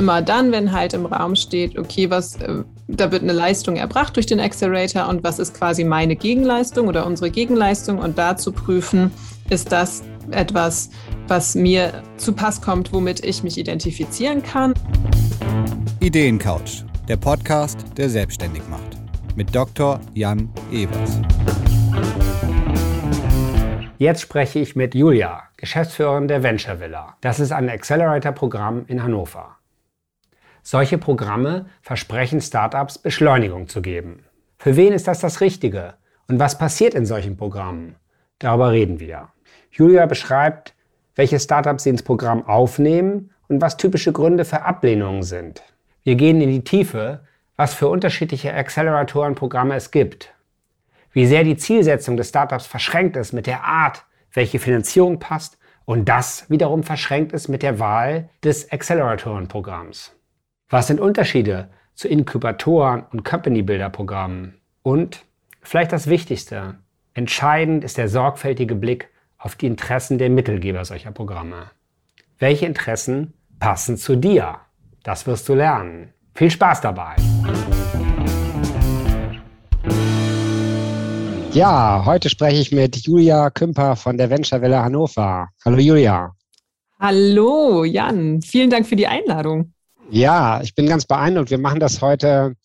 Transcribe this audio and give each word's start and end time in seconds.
immer 0.00 0.22
dann, 0.22 0.50
wenn 0.50 0.72
halt 0.72 0.94
im 0.94 1.04
Raum 1.04 1.36
steht, 1.36 1.78
okay, 1.78 2.08
was, 2.08 2.36
äh, 2.36 2.64
da 2.88 3.12
wird 3.12 3.22
eine 3.22 3.34
Leistung 3.34 3.76
erbracht 3.76 4.16
durch 4.16 4.24
den 4.24 4.40
Accelerator 4.40 5.06
und 5.08 5.22
was 5.22 5.38
ist 5.38 5.52
quasi 5.52 5.84
meine 5.84 6.16
Gegenleistung 6.16 6.88
oder 6.88 7.06
unsere 7.06 7.30
Gegenleistung 7.30 7.98
und 7.98 8.16
da 8.16 8.34
zu 8.34 8.50
prüfen, 8.50 9.12
ist 9.50 9.70
das 9.70 10.02
etwas, 10.30 10.88
was 11.28 11.54
mir 11.54 12.02
zu 12.16 12.32
Pass 12.32 12.62
kommt, 12.62 12.94
womit 12.94 13.22
ich 13.24 13.42
mich 13.42 13.58
identifizieren 13.58 14.42
kann. 14.42 14.72
Ideencouch, 16.00 16.84
der 17.06 17.18
Podcast, 17.18 17.78
der 17.98 18.08
selbstständig 18.08 18.62
macht. 18.70 18.96
Mit 19.36 19.54
Dr. 19.54 20.00
Jan 20.14 20.48
Evers. 20.72 21.20
Jetzt 23.98 24.22
spreche 24.22 24.60
ich 24.60 24.76
mit 24.76 24.94
Julia, 24.94 25.42
Geschäftsführerin 25.58 26.26
der 26.26 26.42
Venture 26.42 26.80
Villa. 26.80 27.16
Das 27.20 27.38
ist 27.38 27.52
ein 27.52 27.68
Accelerator-Programm 27.68 28.86
in 28.88 29.02
Hannover. 29.02 29.59
Solche 30.62 30.98
Programme 30.98 31.66
versprechen 31.82 32.40
Startups 32.40 32.98
Beschleunigung 32.98 33.68
zu 33.68 33.80
geben. 33.80 34.24
Für 34.58 34.76
wen 34.76 34.92
ist 34.92 35.08
das 35.08 35.20
das 35.20 35.40
Richtige? 35.40 35.94
Und 36.28 36.38
was 36.38 36.58
passiert 36.58 36.94
in 36.94 37.06
solchen 37.06 37.36
Programmen? 37.36 37.96
Darüber 38.38 38.70
reden 38.70 39.00
wir. 39.00 39.28
Julia 39.70 40.06
beschreibt, 40.06 40.74
welche 41.14 41.40
Startups 41.40 41.84
sie 41.84 41.90
ins 41.90 42.02
Programm 42.02 42.46
aufnehmen 42.46 43.30
und 43.48 43.60
was 43.60 43.76
typische 43.76 44.12
Gründe 44.12 44.44
für 44.44 44.62
Ablehnungen 44.62 45.22
sind. 45.22 45.62
Wir 46.02 46.14
gehen 46.14 46.40
in 46.40 46.50
die 46.50 46.64
Tiefe, 46.64 47.20
was 47.56 47.74
für 47.74 47.88
unterschiedliche 47.88 48.54
Acceleratoren-Programme 48.54 49.74
es 49.74 49.90
gibt, 49.90 50.32
wie 51.12 51.26
sehr 51.26 51.44
die 51.44 51.56
Zielsetzung 51.56 52.16
des 52.16 52.28
Startups 52.28 52.66
verschränkt 52.66 53.16
ist 53.16 53.32
mit 53.32 53.46
der 53.46 53.64
Art, 53.64 54.04
welche 54.32 54.58
Finanzierung 54.58 55.18
passt 55.18 55.58
und 55.84 56.08
das 56.08 56.48
wiederum 56.48 56.84
verschränkt 56.84 57.32
ist 57.32 57.48
mit 57.48 57.62
der 57.62 57.78
Wahl 57.78 58.28
des 58.44 58.70
Acceleratoren-Programms. 58.70 60.12
Was 60.72 60.86
sind 60.86 61.00
Unterschiede 61.00 61.68
zu 61.96 62.06
Inkubatoren 62.06 63.02
und 63.10 63.24
Company 63.24 63.62
Builder 63.62 63.90
Programmen? 63.90 64.60
Und 64.84 65.24
vielleicht 65.62 65.90
das 65.90 66.06
Wichtigste, 66.06 66.76
entscheidend 67.12 67.82
ist 67.82 67.98
der 67.98 68.08
sorgfältige 68.08 68.76
Blick 68.76 69.08
auf 69.36 69.56
die 69.56 69.66
Interessen 69.66 70.18
der 70.18 70.30
Mittelgeber 70.30 70.84
solcher 70.84 71.10
Programme. 71.10 71.72
Welche 72.38 72.66
Interessen 72.66 73.34
passen 73.58 73.96
zu 73.96 74.14
dir? 74.14 74.58
Das 75.02 75.26
wirst 75.26 75.48
du 75.48 75.54
lernen. 75.54 76.12
Viel 76.34 76.52
Spaß 76.52 76.82
dabei! 76.82 77.16
Ja, 81.50 82.04
heute 82.06 82.30
spreche 82.30 82.60
ich 82.60 82.70
mit 82.70 82.94
Julia 82.94 83.50
Kümper 83.50 83.96
von 83.96 84.16
der 84.16 84.30
Venture 84.30 84.62
Welle 84.62 84.84
Hannover. 84.84 85.48
Hallo 85.64 85.78
Julia. 85.78 86.32
Hallo 87.00 87.82
Jan, 87.82 88.40
vielen 88.40 88.70
Dank 88.70 88.86
für 88.86 88.94
die 88.94 89.08
Einladung. 89.08 89.72
Ja, 90.10 90.60
ich 90.62 90.74
bin 90.74 90.86
ganz 90.86 91.04
beeindruckt. 91.04 91.50
Wir 91.50 91.58
machen 91.58 91.78
das 91.78 92.02
heute 92.02 92.56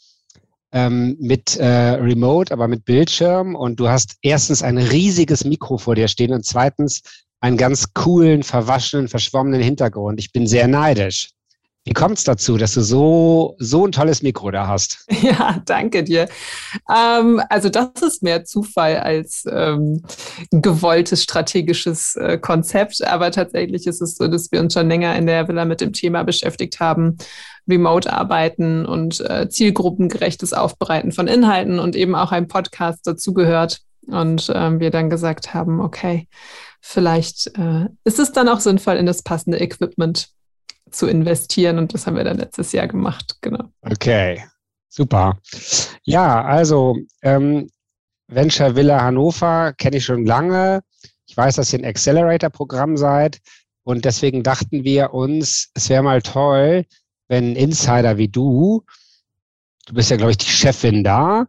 ähm, 0.71 1.15
mit 1.19 1.57
äh, 1.57 1.65
Remote, 1.65 2.51
aber 2.51 2.67
mit 2.67 2.85
Bildschirm. 2.85 3.55
Und 3.55 3.79
du 3.79 3.87
hast 3.87 4.17
erstens 4.21 4.63
ein 4.63 4.77
riesiges 4.77 5.45
Mikro 5.45 5.77
vor 5.77 5.95
dir 5.95 6.07
stehen 6.07 6.33
und 6.33 6.45
zweitens 6.45 7.01
einen 7.39 7.57
ganz 7.57 7.93
coolen, 7.93 8.41
verwaschenen, 8.41 9.07
verschwommenen 9.07 9.61
Hintergrund. 9.61 10.19
Ich 10.19 10.31
bin 10.31 10.47
sehr 10.47 10.67
neidisch. 10.67 11.34
Wie 11.87 11.93
kommt 11.93 12.17
es 12.17 12.23
dazu, 12.23 12.57
dass 12.57 12.73
du 12.73 12.81
so, 12.81 13.55
so 13.59 13.85
ein 13.85 13.91
tolles 13.91 14.23
Mikro 14.23 14.49
da 14.49 14.67
hast? 14.67 15.05
Ja, 15.21 15.61
danke 15.65 16.03
dir. 16.03 16.27
Ähm, 16.93 17.41
also 17.49 17.69
das 17.69 18.01
ist 18.01 18.23
mehr 18.23 18.43
Zufall 18.43 18.97
als 18.97 19.43
ähm, 19.49 20.03
gewolltes 20.51 21.23
strategisches 21.23 22.15
äh, 22.15 22.37
Konzept. 22.39 23.03
Aber 23.05 23.31
tatsächlich 23.31 23.85
ist 23.85 24.01
es 24.01 24.15
so, 24.15 24.27
dass 24.27 24.51
wir 24.51 24.59
uns 24.61 24.73
schon 24.73 24.87
länger 24.87 25.15
in 25.15 25.27
der 25.27 25.47
Villa 25.47 25.65
mit 25.65 25.81
dem 25.81 25.93
Thema 25.93 26.23
beschäftigt 26.23 26.79
haben. 26.79 27.17
Remote-Arbeiten 27.67 28.85
und 28.85 29.19
äh, 29.21 29.47
zielgruppengerechtes 29.47 30.53
Aufbereiten 30.53 31.11
von 31.11 31.27
Inhalten 31.27 31.79
und 31.79 31.95
eben 31.95 32.15
auch 32.15 32.31
ein 32.31 32.47
Podcast 32.47 33.05
dazugehört. 33.05 33.81
Und 34.07 34.51
ähm, 34.53 34.79
wir 34.79 34.91
dann 34.91 35.09
gesagt 35.09 35.53
haben, 35.53 35.79
okay, 35.81 36.27
vielleicht 36.81 37.47
äh, 37.57 37.87
ist 38.03 38.19
es 38.19 38.31
dann 38.31 38.49
auch 38.49 38.59
sinnvoll, 38.59 38.95
in 38.95 39.05
das 39.05 39.23
passende 39.23 39.59
Equipment 39.59 40.29
zu 40.91 41.07
investieren. 41.07 41.77
Und 41.77 41.93
das 41.93 42.07
haben 42.07 42.15
wir 42.15 42.23
dann 42.23 42.37
letztes 42.37 42.71
Jahr 42.71 42.87
gemacht, 42.87 43.37
genau. 43.41 43.65
Okay, 43.81 44.43
super. 44.89 45.39
Ja, 46.03 46.43
also 46.43 46.97
ähm, 47.21 47.69
Venture 48.27 48.75
Villa 48.75 49.01
Hannover 49.01 49.73
kenne 49.73 49.97
ich 49.97 50.05
schon 50.05 50.25
lange. 50.25 50.81
Ich 51.27 51.35
weiß, 51.35 51.55
dass 51.55 51.73
ihr 51.73 51.79
ein 51.79 51.85
Accelerator-Programm 51.85 52.97
seid. 52.97 53.39
Und 53.83 54.05
deswegen 54.05 54.41
dachten 54.41 54.83
wir 54.83 55.13
uns, 55.13 55.69
es 55.75 55.89
wäre 55.89 56.03
mal 56.03 56.21
toll, 56.21 56.85
wenn 57.27 57.51
ein 57.51 57.55
Insider 57.55 58.17
wie 58.17 58.27
du, 58.27 58.83
du 59.85 59.93
bist 59.93 60.09
ja, 60.09 60.17
glaube 60.17 60.31
ich, 60.31 60.37
die 60.37 60.45
Chefin 60.45 61.03
da, 61.03 61.45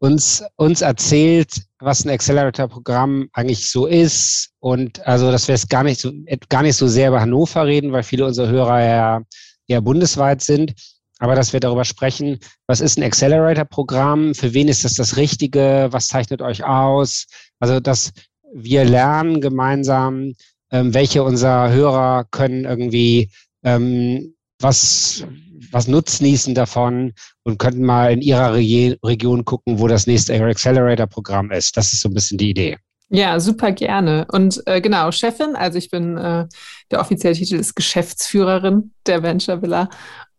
uns, 0.00 0.42
uns 0.56 0.80
erzählt, 0.80 1.62
was 1.78 2.04
ein 2.04 2.10
Accelerator-Programm 2.10 3.28
eigentlich 3.32 3.70
so 3.70 3.86
ist. 3.86 4.50
Und 4.58 5.06
also, 5.06 5.30
dass 5.30 5.46
wir 5.46 5.54
es 5.54 5.68
gar 5.68 5.84
nicht 5.84 6.00
so, 6.00 6.10
gar 6.48 6.62
nicht 6.62 6.76
so 6.76 6.88
sehr 6.88 7.08
über 7.08 7.20
Hannover 7.20 7.66
reden, 7.66 7.92
weil 7.92 8.02
viele 8.02 8.26
unserer 8.26 8.48
Hörer 8.48 8.80
ja 8.80 9.22
eher 9.68 9.80
bundesweit 9.80 10.42
sind. 10.42 10.72
Aber 11.18 11.34
dass 11.34 11.52
wir 11.52 11.60
darüber 11.60 11.84
sprechen, 11.84 12.38
was 12.66 12.80
ist 12.80 12.98
ein 12.98 13.04
Accelerator-Programm? 13.04 14.34
Für 14.34 14.54
wen 14.54 14.68
ist 14.68 14.84
das 14.84 14.94
das 14.94 15.18
Richtige? 15.18 15.88
Was 15.90 16.08
zeichnet 16.08 16.40
euch 16.40 16.64
aus? 16.64 17.26
Also, 17.58 17.78
dass 17.78 18.12
wir 18.54 18.84
lernen 18.84 19.42
gemeinsam, 19.42 20.32
ähm, 20.72 20.94
welche 20.94 21.22
unserer 21.22 21.70
Hörer 21.70 22.24
können 22.30 22.64
irgendwie 22.64 23.30
ähm, 23.62 24.34
was, 24.60 25.24
was 25.70 25.88
nutznießen 25.88 26.54
davon 26.54 27.12
und 27.42 27.58
könnten 27.58 27.84
mal 27.84 28.12
in 28.12 28.22
ihrer 28.22 28.54
Re 28.54 28.96
Region 29.04 29.44
gucken, 29.44 29.78
wo 29.78 29.88
das 29.88 30.06
nächste 30.06 30.34
Accelerator-Programm 30.34 31.50
ist. 31.50 31.76
Das 31.76 31.92
ist 31.92 32.00
so 32.00 32.08
ein 32.08 32.14
bisschen 32.14 32.38
die 32.38 32.50
Idee. 32.50 32.78
Ja, 33.12 33.40
super 33.40 33.72
gerne. 33.72 34.26
Und 34.30 34.62
äh, 34.66 34.80
genau, 34.80 35.10
Chefin, 35.10 35.56
also 35.56 35.78
ich 35.78 35.90
bin, 35.90 36.16
äh, 36.16 36.46
der 36.90 37.00
offizielle 37.00 37.34
Titel 37.34 37.56
ist 37.56 37.74
Geschäftsführerin 37.74 38.92
der 39.06 39.22
Venture 39.22 39.62
Villa 39.62 39.90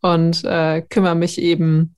und 0.02 0.44
äh, 0.46 0.82
kümmere 0.82 1.16
mich 1.16 1.38
eben 1.38 1.96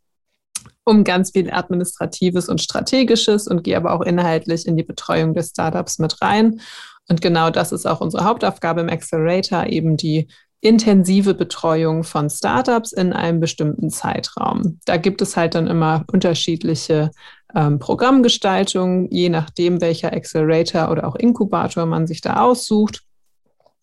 um 0.83 1.03
ganz 1.03 1.31
viel 1.31 1.51
Administratives 1.51 2.49
und 2.49 2.61
Strategisches 2.61 3.47
und 3.47 3.63
gehe 3.63 3.77
aber 3.77 3.93
auch 3.93 4.01
inhaltlich 4.01 4.65
in 4.65 4.75
die 4.75 4.83
Betreuung 4.83 5.33
des 5.33 5.49
Startups 5.49 5.99
mit 5.99 6.21
rein. 6.21 6.59
Und 7.07 7.21
genau 7.21 7.49
das 7.49 7.71
ist 7.71 7.85
auch 7.85 8.01
unsere 8.01 8.25
Hauptaufgabe 8.25 8.81
im 8.81 8.89
Accelerator, 8.89 9.67
eben 9.67 9.95
die 9.95 10.27
intensive 10.63 11.33
Betreuung 11.33 12.05
von 12.05 12.29
Startups 12.29 12.93
in 12.93 13.11
einem 13.11 13.41
bestimmten 13.41 13.89
Zeitraum. 13.89 14.79
Da 14.85 14.95
gibt 14.95 15.21
es 15.21 15.35
halt 15.35 15.55
dann 15.55 15.67
immer 15.67 16.05
unterschiedliche 16.11 17.11
ähm, 17.53 17.79
Programmgestaltungen, 17.79 19.09
je 19.11 19.27
nachdem, 19.27 19.81
welcher 19.81 20.13
Accelerator 20.13 20.89
oder 20.89 21.05
auch 21.05 21.15
Inkubator 21.15 21.85
man 21.85 22.07
sich 22.07 22.21
da 22.21 22.41
aussucht. 22.41 23.01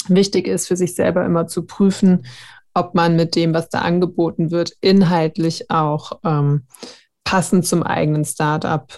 Wichtig 0.09 0.49
ist 0.49 0.69
für 0.69 0.77
sich 0.77 0.95
selber 0.95 1.25
immer 1.27 1.47
zu 1.47 1.67
prüfen, 1.67 2.27
ob 2.73 2.95
man 2.95 3.15
mit 3.15 3.37
dem, 3.37 3.53
was 3.53 3.69
da 3.69 3.81
angeboten 3.81 4.51
wird, 4.51 4.73
inhaltlich 4.81 5.71
auch 5.71 6.13
ähm, 6.25 6.67
passend 7.25 7.67
zum 7.67 7.83
eigenen 7.83 8.25
Startup 8.25 8.91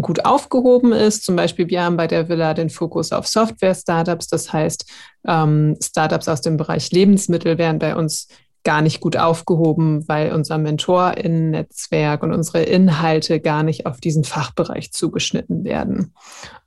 gut 0.00 0.24
aufgehoben 0.24 0.92
ist. 0.92 1.24
Zum 1.24 1.36
Beispiel, 1.36 1.68
wir 1.68 1.82
haben 1.82 1.96
bei 1.96 2.06
der 2.06 2.28
Villa 2.28 2.54
den 2.54 2.70
Fokus 2.70 3.12
auf 3.12 3.26
Software-Startups. 3.26 4.28
Das 4.28 4.52
heißt, 4.52 4.90
ähm, 5.26 5.76
Startups 5.82 6.28
aus 6.28 6.40
dem 6.40 6.56
Bereich 6.56 6.90
Lebensmittel 6.90 7.58
werden 7.58 7.78
bei 7.78 7.96
uns 7.96 8.28
gar 8.64 8.82
nicht 8.82 9.00
gut 9.00 9.16
aufgehoben, 9.16 10.06
weil 10.08 10.32
unser 10.32 10.58
Mentorinnen-Netzwerk 10.58 12.22
und 12.22 12.34
unsere 12.34 12.64
Inhalte 12.64 13.40
gar 13.40 13.62
nicht 13.62 13.86
auf 13.86 13.98
diesen 13.98 14.24
Fachbereich 14.24 14.92
zugeschnitten 14.92 15.64
werden. 15.64 16.12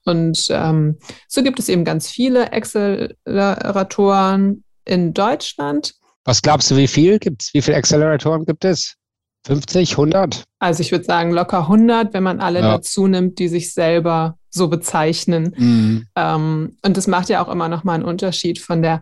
Und 0.06 0.48
ähm, 0.50 0.98
so 1.28 1.44
gibt 1.44 1.60
es 1.60 1.70
eben 1.70 1.86
ganz 1.86 2.10
viele 2.10 2.54
Acceleratoren 2.54 4.64
in 4.86 5.14
Deutschland. 5.14 5.94
Was 6.24 6.42
glaubst 6.42 6.72
du, 6.72 6.76
wie 6.76 6.88
viel 6.88 7.20
gibt 7.20 7.44
es? 7.44 7.54
Wie 7.54 7.62
viele 7.62 7.78
Acceleratoren 7.78 8.46
gibt 8.46 8.66
es? 8.66 8.96
50, 9.46 9.92
100? 9.92 10.44
Also 10.60 10.82
ich 10.82 10.92
würde 10.92 11.06
sagen 11.06 11.32
locker 11.32 11.62
100, 11.62 12.14
wenn 12.14 12.24
man 12.24 12.40
alle 12.40 12.60
ja. 12.60 12.78
dazu 12.78 13.08
nimmt, 13.08 13.40
die 13.40 13.48
sich 13.48 13.74
selber 13.74 14.38
so 14.50 14.68
bezeichnen. 14.68 15.56
Mhm. 15.58 16.08
Ähm, 16.16 16.78
und 16.84 16.98
das 16.98 17.08
macht 17.08 17.30
ja 17.30 17.44
auch 17.44 17.52
immer 17.52 17.68
noch 17.68 17.84
mal 17.84 17.96
einen 17.96 18.04
Unterschied 18.06 18.60
von 18.60 18.82
der 18.82 19.02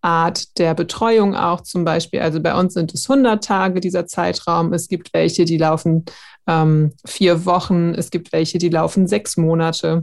Art 0.00 0.58
der 0.58 0.74
Betreuung 0.74 1.34
auch 1.34 1.62
zum 1.62 1.84
Beispiel. 1.84 2.20
Also 2.20 2.40
bei 2.40 2.54
uns 2.54 2.74
sind 2.74 2.94
es 2.94 3.08
100 3.08 3.42
Tage 3.42 3.80
dieser 3.80 4.06
Zeitraum. 4.06 4.72
Es 4.72 4.88
gibt 4.88 5.12
welche, 5.12 5.44
die 5.44 5.58
laufen 5.58 6.04
ähm, 6.46 6.92
vier 7.04 7.44
Wochen. 7.46 7.94
Es 7.94 8.10
gibt 8.10 8.32
welche, 8.32 8.58
die 8.58 8.68
laufen 8.68 9.06
sechs 9.06 9.36
Monate. 9.36 10.02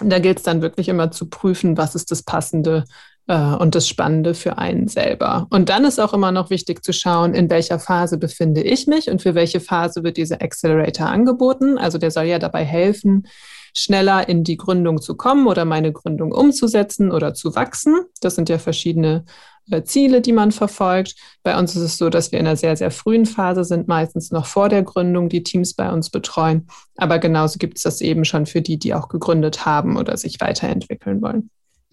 Und 0.00 0.10
da 0.10 0.18
gilt 0.18 0.38
es 0.38 0.44
dann 0.44 0.62
wirklich 0.62 0.88
immer 0.88 1.10
zu 1.10 1.28
prüfen, 1.28 1.76
was 1.76 1.94
ist 1.94 2.10
das 2.10 2.22
passende 2.22 2.84
äh, 3.26 3.54
und 3.54 3.74
das 3.74 3.88
Spannende 3.88 4.34
für 4.34 4.58
einen 4.58 4.88
selber. 4.88 5.46
Und 5.50 5.68
dann 5.68 5.84
ist 5.84 6.00
auch 6.00 6.12
immer 6.12 6.32
noch 6.32 6.50
wichtig 6.50 6.84
zu 6.84 6.92
schauen, 6.92 7.34
in 7.34 7.50
welcher 7.50 7.78
Phase 7.78 8.18
befinde 8.18 8.62
ich 8.62 8.86
mich 8.86 9.10
und 9.10 9.22
für 9.22 9.34
welche 9.34 9.60
Phase 9.60 10.02
wird 10.02 10.16
dieser 10.16 10.42
Accelerator 10.42 11.06
angeboten. 11.06 11.78
Also 11.78 11.98
der 11.98 12.10
soll 12.10 12.24
ja 12.24 12.38
dabei 12.38 12.64
helfen, 12.64 13.26
schneller 13.74 14.28
in 14.28 14.44
die 14.44 14.56
Gründung 14.56 15.00
zu 15.00 15.16
kommen 15.16 15.46
oder 15.46 15.64
meine 15.64 15.92
Gründung 15.92 16.32
umzusetzen 16.32 17.10
oder 17.10 17.34
zu 17.34 17.54
wachsen. 17.54 18.04
Das 18.20 18.34
sind 18.34 18.48
ja 18.48 18.58
verschiedene 18.58 19.24
äh, 19.70 19.82
Ziele, 19.82 20.20
die 20.20 20.32
man 20.32 20.52
verfolgt. 20.52 21.14
Bei 21.42 21.58
uns 21.58 21.74
ist 21.76 21.82
es 21.82 21.96
so, 21.96 22.10
dass 22.10 22.32
wir 22.32 22.40
in 22.40 22.46
einer 22.46 22.56
sehr, 22.56 22.76
sehr 22.76 22.90
frühen 22.90 23.26
Phase 23.26 23.64
sind, 23.64 23.88
meistens 23.88 24.30
noch 24.30 24.46
vor 24.46 24.68
der 24.68 24.82
Gründung, 24.82 25.28
die 25.28 25.42
Teams 25.42 25.74
bei 25.74 25.90
uns 25.90 26.10
betreuen. 26.10 26.66
Aber 26.96 27.18
genauso 27.18 27.58
gibt 27.58 27.78
es 27.78 27.84
das 27.84 28.00
eben 28.00 28.24
schon 28.24 28.46
für 28.46 28.60
die, 28.60 28.78
die 28.78 28.94
auch 28.94 29.08
gegründet 29.08 29.64
haben 29.64 29.96
oder 29.96 30.16
sich 30.16 30.40
weiterentwickeln 30.40 31.22
wollen. 31.22 31.50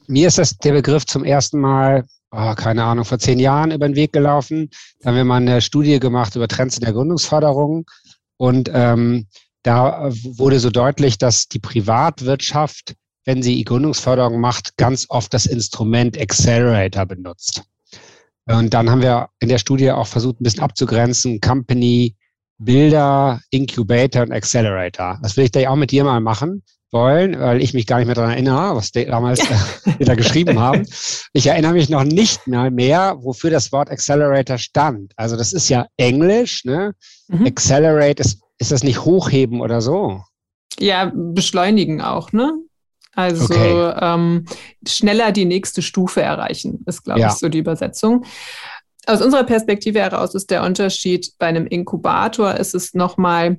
Mir 0.10 0.28
ist 0.28 0.38
das 0.38 0.58
der 0.58 0.74
Begriff 0.74 1.06
zum 1.06 1.24
ersten 1.24 1.60
Mal, 1.60 2.06
oh, 2.32 2.54
keine 2.56 2.84
Ahnung, 2.84 3.06
vor 3.06 3.20
zehn 3.20 3.40
Jahren 3.40 3.72
über 3.72 3.88
den 3.88 3.96
Weg 3.96 4.12
gelaufen. 4.12 4.70
Da 5.00 5.10
haben 5.10 5.16
wir 5.16 5.24
mal 5.24 5.38
eine 5.38 5.62
Studie 5.62 6.00
gemacht 6.00 6.36
über 6.36 6.48
Trends 6.48 6.78
in 6.78 6.84
der 6.84 6.94
Gründungsförderung. 6.94 7.86
Und 8.38 8.70
ähm, 8.74 9.28
da 9.64 10.10
wurde 10.10 10.60
so 10.60 10.70
deutlich, 10.70 11.18
dass 11.18 11.48
die 11.48 11.60
Privatwirtschaft 11.60 12.96
wenn 13.30 13.44
sie 13.44 13.64
Gründungsförderung 13.64 14.40
macht, 14.40 14.76
ganz 14.78 15.06
oft 15.10 15.32
das 15.36 15.46
Instrument 15.46 16.20
Accelerator 16.20 17.06
benutzt. 17.06 17.62
Und 18.46 18.74
dann 18.74 18.90
haben 18.90 19.04
wir 19.04 19.30
in 19.40 19.50
der 19.50 19.60
Studie 19.60 19.92
auch 19.92 20.08
versucht, 20.08 20.42
ein 20.42 20.46
bisschen 20.46 20.64
abzugrenzen, 20.64 21.40
Company, 21.40 22.16
Bilder, 22.58 23.40
Incubator 23.52 24.24
und 24.24 24.32
Accelerator. 24.32 25.20
Das 25.22 25.38
will 25.38 25.46
ich 25.46 25.52
da 25.52 25.70
auch 25.70 25.76
mit 25.76 25.92
dir 25.92 26.04
mal 26.04 26.20
machen 26.20 26.64
wollen, 26.92 27.40
weil 27.40 27.62
ich 27.62 27.74
mich 27.74 27.86
gar 27.86 27.98
nicht 27.98 28.08
mehr 28.08 28.16
daran 28.16 28.32
erinnere, 28.32 28.76
was 28.76 28.92
die 28.92 29.06
damals 29.06 29.40
äh, 29.40 30.06
da 30.06 30.16
geschrieben 30.16 30.60
haben. 30.60 30.86
Ich 31.34 31.48
erinnere 31.48 31.74
mich 31.74 31.90
noch 31.90 32.04
nicht 32.04 32.48
mal 32.48 32.72
mehr, 32.72 33.18
wofür 33.20 33.50
das 33.50 33.72
Wort 33.72 33.90
Accelerator 33.90 34.58
stand. 34.58 35.14
Also 35.16 35.36
das 35.36 35.54
ist 35.54 35.70
ja 35.70 35.88
Englisch, 35.98 36.66
ne? 36.66 36.96
Mhm. 37.28 37.46
Accelerate, 37.46 38.22
ist, 38.22 38.42
ist 38.58 38.72
das 38.72 38.84
nicht 38.84 39.06
hochheben 39.06 39.62
oder 39.62 39.82
so? 39.82 40.22
Ja, 40.80 41.12
beschleunigen 41.14 42.02
auch, 42.02 42.32
ne? 42.32 42.54
Also 43.16 43.46
okay. 43.46 43.94
ähm, 44.00 44.46
schneller 44.88 45.32
die 45.32 45.46
nächste 45.46 45.82
Stufe 45.82 46.22
erreichen, 46.22 46.84
ist, 46.86 47.04
glaube 47.04 47.20
ja. 47.20 47.28
ich, 47.28 47.34
so 47.34 47.50
die 47.50 47.58
Übersetzung. 47.58 48.24
Aus 49.06 49.22
unserer 49.22 49.44
Perspektive 49.44 50.00
heraus 50.00 50.36
ist 50.36 50.52
der 50.52 50.64
Unterschied 50.64 51.34
bei 51.38 51.48
einem 51.48 51.66
Inkubator, 51.68 52.56
ist 52.56 52.76
es 52.76 52.94
nochmal 52.94 53.58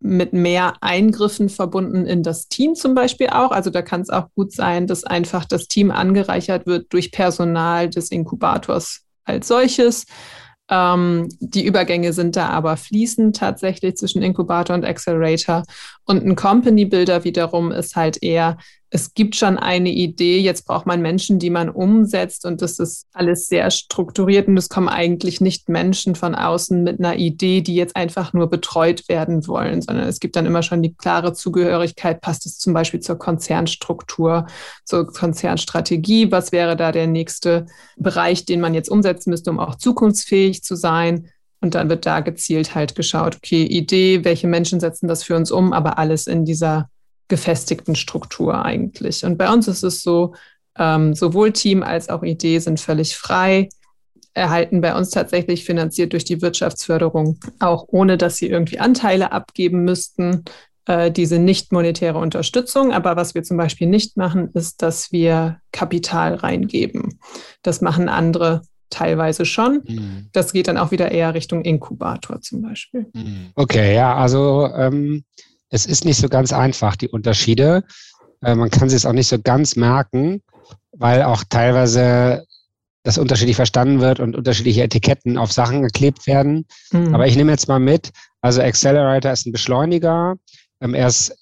mit 0.00 0.32
mehr 0.32 0.74
Eingriffen 0.80 1.48
verbunden 1.48 2.06
in 2.06 2.22
das 2.22 2.48
Team 2.48 2.74
zum 2.74 2.94
Beispiel 2.94 3.28
auch. 3.28 3.50
Also 3.50 3.70
da 3.70 3.82
kann 3.82 4.02
es 4.02 4.10
auch 4.10 4.28
gut 4.34 4.52
sein, 4.52 4.86
dass 4.86 5.04
einfach 5.04 5.44
das 5.44 5.68
Team 5.68 5.90
angereichert 5.90 6.66
wird 6.66 6.92
durch 6.92 7.12
Personal 7.12 7.88
des 7.88 8.10
Inkubators 8.10 9.02
als 9.24 9.48
solches. 9.48 10.04
Ähm, 10.68 11.28
die 11.40 11.64
Übergänge 11.64 12.12
sind 12.12 12.36
da 12.36 12.48
aber 12.48 12.76
fließend 12.76 13.36
tatsächlich 13.36 13.96
zwischen 13.96 14.22
Inkubator 14.22 14.74
und 14.74 14.84
Accelerator. 14.84 15.62
Und 16.06 16.24
ein 16.24 16.36
Company 16.36 16.84
Builder 16.84 17.24
wiederum 17.24 17.72
ist 17.72 17.96
halt 17.96 18.22
eher 18.22 18.56
es 18.88 19.14
gibt 19.14 19.34
schon 19.34 19.58
eine 19.58 19.90
Idee, 19.90 20.38
jetzt 20.40 20.64
braucht 20.64 20.86
man 20.86 21.02
Menschen, 21.02 21.40
die 21.40 21.50
man 21.50 21.68
umsetzt 21.68 22.46
und 22.46 22.62
das 22.62 22.78
ist 22.78 23.06
alles 23.12 23.48
sehr 23.48 23.70
strukturiert 23.70 24.46
und 24.46 24.56
es 24.56 24.68
kommen 24.68 24.88
eigentlich 24.88 25.40
nicht 25.40 25.68
Menschen 25.68 26.14
von 26.14 26.36
außen 26.36 26.84
mit 26.84 27.00
einer 27.00 27.16
Idee, 27.16 27.62
die 27.62 27.74
jetzt 27.74 27.96
einfach 27.96 28.32
nur 28.32 28.48
betreut 28.48 29.08
werden 29.08 29.46
wollen, 29.48 29.82
sondern 29.82 30.06
es 30.06 30.20
gibt 30.20 30.36
dann 30.36 30.46
immer 30.46 30.62
schon 30.62 30.82
die 30.82 30.94
klare 30.94 31.32
Zugehörigkeit, 31.32 32.20
passt 32.20 32.46
es 32.46 32.58
zum 32.58 32.74
Beispiel 32.74 33.00
zur 33.00 33.18
Konzernstruktur, 33.18 34.46
zur 34.84 35.06
Konzernstrategie, 35.12 36.30
was 36.30 36.52
wäre 36.52 36.76
da 36.76 36.92
der 36.92 37.08
nächste 37.08 37.66
Bereich, 37.96 38.44
den 38.44 38.60
man 38.60 38.72
jetzt 38.72 38.88
umsetzen 38.88 39.30
müsste, 39.30 39.50
um 39.50 39.58
auch 39.58 39.74
zukunftsfähig 39.74 40.62
zu 40.62 40.76
sein. 40.76 41.28
Und 41.66 41.74
dann 41.74 41.88
wird 41.88 42.06
da 42.06 42.20
gezielt 42.20 42.76
halt 42.76 42.94
geschaut, 42.94 43.34
okay, 43.34 43.64
Idee, 43.64 44.24
welche 44.24 44.46
Menschen 44.46 44.78
setzen 44.78 45.08
das 45.08 45.24
für 45.24 45.34
uns 45.34 45.50
um, 45.50 45.72
aber 45.72 45.98
alles 45.98 46.28
in 46.28 46.44
dieser 46.44 46.88
gefestigten 47.26 47.96
Struktur 47.96 48.64
eigentlich. 48.64 49.24
Und 49.24 49.36
bei 49.36 49.52
uns 49.52 49.66
ist 49.66 49.82
es 49.82 50.00
so, 50.00 50.36
ähm, 50.78 51.12
sowohl 51.16 51.50
Team 51.50 51.82
als 51.82 52.08
auch 52.08 52.22
Idee 52.22 52.60
sind 52.60 52.78
völlig 52.78 53.16
frei, 53.16 53.68
erhalten 54.32 54.80
bei 54.80 54.94
uns 54.94 55.10
tatsächlich 55.10 55.64
finanziert 55.64 56.12
durch 56.12 56.24
die 56.24 56.40
Wirtschaftsförderung, 56.40 57.40
auch 57.58 57.86
ohne 57.88 58.16
dass 58.16 58.36
sie 58.36 58.46
irgendwie 58.46 58.78
Anteile 58.78 59.32
abgeben 59.32 59.82
müssten, 59.82 60.44
äh, 60.84 61.10
diese 61.10 61.40
nicht 61.40 61.72
monetäre 61.72 62.18
Unterstützung. 62.18 62.92
Aber 62.92 63.16
was 63.16 63.34
wir 63.34 63.42
zum 63.42 63.56
Beispiel 63.56 63.88
nicht 63.88 64.16
machen, 64.16 64.50
ist, 64.54 64.82
dass 64.82 65.10
wir 65.10 65.58
Kapital 65.72 66.34
reingeben. 66.34 67.18
Das 67.62 67.80
machen 67.80 68.08
andere 68.08 68.62
teilweise 68.90 69.44
schon. 69.44 69.82
Mhm. 69.86 70.28
Das 70.32 70.52
geht 70.52 70.68
dann 70.68 70.78
auch 70.78 70.90
wieder 70.90 71.10
eher 71.10 71.34
Richtung 71.34 71.62
Inkubator 71.64 72.40
zum 72.40 72.62
Beispiel. 72.62 73.06
Mhm. 73.12 73.50
Okay, 73.54 73.94
ja, 73.94 74.14
also 74.14 74.68
ähm, 74.74 75.24
es 75.68 75.86
ist 75.86 76.04
nicht 76.04 76.18
so 76.18 76.28
ganz 76.28 76.52
einfach, 76.52 76.96
die 76.96 77.08
Unterschiede. 77.08 77.84
Äh, 78.42 78.54
man 78.54 78.70
kann 78.70 78.88
sie 78.88 78.96
es 78.96 79.06
auch 79.06 79.12
nicht 79.12 79.28
so 79.28 79.40
ganz 79.40 79.76
merken, 79.76 80.42
weil 80.92 81.22
auch 81.22 81.44
teilweise 81.48 82.44
das 83.02 83.18
unterschiedlich 83.18 83.56
verstanden 83.56 84.00
wird 84.00 84.18
und 84.18 84.34
unterschiedliche 84.34 84.82
Etiketten 84.82 85.38
auf 85.38 85.52
Sachen 85.52 85.82
geklebt 85.82 86.26
werden. 86.26 86.66
Mhm. 86.90 87.14
Aber 87.14 87.26
ich 87.26 87.36
nehme 87.36 87.52
jetzt 87.52 87.68
mal 87.68 87.78
mit, 87.78 88.10
also 88.40 88.60
Accelerator 88.60 89.30
ist 89.30 89.46
ein 89.46 89.52
Beschleuniger. 89.52 90.34
Ähm, 90.80 90.94
er 90.94 91.08
ist 91.08 91.36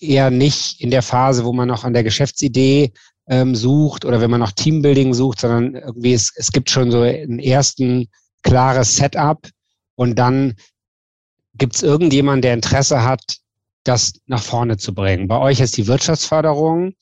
eher 0.00 0.30
nicht 0.30 0.80
in 0.80 0.90
der 0.90 1.02
Phase, 1.02 1.44
wo 1.44 1.52
man 1.52 1.68
noch 1.68 1.84
an 1.84 1.92
der 1.92 2.04
Geschäftsidee 2.04 2.92
ähm, 3.30 3.54
sucht 3.54 4.04
oder 4.04 4.20
wenn 4.20 4.30
man 4.30 4.40
noch 4.40 4.52
Teambuilding 4.52 5.14
sucht, 5.14 5.40
sondern 5.40 5.76
irgendwie 5.76 6.12
es, 6.12 6.32
es 6.34 6.50
gibt 6.50 6.68
schon 6.68 6.90
so 6.90 7.02
ein 7.02 7.38
ersten 7.38 8.08
klares 8.42 8.96
Setup 8.96 9.48
und 9.94 10.18
dann 10.18 10.54
gibt 11.54 11.76
es 11.76 11.82
irgendjemanden, 11.82 12.42
der 12.42 12.54
Interesse 12.54 13.04
hat, 13.04 13.22
das 13.84 14.14
nach 14.26 14.42
vorne 14.42 14.76
zu 14.76 14.94
bringen. 14.94 15.28
Bei 15.28 15.38
euch 15.38 15.60
ist 15.60 15.76
die 15.76 15.86
Wirtschaftsförderung. 15.86 16.92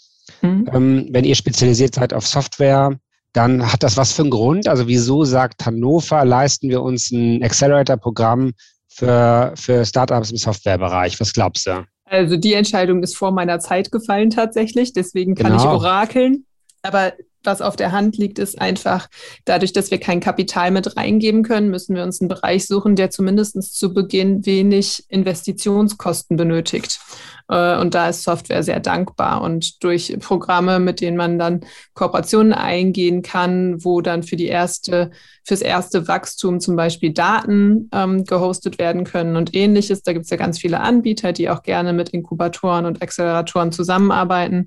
Mhm. 0.42 0.70
Ähm, 0.72 1.08
wenn 1.10 1.24
ihr 1.24 1.34
spezialisiert 1.34 1.94
seid 1.94 2.12
auf 2.12 2.26
Software, 2.26 2.98
dann 3.32 3.72
hat 3.72 3.82
das 3.82 3.96
was 3.96 4.12
für 4.12 4.22
einen 4.22 4.30
Grund? 4.30 4.68
Also 4.68 4.86
wieso 4.86 5.24
sagt 5.24 5.64
Hannover, 5.64 6.24
leisten 6.24 6.68
wir 6.68 6.82
uns 6.82 7.10
ein 7.10 7.42
Accelerator-Programm 7.42 8.52
für, 8.88 9.52
für 9.56 9.84
Startups 9.84 10.30
im 10.30 10.36
Softwarebereich? 10.36 11.18
Was 11.20 11.32
glaubst 11.32 11.66
du? 11.66 11.84
Also 12.10 12.36
die 12.36 12.54
Entscheidung 12.54 13.02
ist 13.02 13.16
vor 13.16 13.32
meiner 13.32 13.60
Zeit 13.60 13.92
gefallen 13.92 14.30
tatsächlich, 14.30 14.92
deswegen 14.92 15.34
kann 15.34 15.52
genau. 15.52 15.62
ich 15.62 15.68
orakeln. 15.68 16.46
Aber 16.82 17.12
was 17.44 17.62
auf 17.62 17.76
der 17.76 17.92
Hand 17.92 18.16
liegt, 18.16 18.38
ist 18.38 18.60
einfach, 18.60 19.08
dadurch, 19.44 19.72
dass 19.72 19.90
wir 19.90 19.98
kein 19.98 20.20
Kapital 20.20 20.70
mit 20.70 20.96
reingeben 20.96 21.42
können, 21.42 21.70
müssen 21.70 21.94
wir 21.94 22.02
uns 22.02 22.20
einen 22.20 22.28
Bereich 22.28 22.66
suchen, 22.66 22.96
der 22.96 23.10
zumindest 23.10 23.78
zu 23.78 23.94
Beginn 23.94 24.44
wenig 24.44 25.04
Investitionskosten 25.08 26.36
benötigt. 26.36 27.00
Äh, 27.48 27.78
und 27.78 27.94
da 27.94 28.08
ist 28.08 28.22
Software 28.22 28.62
sehr 28.62 28.80
dankbar. 28.80 29.42
Und 29.42 29.82
durch 29.82 30.16
Programme, 30.20 30.78
mit 30.78 31.00
denen 31.00 31.16
man 31.16 31.38
dann 31.38 31.60
Kooperationen 31.94 32.52
eingehen 32.52 33.22
kann, 33.22 33.82
wo 33.84 34.00
dann 34.00 34.22
für 34.22 34.36
die 34.36 34.46
erste, 34.46 35.10
fürs 35.44 35.62
erste 35.62 36.08
Wachstum 36.08 36.60
zum 36.60 36.76
Beispiel 36.76 37.12
Daten 37.12 37.88
ähm, 37.92 38.24
gehostet 38.24 38.78
werden 38.78 39.04
können 39.04 39.36
und 39.36 39.54
ähnliches. 39.54 40.02
Da 40.02 40.12
gibt 40.12 40.24
es 40.24 40.30
ja 40.30 40.36
ganz 40.36 40.58
viele 40.58 40.80
Anbieter, 40.80 41.32
die 41.32 41.48
auch 41.50 41.62
gerne 41.62 41.92
mit 41.92 42.10
Inkubatoren 42.10 42.84
und 42.84 43.02
Acceleratoren 43.02 43.72
zusammenarbeiten 43.72 44.66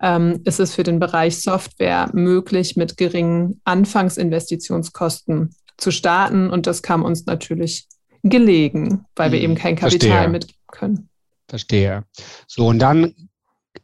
ähm, 0.00 0.40
ist 0.44 0.60
es 0.60 0.74
für 0.74 0.82
den 0.82 0.98
Bereich 0.98 1.40
Software 1.40 2.10
möglich, 2.12 2.76
mit 2.76 2.96
geringen 2.96 3.60
Anfangsinvestitionskosten 3.64 5.54
zu 5.76 5.90
starten. 5.90 6.50
Und 6.50 6.66
das 6.66 6.82
kam 6.82 7.02
uns 7.02 7.26
natürlich 7.26 7.86
gelegen, 8.22 9.04
weil 9.14 9.32
wir 9.32 9.38
hm, 9.38 9.44
eben 9.44 9.54
kein 9.54 9.76
Kapital 9.76 10.10
Verstehe. 10.10 10.28
mitgeben 10.28 10.60
können. 10.70 11.08
Verstehe. 11.48 12.04
So, 12.46 12.66
und 12.66 12.78
dann 12.78 13.14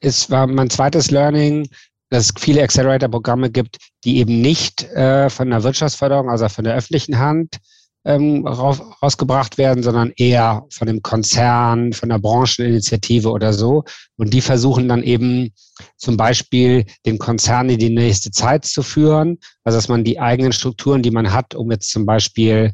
ist, 0.01 0.31
war 0.31 0.47
mein 0.47 0.71
zweites 0.71 1.11
Learning, 1.11 1.69
dass 2.11 2.27
es 2.27 2.33
viele 2.39 2.63
Accelerator-Programme 2.63 3.51
gibt, 3.51 3.79
die 4.05 4.19
eben 4.19 4.43
nicht 4.43 4.83
äh, 4.93 5.31
von 5.31 5.49
der 5.49 5.63
Wirtschaftsförderung, 5.63 6.29
also 6.29 6.49
von 6.49 6.65
der 6.65 6.75
öffentlichen 6.75 7.19
Hand 7.19 7.57
ähm, 8.05 8.47
raus, 8.47 8.81
rausgebracht 9.03 9.59
werden, 9.59 9.83
sondern 9.83 10.13
eher 10.17 10.65
von 10.71 10.87
dem 10.87 11.03
Konzern, 11.03 11.93
von 11.93 12.09
der 12.09 12.19
Brancheninitiative 12.19 13.31
oder 13.31 13.53
so. 13.53 13.85
Und 14.17 14.35
die 14.35 14.41
versuchen 14.41 14.89
dann 14.89 15.03
eben 15.03 15.53
zum 15.97 16.17
Beispiel 16.17 16.85
den 17.07 17.19
Konzern 17.19 17.69
in 17.69 17.79
die 17.79 17.91
nächste 17.91 18.31
Zeit 18.31 18.65
zu 18.65 18.83
führen. 18.83 19.39
Also 19.65 19.79
dass 19.79 19.89
man 19.89 20.05
die 20.05 20.19
eigenen 20.19 20.53
Strukturen, 20.53 21.03
die 21.03 21.11
man 21.11 21.33
hat, 21.33 21.55
um 21.55 21.71
jetzt 21.71 21.91
zum 21.91 22.07
Beispiel, 22.07 22.73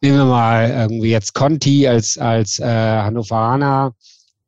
nehmen 0.00 0.18
wir 0.18 0.24
mal 0.24 0.70
irgendwie 0.70 1.10
jetzt 1.10 1.34
Conti 1.34 1.86
als, 1.86 2.16
als 2.18 2.58
äh, 2.58 2.64
Hannoveraner 2.64 3.94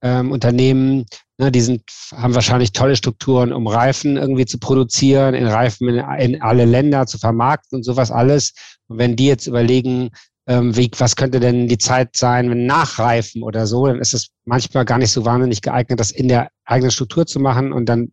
ähm, 0.04 0.33
Unternehmen, 0.33 1.07
ne, 1.38 1.50
die 1.50 1.62
sind, 1.62 1.83
haben 2.14 2.35
wahrscheinlich 2.35 2.73
tolle 2.73 2.95
Strukturen, 2.95 3.52
um 3.52 3.66
Reifen 3.66 4.16
irgendwie 4.16 4.45
zu 4.45 4.59
produzieren, 4.59 5.35
in 5.35 5.47
Reifen 5.47 5.88
in, 5.88 6.04
in 6.19 6.43
alle 6.43 6.66
Länder 6.66 7.07
zu 7.07 7.19
vermarkten 7.19 7.76
und 7.76 7.83
sowas 7.85 8.11
alles. 8.11 8.52
Und 8.88 8.99
wenn 8.99 9.17
die 9.17 9.26
jetzt 9.26 9.47
überlegen, 9.47 10.11
ähm, 10.47 10.76
wie, 10.76 10.91
was 10.99 11.17
könnte 11.17 11.41
denn 11.41 11.69
die 11.69 11.79
Zeit 11.79 12.17
sein, 12.17 12.50
wenn 12.50 12.67
Nachreifen 12.67 13.43
oder 13.43 13.67
so, 13.67 13.87
dann 13.87 13.99
ist 13.99 14.14
es 14.14 14.29
manchmal 14.45 14.85
gar 14.85 14.99
nicht 14.99 15.12
so 15.12 15.25
wahnsinnig 15.25 15.62
geeignet, 15.62 16.00
das 16.00 16.11
in 16.11 16.29
der 16.29 16.50
eigenen 16.64 16.91
Struktur 16.91 17.26
zu 17.26 17.41
machen. 17.41 17.73
Und 17.73 17.87
dann 17.87 18.12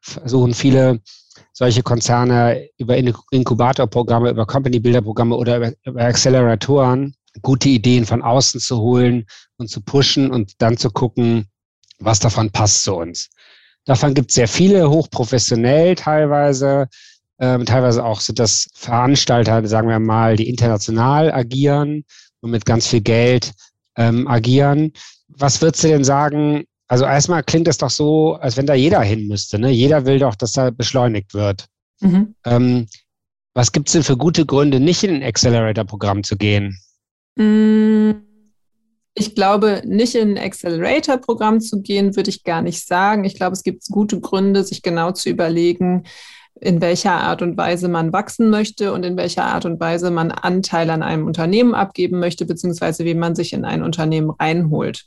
versuchen 0.00 0.54
viele 0.54 1.00
solche 1.52 1.82
Konzerne 1.82 2.68
über 2.76 2.96
Inkubatorprogramme, 2.96 4.30
über 4.30 4.46
Company-Builder-Programme 4.46 5.36
oder 5.36 5.56
über, 5.56 5.72
über 5.84 6.02
Acceleratoren 6.02 7.14
gute 7.42 7.68
Ideen 7.68 8.06
von 8.06 8.22
außen 8.22 8.60
zu 8.60 8.78
holen 8.78 9.26
und 9.56 9.68
zu 9.68 9.80
pushen 9.80 10.30
und 10.30 10.60
dann 10.62 10.76
zu 10.76 10.90
gucken, 10.90 11.48
was 11.98 12.18
davon 12.18 12.50
passt 12.50 12.84
zu 12.84 12.94
uns. 12.94 13.30
Davon 13.84 14.14
gibt 14.14 14.30
es 14.30 14.36
sehr 14.36 14.48
viele, 14.48 14.88
hochprofessionell 14.88 15.94
teilweise. 15.94 16.88
Ähm, 17.40 17.66
teilweise 17.66 18.04
auch 18.04 18.20
sind 18.20 18.38
das 18.38 18.68
Veranstalter, 18.74 19.66
sagen 19.66 19.88
wir 19.88 19.98
mal, 19.98 20.36
die 20.36 20.48
international 20.48 21.32
agieren 21.32 22.04
und 22.40 22.50
mit 22.50 22.64
ganz 22.64 22.86
viel 22.86 23.00
Geld 23.00 23.52
ähm, 23.96 24.28
agieren. 24.28 24.92
Was 25.28 25.60
würdest 25.60 25.84
du 25.84 25.88
denn 25.88 26.04
sagen? 26.04 26.64
Also 26.86 27.04
erstmal 27.04 27.42
klingt 27.42 27.66
es 27.66 27.78
doch 27.78 27.90
so, 27.90 28.34
als 28.34 28.56
wenn 28.56 28.66
da 28.66 28.74
jeder 28.74 29.00
hin 29.00 29.26
müsste. 29.26 29.58
Ne? 29.58 29.70
Jeder 29.70 30.06
will 30.06 30.18
doch, 30.18 30.34
dass 30.34 30.52
da 30.52 30.70
beschleunigt 30.70 31.34
wird. 31.34 31.66
Mhm. 32.00 32.34
Ähm, 32.44 32.86
was 33.54 33.72
gibt 33.72 33.88
es 33.88 33.92
denn 33.92 34.02
für 34.02 34.16
gute 34.16 34.46
Gründe, 34.46 34.80
nicht 34.80 35.02
in 35.04 35.14
ein 35.14 35.22
Accelerator-Programm 35.22 36.24
zu 36.24 36.36
gehen? 36.36 36.78
Mm, 37.36 38.12
ich 39.14 39.34
glaube, 39.34 39.82
nicht 39.86 40.16
in 40.16 40.36
ein 40.36 40.44
Accelerator-Programm 40.44 41.60
zu 41.60 41.80
gehen, 41.80 42.16
würde 42.16 42.30
ich 42.30 42.42
gar 42.42 42.62
nicht 42.62 42.84
sagen. 42.84 43.24
Ich 43.24 43.36
glaube, 43.36 43.52
es 43.52 43.62
gibt 43.62 43.84
gute 43.88 44.20
Gründe, 44.20 44.64
sich 44.64 44.82
genau 44.82 45.12
zu 45.12 45.30
überlegen, 45.30 46.04
in 46.60 46.80
welcher 46.80 47.12
Art 47.12 47.42
und 47.42 47.56
Weise 47.56 47.88
man 47.88 48.12
wachsen 48.12 48.48
möchte 48.48 48.92
und 48.92 49.04
in 49.04 49.16
welcher 49.16 49.44
Art 49.44 49.64
und 49.64 49.80
Weise 49.80 50.10
man 50.10 50.30
Anteil 50.30 50.88
an 50.90 51.02
einem 51.02 51.26
Unternehmen 51.26 51.74
abgeben 51.74 52.20
möchte, 52.20 52.46
beziehungsweise 52.46 53.04
wie 53.04 53.14
man 53.14 53.34
sich 53.34 53.52
in 53.52 53.64
ein 53.64 53.82
Unternehmen 53.82 54.30
reinholt. 54.30 55.04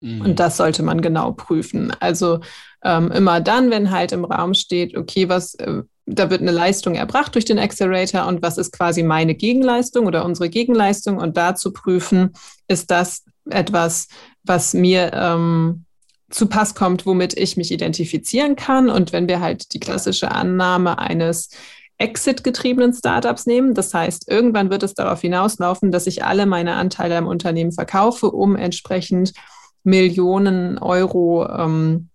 Mhm. 0.00 0.22
Und 0.22 0.40
das 0.40 0.56
sollte 0.56 0.82
man 0.82 1.00
genau 1.00 1.32
prüfen. 1.32 1.92
Also 2.00 2.40
ähm, 2.82 3.12
immer 3.12 3.40
dann, 3.40 3.70
wenn 3.70 3.90
halt 3.90 4.12
im 4.12 4.24
Raum 4.24 4.54
steht, 4.54 4.96
okay, 4.96 5.28
was, 5.28 5.54
äh, 5.54 5.82
da 6.06 6.30
wird 6.30 6.40
eine 6.40 6.50
Leistung 6.50 6.94
erbracht 6.94 7.34
durch 7.34 7.44
den 7.44 7.58
Accelerator 7.58 8.26
und 8.26 8.42
was 8.42 8.58
ist 8.58 8.72
quasi 8.72 9.02
meine 9.02 9.34
Gegenleistung 9.34 10.06
oder 10.06 10.24
unsere 10.24 10.48
Gegenleistung 10.48 11.18
und 11.18 11.36
da 11.36 11.54
zu 11.54 11.72
prüfen, 11.72 12.32
ist 12.66 12.90
das 12.90 13.24
etwas, 13.48 14.08
was 14.42 14.74
mir 14.74 15.12
ähm, 15.14 15.84
zu 16.30 16.46
Pass 16.46 16.74
kommt, 16.74 17.06
womit 17.06 17.36
ich 17.36 17.56
mich 17.56 17.72
identifizieren 17.72 18.56
kann. 18.56 18.88
Und 18.88 19.12
wenn 19.12 19.28
wir 19.28 19.40
halt 19.40 19.74
die 19.74 19.80
klassische 19.80 20.30
Annahme 20.30 20.98
eines 20.98 21.50
Exit-getriebenen 21.98 22.94
Startups 22.94 23.46
nehmen, 23.46 23.74
das 23.74 23.92
heißt, 23.92 24.30
irgendwann 24.30 24.70
wird 24.70 24.82
es 24.82 24.94
darauf 24.94 25.20
hinauslaufen, 25.20 25.90
dass 25.90 26.06
ich 26.06 26.24
alle 26.24 26.46
meine 26.46 26.74
Anteile 26.74 27.16
am 27.16 27.26
Unternehmen 27.26 27.72
verkaufe, 27.72 28.30
um 28.30 28.56
entsprechend 28.56 29.34
Millionen 29.82 30.78
Euro 30.78 31.46
ähm, 31.46 32.08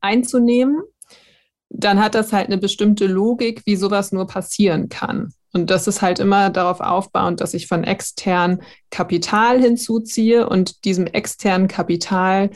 einzunehmen, 0.00 0.82
dann 1.70 2.00
hat 2.00 2.14
das 2.14 2.32
halt 2.32 2.46
eine 2.46 2.58
bestimmte 2.58 3.06
Logik, 3.06 3.62
wie 3.66 3.76
sowas 3.76 4.12
nur 4.12 4.26
passieren 4.26 4.88
kann. 4.88 5.32
Und 5.52 5.70
das 5.70 5.86
ist 5.86 6.02
halt 6.02 6.18
immer 6.18 6.50
darauf 6.50 6.80
aufbauend, 6.80 7.40
dass 7.40 7.54
ich 7.54 7.66
von 7.66 7.84
extern 7.84 8.62
Kapital 8.90 9.60
hinzuziehe 9.60 10.48
und 10.48 10.84
diesem 10.84 11.06
externen 11.06 11.68
Kapital 11.68 12.50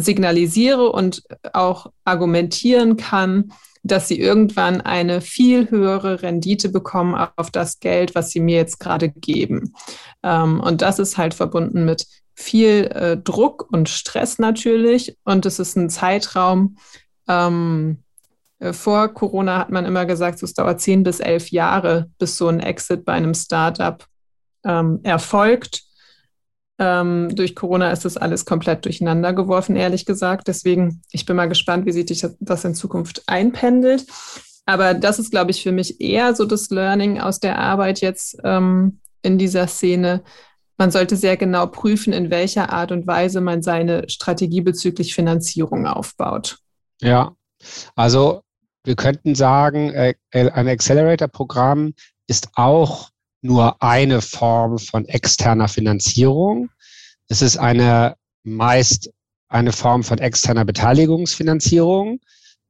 signalisiere 0.00 0.90
und 0.90 1.22
auch 1.52 1.90
argumentieren 2.04 2.96
kann, 2.96 3.52
dass 3.82 4.08
sie 4.08 4.18
irgendwann 4.18 4.80
eine 4.80 5.20
viel 5.20 5.70
höhere 5.70 6.22
Rendite 6.22 6.68
bekommen 6.68 7.14
auf 7.36 7.50
das 7.50 7.78
Geld, 7.80 8.14
was 8.14 8.30
sie 8.30 8.40
mir 8.40 8.56
jetzt 8.56 8.80
gerade 8.80 9.08
geben. 9.08 9.74
Ähm, 10.22 10.60
und 10.60 10.82
das 10.82 10.98
ist 10.98 11.16
halt 11.16 11.34
verbunden 11.34 11.84
mit 11.84 12.06
viel 12.34 12.86
äh, 12.92 13.16
Druck 13.16 13.68
und 13.72 13.88
Stress 13.88 14.38
natürlich. 14.38 15.16
Und 15.24 15.46
es 15.46 15.58
ist 15.58 15.76
ein 15.76 15.88
Zeitraum, 15.88 16.76
ähm, 17.28 18.02
äh, 18.58 18.72
vor 18.72 19.08
Corona 19.08 19.58
hat 19.58 19.70
man 19.70 19.84
immer 19.84 20.06
gesagt, 20.06 20.42
es 20.42 20.54
dauert 20.54 20.80
zehn 20.80 21.02
bis 21.02 21.20
elf 21.20 21.50
Jahre, 21.50 22.10
bis 22.18 22.36
so 22.36 22.48
ein 22.48 22.60
Exit 22.60 23.04
bei 23.04 23.12
einem 23.12 23.34
Startup 23.34 24.04
ähm, 24.64 25.00
erfolgt. 25.02 25.82
Ähm, 26.78 27.34
durch 27.34 27.54
Corona 27.54 27.90
ist 27.90 28.04
das 28.04 28.16
alles 28.16 28.44
komplett 28.44 28.84
durcheinander 28.84 29.32
geworfen, 29.32 29.76
ehrlich 29.76 30.04
gesagt. 30.04 30.48
Deswegen, 30.48 31.02
ich 31.10 31.24
bin 31.24 31.36
mal 31.36 31.48
gespannt, 31.48 31.86
wie 31.86 31.92
sich 31.92 32.26
das 32.40 32.64
in 32.64 32.74
Zukunft 32.74 33.22
einpendelt. 33.26 34.06
Aber 34.66 34.94
das 34.94 35.18
ist, 35.18 35.30
glaube 35.30 35.52
ich, 35.52 35.62
für 35.62 35.72
mich 35.72 36.00
eher 36.00 36.34
so 36.34 36.44
das 36.44 36.70
Learning 36.70 37.20
aus 37.20 37.40
der 37.40 37.58
Arbeit 37.58 38.00
jetzt 38.00 38.36
ähm, 38.44 39.00
in 39.22 39.38
dieser 39.38 39.68
Szene. 39.68 40.22
Man 40.76 40.90
sollte 40.90 41.16
sehr 41.16 41.36
genau 41.36 41.66
prüfen, 41.66 42.12
in 42.12 42.30
welcher 42.30 42.70
Art 42.70 42.92
und 42.92 43.06
Weise 43.06 43.40
man 43.40 43.62
seine 43.62 44.08
Strategie 44.10 44.60
bezüglich 44.60 45.14
Finanzierung 45.14 45.86
aufbaut. 45.86 46.58
Ja, 47.00 47.34
also 47.94 48.42
wir 48.84 48.96
könnten 48.96 49.34
sagen, 49.34 49.92
äh, 49.92 50.14
ein 50.30 50.68
Accelerator-Programm 50.68 51.94
ist 52.26 52.50
auch 52.54 53.10
nur 53.46 53.82
eine 53.82 54.20
Form 54.20 54.78
von 54.78 55.06
externer 55.06 55.68
Finanzierung. 55.68 56.68
Es 57.28 57.42
ist 57.42 57.56
eine 57.56 58.16
meist 58.44 59.10
eine 59.48 59.72
Form 59.72 60.02
von 60.02 60.18
externer 60.18 60.64
Beteiligungsfinanzierung, 60.64 62.20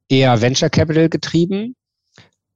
eher 0.09 0.41
Venture 0.41 0.69
Capital 0.69 1.09
getrieben. 1.09 1.75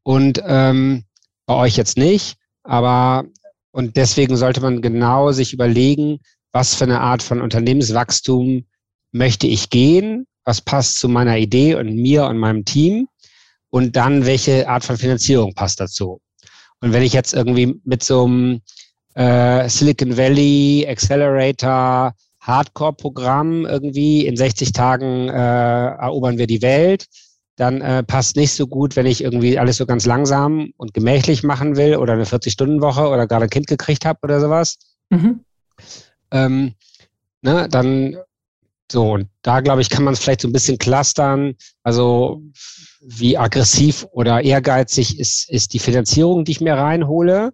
Und 0.03 0.41
ähm, 0.45 1.03
bei 1.45 1.55
euch 1.55 1.77
jetzt 1.77 1.97
nicht, 1.97 2.37
aber 2.63 3.25
und 3.71 3.95
deswegen 3.95 4.35
sollte 4.35 4.61
man 4.61 4.81
genau 4.81 5.31
sich 5.31 5.53
überlegen, 5.53 6.19
was 6.51 6.75
für 6.75 6.83
eine 6.83 6.99
Art 6.99 7.23
von 7.23 7.41
Unternehmenswachstum 7.41 8.65
möchte 9.11 9.47
ich 9.47 9.69
gehen, 9.69 10.27
was 10.43 10.61
passt 10.61 10.99
zu 10.99 11.07
meiner 11.07 11.37
Idee 11.37 11.75
und 11.75 11.95
mir 11.95 12.25
und 12.25 12.37
meinem 12.37 12.65
Team 12.65 13.07
und 13.69 13.95
dann 13.95 14.25
welche 14.25 14.67
Art 14.67 14.83
von 14.83 14.97
Finanzierung 14.97 15.53
passt 15.53 15.79
dazu. 15.79 16.19
Und 16.81 16.93
wenn 16.93 17.03
ich 17.03 17.13
jetzt 17.13 17.33
irgendwie 17.33 17.79
mit 17.83 18.03
so 18.03 18.25
einem 18.25 18.61
äh, 19.15 19.69
Silicon 19.69 20.17
Valley 20.17 20.85
Accelerator 20.88 22.13
Hardcore-Programm 22.41 23.65
irgendwie 23.65 24.25
in 24.25 24.35
60 24.35 24.71
Tagen 24.71 25.29
äh, 25.29 25.31
erobern 25.31 26.38
wir 26.38 26.47
die 26.47 26.61
Welt, 26.61 27.05
dann 27.55 27.81
äh, 27.81 28.03
passt 28.03 28.35
nicht 28.35 28.53
so 28.53 28.65
gut, 28.65 28.95
wenn 28.95 29.05
ich 29.05 29.23
irgendwie 29.23 29.59
alles 29.59 29.77
so 29.77 29.85
ganz 29.85 30.05
langsam 30.05 30.71
und 30.77 30.93
gemächlich 30.95 31.43
machen 31.43 31.75
will 31.77 31.97
oder 31.97 32.13
eine 32.13 32.23
40-Stunden-Woche 32.23 33.07
oder 33.07 33.27
gerade 33.27 33.43
ein 33.43 33.50
Kind 33.50 33.67
gekriegt 33.67 34.05
habe 34.05 34.19
oder 34.23 34.39
sowas. 34.39 34.77
Mhm. 35.11 35.41
Ähm, 36.31 36.73
ne, 37.41 37.67
dann 37.69 38.17
so, 38.91 39.13
und 39.13 39.29
da 39.41 39.62
glaube 39.62 39.81
ich, 39.81 39.89
kann 39.89 40.03
man 40.03 40.13
es 40.13 40.19
vielleicht 40.19 40.41
so 40.41 40.50
ein 40.50 40.51
bisschen 40.53 40.77
clustern. 40.77 41.55
Also 41.81 42.41
wie 43.00 43.38
aggressiv 43.38 44.05
oder 44.12 44.41
ehrgeizig 44.43 45.17
ist, 45.17 45.50
ist 45.50 45.74
die 45.74 45.79
Finanzierung, 45.79 46.43
die 46.43 46.51
ich 46.51 46.62
mir 46.62 46.74
reinhole. 46.74 47.53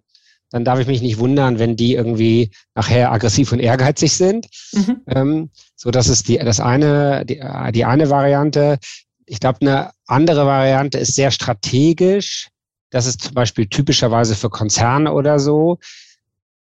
Dann 0.50 0.64
darf 0.64 0.80
ich 0.80 0.88
mich 0.88 1.00
nicht 1.00 1.18
wundern, 1.18 1.60
wenn 1.60 1.76
die 1.76 1.94
irgendwie 1.94 2.50
nachher 2.74 3.12
aggressiv 3.12 3.52
und 3.52 3.60
ehrgeizig 3.60 4.14
sind. 4.14 4.48
Mhm. 4.72 5.02
Ähm, 5.06 5.50
so, 5.76 5.92
das 5.92 6.08
ist 6.08 6.26
die, 6.26 6.38
das 6.38 6.58
eine, 6.58 7.24
die, 7.24 7.40
die 7.72 7.84
eine 7.84 8.10
Variante. 8.10 8.78
Ich 9.24 9.38
glaube, 9.38 9.60
eine 9.60 9.92
andere 10.06 10.44
Variante 10.44 10.98
ist 10.98 11.14
sehr 11.14 11.30
strategisch. 11.30 12.48
Das 12.90 13.06
ist 13.06 13.22
zum 13.22 13.34
Beispiel 13.34 13.66
typischerweise 13.66 14.34
für 14.34 14.50
Konzerne 14.50 15.12
oder 15.12 15.38
so 15.38 15.78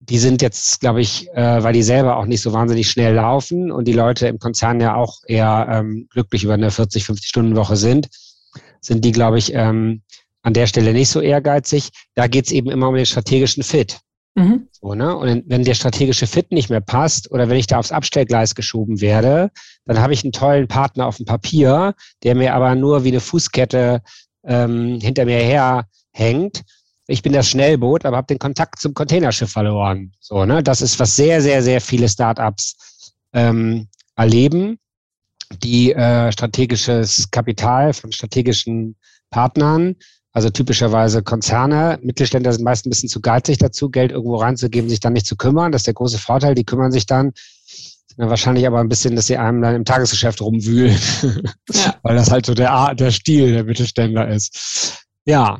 die 0.00 0.18
sind 0.18 0.40
jetzt, 0.40 0.80
glaube 0.80 1.02
ich, 1.02 1.28
äh, 1.34 1.62
weil 1.62 1.74
die 1.74 1.82
selber 1.82 2.16
auch 2.16 2.24
nicht 2.24 2.40
so 2.40 2.52
wahnsinnig 2.52 2.90
schnell 2.90 3.14
laufen 3.14 3.70
und 3.70 3.86
die 3.86 3.92
Leute 3.92 4.28
im 4.28 4.38
Konzern 4.38 4.80
ja 4.80 4.94
auch 4.94 5.18
eher 5.26 5.68
ähm, 5.70 6.08
glücklich 6.10 6.42
über 6.42 6.54
eine 6.54 6.70
40, 6.70 7.04
50 7.04 7.28
Stunden 7.28 7.54
Woche 7.54 7.76
sind, 7.76 8.08
sind 8.80 9.04
die, 9.04 9.12
glaube 9.12 9.38
ich, 9.38 9.52
ähm, 9.54 10.02
an 10.42 10.54
der 10.54 10.66
Stelle 10.66 10.94
nicht 10.94 11.10
so 11.10 11.20
ehrgeizig. 11.20 11.90
Da 12.14 12.28
geht 12.28 12.46
es 12.46 12.52
eben 12.52 12.70
immer 12.70 12.88
um 12.88 12.94
den 12.94 13.04
strategischen 13.04 13.62
Fit. 13.62 14.00
Mhm. 14.36 14.68
So, 14.70 14.94
ne? 14.94 15.14
Und 15.14 15.44
wenn 15.46 15.64
der 15.64 15.74
strategische 15.74 16.26
Fit 16.26 16.50
nicht 16.50 16.70
mehr 16.70 16.80
passt 16.80 17.30
oder 17.30 17.50
wenn 17.50 17.58
ich 17.58 17.66
da 17.66 17.78
aufs 17.78 17.92
Abstellgleis 17.92 18.54
geschoben 18.54 19.02
werde, 19.02 19.50
dann 19.84 20.00
habe 20.00 20.14
ich 20.14 20.24
einen 20.24 20.32
tollen 20.32 20.66
Partner 20.66 21.06
auf 21.06 21.18
dem 21.18 21.26
Papier, 21.26 21.94
der 22.22 22.34
mir 22.34 22.54
aber 22.54 22.74
nur 22.74 23.04
wie 23.04 23.08
eine 23.08 23.20
Fußkette 23.20 24.00
ähm, 24.44 24.98
hinter 25.00 25.26
mir 25.26 25.38
her 25.38 25.84
hängt 26.12 26.62
ich 27.10 27.22
bin 27.22 27.32
das 27.32 27.48
Schnellboot, 27.48 28.04
aber 28.04 28.16
habe 28.16 28.28
den 28.28 28.38
Kontakt 28.38 28.78
zum 28.80 28.94
Containerschiff 28.94 29.50
verloren. 29.50 30.12
So, 30.20 30.44
ne? 30.44 30.62
Das 30.62 30.80
ist, 30.80 30.98
was 31.00 31.16
sehr, 31.16 31.42
sehr, 31.42 31.62
sehr 31.62 31.80
viele 31.80 32.08
Startups 32.08 33.12
ähm, 33.32 33.88
erleben, 34.16 34.78
die 35.62 35.92
äh, 35.92 36.30
strategisches 36.30 37.30
Kapital 37.30 37.92
von 37.92 38.12
strategischen 38.12 38.96
Partnern, 39.30 39.96
also 40.32 40.50
typischerweise 40.50 41.22
Konzerne, 41.22 41.98
Mittelständler 42.02 42.52
sind 42.52 42.64
meist 42.64 42.86
ein 42.86 42.90
bisschen 42.90 43.08
zu 43.08 43.20
geizig 43.20 43.58
dazu, 43.58 43.90
Geld 43.90 44.12
irgendwo 44.12 44.36
reinzugeben, 44.36 44.88
sich 44.88 45.00
dann 45.00 45.14
nicht 45.14 45.26
zu 45.26 45.36
kümmern. 45.36 45.72
Das 45.72 45.80
ist 45.80 45.86
der 45.86 45.94
große 45.94 46.18
Vorteil. 46.18 46.54
Die 46.54 46.64
kümmern 46.64 46.92
sich 46.92 47.06
dann, 47.06 47.32
wahrscheinlich 48.16 48.66
aber 48.66 48.78
ein 48.78 48.88
bisschen, 48.88 49.16
dass 49.16 49.26
sie 49.26 49.36
einem 49.36 49.60
dann 49.60 49.74
im 49.74 49.84
Tagesgeschäft 49.84 50.40
rumwühlen, 50.40 50.98
ja. 51.72 51.94
weil 52.02 52.14
das 52.14 52.30
halt 52.30 52.46
so 52.46 52.54
der, 52.54 52.94
der 52.94 53.10
Stil 53.10 53.52
der 53.52 53.64
Mittelständler 53.64 54.28
ist. 54.28 55.04
Ja, 55.24 55.58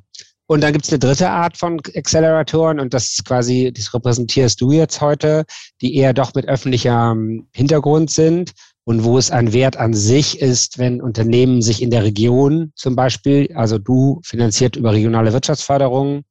und 0.51 0.63
dann 0.63 0.73
gibt 0.73 0.85
es 0.85 0.91
eine 0.91 0.99
dritte 0.99 1.31
Art 1.31 1.57
von 1.57 1.81
Acceleratoren 1.95 2.81
und 2.81 2.93
das 2.93 3.05
ist 3.11 3.25
quasi, 3.25 3.73
das 3.73 3.95
repräsentierst 3.95 4.61
du 4.61 4.73
jetzt 4.73 5.01
heute, 5.01 5.45
die 5.81 5.95
eher 5.95 6.13
doch 6.13 6.35
mit 6.35 6.49
öffentlichem 6.49 7.47
Hintergrund 7.55 8.11
sind 8.11 8.51
und 8.83 9.05
wo 9.05 9.17
es 9.17 9.31
ein 9.31 9.53
Wert 9.53 9.77
an 9.77 9.95
sich 9.95 10.41
ist, 10.41 10.77
wenn 10.79 11.01
Unternehmen 11.01 11.63
sich 11.63 11.81
in 11.81 11.93
der 11.93 12.03
Region 12.03 12.73
zum 12.75 12.97
Beispiel, 12.97 13.49
also 13.55 13.79
du 13.79 14.21
finanziert 14.25 14.75
über 14.75 14.93
regionale 14.93 15.33
Wirtschaftsförderung, 15.33 16.25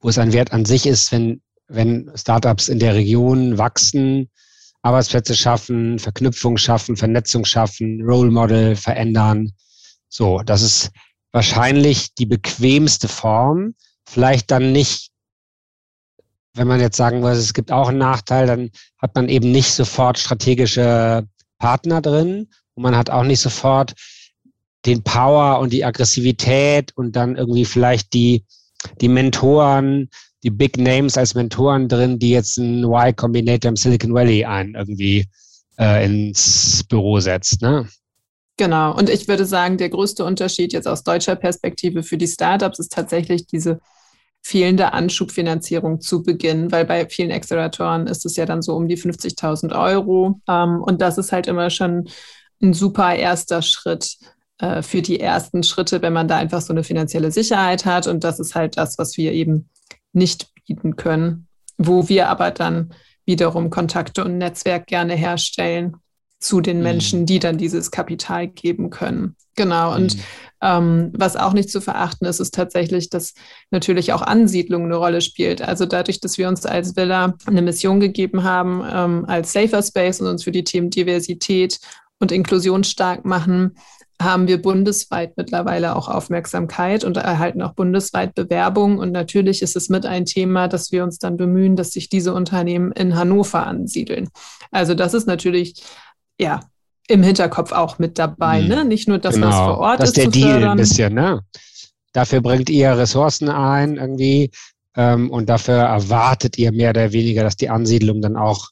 wo 0.00 0.08
es 0.08 0.18
ein 0.18 0.32
Wert 0.32 0.52
an 0.52 0.64
sich 0.64 0.84
ist, 0.84 1.12
wenn, 1.12 1.40
wenn 1.68 2.10
Startups 2.16 2.66
in 2.66 2.80
der 2.80 2.96
Region 2.96 3.58
wachsen, 3.58 4.28
Arbeitsplätze 4.82 5.36
schaffen, 5.36 6.00
Verknüpfung 6.00 6.56
schaffen, 6.56 6.96
Vernetzung 6.96 7.44
schaffen, 7.44 8.02
Role 8.02 8.32
Model 8.32 8.74
verändern. 8.74 9.52
So, 10.08 10.40
das 10.44 10.62
ist 10.62 10.90
wahrscheinlich 11.32 12.14
die 12.14 12.26
bequemste 12.26 13.08
Form. 13.08 13.74
Vielleicht 14.08 14.50
dann 14.50 14.72
nicht, 14.72 15.10
wenn 16.54 16.68
man 16.68 16.80
jetzt 16.80 16.96
sagen 16.96 17.22
würde, 17.22 17.38
es 17.38 17.54
gibt 17.54 17.70
auch 17.70 17.88
einen 17.88 17.98
Nachteil, 17.98 18.46
dann 18.46 18.70
hat 19.00 19.14
man 19.14 19.28
eben 19.28 19.50
nicht 19.50 19.70
sofort 19.70 20.18
strategische 20.18 21.26
Partner 21.58 22.00
drin 22.00 22.48
und 22.74 22.82
man 22.82 22.96
hat 22.96 23.10
auch 23.10 23.24
nicht 23.24 23.40
sofort 23.40 23.94
den 24.86 25.02
Power 25.02 25.58
und 25.58 25.72
die 25.72 25.84
Aggressivität 25.84 26.96
und 26.96 27.16
dann 27.16 27.36
irgendwie 27.36 27.64
vielleicht 27.64 28.12
die, 28.14 28.44
die 29.00 29.08
Mentoren, 29.08 30.08
die 30.42 30.50
Big 30.50 30.78
Names 30.78 31.18
als 31.18 31.34
Mentoren 31.34 31.88
drin, 31.88 32.18
die 32.18 32.30
jetzt 32.30 32.58
ein 32.58 32.84
Y 32.84 33.14
Combinator 33.14 33.70
im 33.70 33.76
Silicon 33.76 34.14
Valley 34.14 34.44
ein 34.44 34.74
irgendwie 34.74 35.26
äh, 35.78 36.04
ins 36.04 36.84
Büro 36.84 37.18
setzt. 37.20 37.60
Ne? 37.60 37.88
Genau. 38.58 38.94
Und 38.94 39.08
ich 39.08 39.28
würde 39.28 39.46
sagen, 39.46 39.78
der 39.78 39.88
größte 39.88 40.24
Unterschied 40.24 40.72
jetzt 40.72 40.88
aus 40.88 41.04
deutscher 41.04 41.36
Perspektive 41.36 42.02
für 42.02 42.18
die 42.18 42.26
Startups 42.26 42.80
ist 42.80 42.92
tatsächlich 42.92 43.46
diese 43.46 43.80
fehlende 44.42 44.92
Anschubfinanzierung 44.92 46.00
zu 46.00 46.24
Beginn, 46.24 46.72
weil 46.72 46.84
bei 46.84 47.08
vielen 47.08 47.30
Acceleratoren 47.30 48.08
ist 48.08 48.26
es 48.26 48.34
ja 48.34 48.46
dann 48.46 48.60
so 48.60 48.74
um 48.74 48.88
die 48.88 48.98
50.000 48.98 49.78
Euro. 49.78 50.40
Ähm, 50.48 50.82
und 50.82 51.00
das 51.00 51.18
ist 51.18 51.30
halt 51.30 51.46
immer 51.46 51.70
schon 51.70 52.08
ein 52.60 52.74
super 52.74 53.14
erster 53.14 53.62
Schritt 53.62 54.16
äh, 54.58 54.82
für 54.82 55.02
die 55.02 55.20
ersten 55.20 55.62
Schritte, 55.62 56.02
wenn 56.02 56.12
man 56.12 56.26
da 56.26 56.36
einfach 56.36 56.60
so 56.60 56.72
eine 56.72 56.82
finanzielle 56.82 57.30
Sicherheit 57.30 57.84
hat. 57.84 58.08
Und 58.08 58.24
das 58.24 58.40
ist 58.40 58.56
halt 58.56 58.76
das, 58.76 58.98
was 58.98 59.16
wir 59.16 59.32
eben 59.32 59.68
nicht 60.12 60.52
bieten 60.66 60.96
können, 60.96 61.46
wo 61.76 62.08
wir 62.08 62.28
aber 62.28 62.50
dann 62.50 62.92
wiederum 63.24 63.70
Kontakte 63.70 64.24
und 64.24 64.36
Netzwerk 64.36 64.88
gerne 64.88 65.14
herstellen 65.14 65.98
zu 66.38 66.60
den 66.60 66.78
mhm. 66.78 66.82
Menschen, 66.82 67.26
die 67.26 67.38
dann 67.38 67.58
dieses 67.58 67.90
Kapital 67.90 68.46
geben 68.46 68.90
können. 68.90 69.36
Genau. 69.56 69.94
Und 69.94 70.16
mhm. 70.16 70.22
ähm, 70.62 71.12
was 71.16 71.36
auch 71.36 71.52
nicht 71.52 71.70
zu 71.70 71.80
verachten 71.80 72.26
ist, 72.26 72.38
ist 72.38 72.54
tatsächlich, 72.54 73.10
dass 73.10 73.34
natürlich 73.70 74.12
auch 74.12 74.22
Ansiedlung 74.22 74.84
eine 74.84 74.96
Rolle 74.96 75.20
spielt. 75.20 75.62
Also 75.62 75.84
dadurch, 75.84 76.20
dass 76.20 76.38
wir 76.38 76.48
uns 76.48 76.64
als 76.64 76.96
Villa 76.96 77.34
eine 77.46 77.62
Mission 77.62 77.98
gegeben 77.98 78.44
haben, 78.44 78.84
ähm, 78.88 79.24
als 79.26 79.52
Safer 79.52 79.82
Space 79.82 80.20
und 80.20 80.28
uns 80.28 80.44
für 80.44 80.52
die 80.52 80.64
Themen 80.64 80.90
Diversität 80.90 81.80
und 82.20 82.30
Inklusion 82.30 82.84
stark 82.84 83.24
machen, 83.24 83.74
haben 84.20 84.48
wir 84.48 84.60
bundesweit 84.60 85.36
mittlerweile 85.36 85.94
auch 85.94 86.08
Aufmerksamkeit 86.08 87.04
und 87.04 87.16
erhalten 87.16 87.62
auch 87.62 87.74
bundesweit 87.74 88.34
Bewerbungen. 88.34 88.98
Und 88.98 89.12
natürlich 89.12 89.62
ist 89.62 89.76
es 89.76 89.88
mit 89.88 90.06
ein 90.06 90.24
Thema, 90.24 90.66
dass 90.66 90.90
wir 90.90 91.04
uns 91.04 91.18
dann 91.18 91.36
bemühen, 91.36 91.76
dass 91.76 91.92
sich 91.92 92.08
diese 92.08 92.34
Unternehmen 92.34 92.90
in 92.92 93.16
Hannover 93.16 93.64
ansiedeln. 93.64 94.28
Also 94.72 94.94
das 94.94 95.14
ist 95.14 95.26
natürlich 95.26 95.82
ja, 96.38 96.60
im 97.08 97.22
Hinterkopf 97.22 97.72
auch 97.72 97.98
mit 97.98 98.18
dabei. 98.18 98.62
Mhm. 98.62 98.68
Ne? 98.68 98.84
Nicht 98.84 99.08
nur 99.08 99.18
das, 99.18 99.34
genau. 99.34 99.48
was 99.48 99.56
vor 99.56 99.78
Ort 99.78 100.00
das 100.00 100.10
ist. 100.10 100.18
Das 100.18 100.24
ist 100.24 100.34
der 100.34 100.42
Deal 100.42 100.52
fördern. 100.52 100.70
ein 100.70 100.76
bisschen. 100.76 101.14
Ne? 101.14 101.40
Dafür 102.12 102.40
bringt 102.40 102.70
ihr 102.70 102.96
Ressourcen 102.96 103.48
ein 103.48 103.96
irgendwie 103.96 104.50
ähm, 104.96 105.30
und 105.30 105.48
dafür 105.48 105.76
erwartet 105.76 106.58
ihr 106.58 106.72
mehr 106.72 106.90
oder 106.90 107.12
weniger, 107.12 107.42
dass 107.42 107.56
die 107.56 107.70
Ansiedlung 107.70 108.20
dann 108.20 108.36
auch 108.36 108.68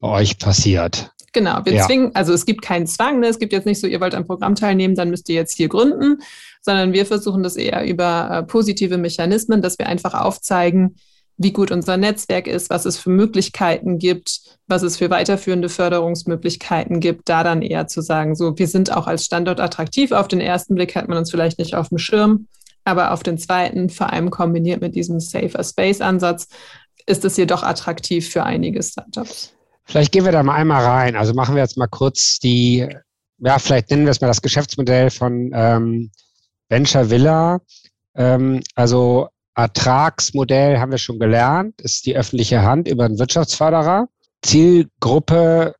bei 0.00 0.08
euch 0.08 0.38
passiert. 0.38 1.10
Genau, 1.32 1.64
wir 1.64 1.74
ja. 1.74 1.86
zwingen, 1.86 2.14
also 2.14 2.32
es 2.32 2.46
gibt 2.46 2.62
keinen 2.62 2.86
Zwang, 2.86 3.18
ne? 3.18 3.26
es 3.26 3.40
gibt 3.40 3.52
jetzt 3.52 3.66
nicht 3.66 3.80
so, 3.80 3.88
ihr 3.88 4.00
wollt 4.00 4.14
am 4.14 4.24
Programm 4.24 4.54
teilnehmen, 4.54 4.94
dann 4.94 5.10
müsst 5.10 5.28
ihr 5.28 5.34
jetzt 5.34 5.56
hier 5.56 5.68
gründen, 5.68 6.18
sondern 6.62 6.92
wir 6.92 7.06
versuchen 7.06 7.42
das 7.42 7.56
eher 7.56 7.84
über 7.84 8.30
äh, 8.30 8.42
positive 8.44 8.98
Mechanismen, 8.98 9.60
dass 9.60 9.78
wir 9.78 9.88
einfach 9.88 10.14
aufzeigen, 10.14 10.94
wie 11.36 11.52
gut 11.52 11.70
unser 11.70 11.96
Netzwerk 11.96 12.46
ist, 12.46 12.70
was 12.70 12.84
es 12.84 12.96
für 12.96 13.10
Möglichkeiten 13.10 13.98
gibt, 13.98 14.40
was 14.68 14.82
es 14.82 14.96
für 14.96 15.10
weiterführende 15.10 15.68
Förderungsmöglichkeiten 15.68 17.00
gibt, 17.00 17.28
da 17.28 17.42
dann 17.42 17.62
eher 17.62 17.86
zu 17.86 18.02
sagen, 18.02 18.36
so, 18.36 18.56
wir 18.56 18.68
sind 18.68 18.92
auch 18.92 19.06
als 19.06 19.24
Standort 19.24 19.60
attraktiv. 19.60 20.12
Auf 20.12 20.28
den 20.28 20.40
ersten 20.40 20.74
Blick 20.74 20.94
hat 20.94 21.08
man 21.08 21.18
uns 21.18 21.30
vielleicht 21.30 21.58
nicht 21.58 21.74
auf 21.74 21.88
dem 21.88 21.98
Schirm, 21.98 22.46
aber 22.84 23.12
auf 23.12 23.22
den 23.22 23.38
zweiten, 23.38 23.90
vor 23.90 24.12
allem 24.12 24.30
kombiniert 24.30 24.80
mit 24.80 24.94
diesem 24.94 25.18
Safer 25.18 25.64
Space 25.64 26.00
Ansatz, 26.00 26.48
ist 27.06 27.24
es 27.24 27.36
jedoch 27.36 27.62
attraktiv 27.62 28.28
für 28.28 28.44
einige 28.44 28.82
Startups. 28.82 29.52
Vielleicht 29.84 30.12
gehen 30.12 30.24
wir 30.24 30.32
da 30.32 30.42
mal 30.42 30.54
einmal 30.54 30.84
rein. 30.84 31.16
Also 31.16 31.34
machen 31.34 31.54
wir 31.54 31.62
jetzt 31.62 31.76
mal 31.76 31.88
kurz 31.88 32.38
die, 32.38 32.88
ja, 33.38 33.58
vielleicht 33.58 33.90
nennen 33.90 34.04
wir 34.04 34.12
es 34.12 34.20
mal 34.20 34.28
das 34.28 34.40
Geschäftsmodell 34.40 35.10
von 35.10 35.50
ähm, 35.52 36.10
Venture 36.68 37.10
Villa. 37.10 37.60
Ähm, 38.14 38.62
also 38.74 39.28
Ertragsmodell 39.54 40.78
haben 40.78 40.90
wir 40.90 40.98
schon 40.98 41.18
gelernt, 41.18 41.80
ist 41.80 42.06
die 42.06 42.16
öffentliche 42.16 42.62
Hand 42.62 42.88
über 42.88 43.04
einen 43.04 43.18
Wirtschaftsförderer. 43.18 44.08
Zielgruppe, 44.42 45.74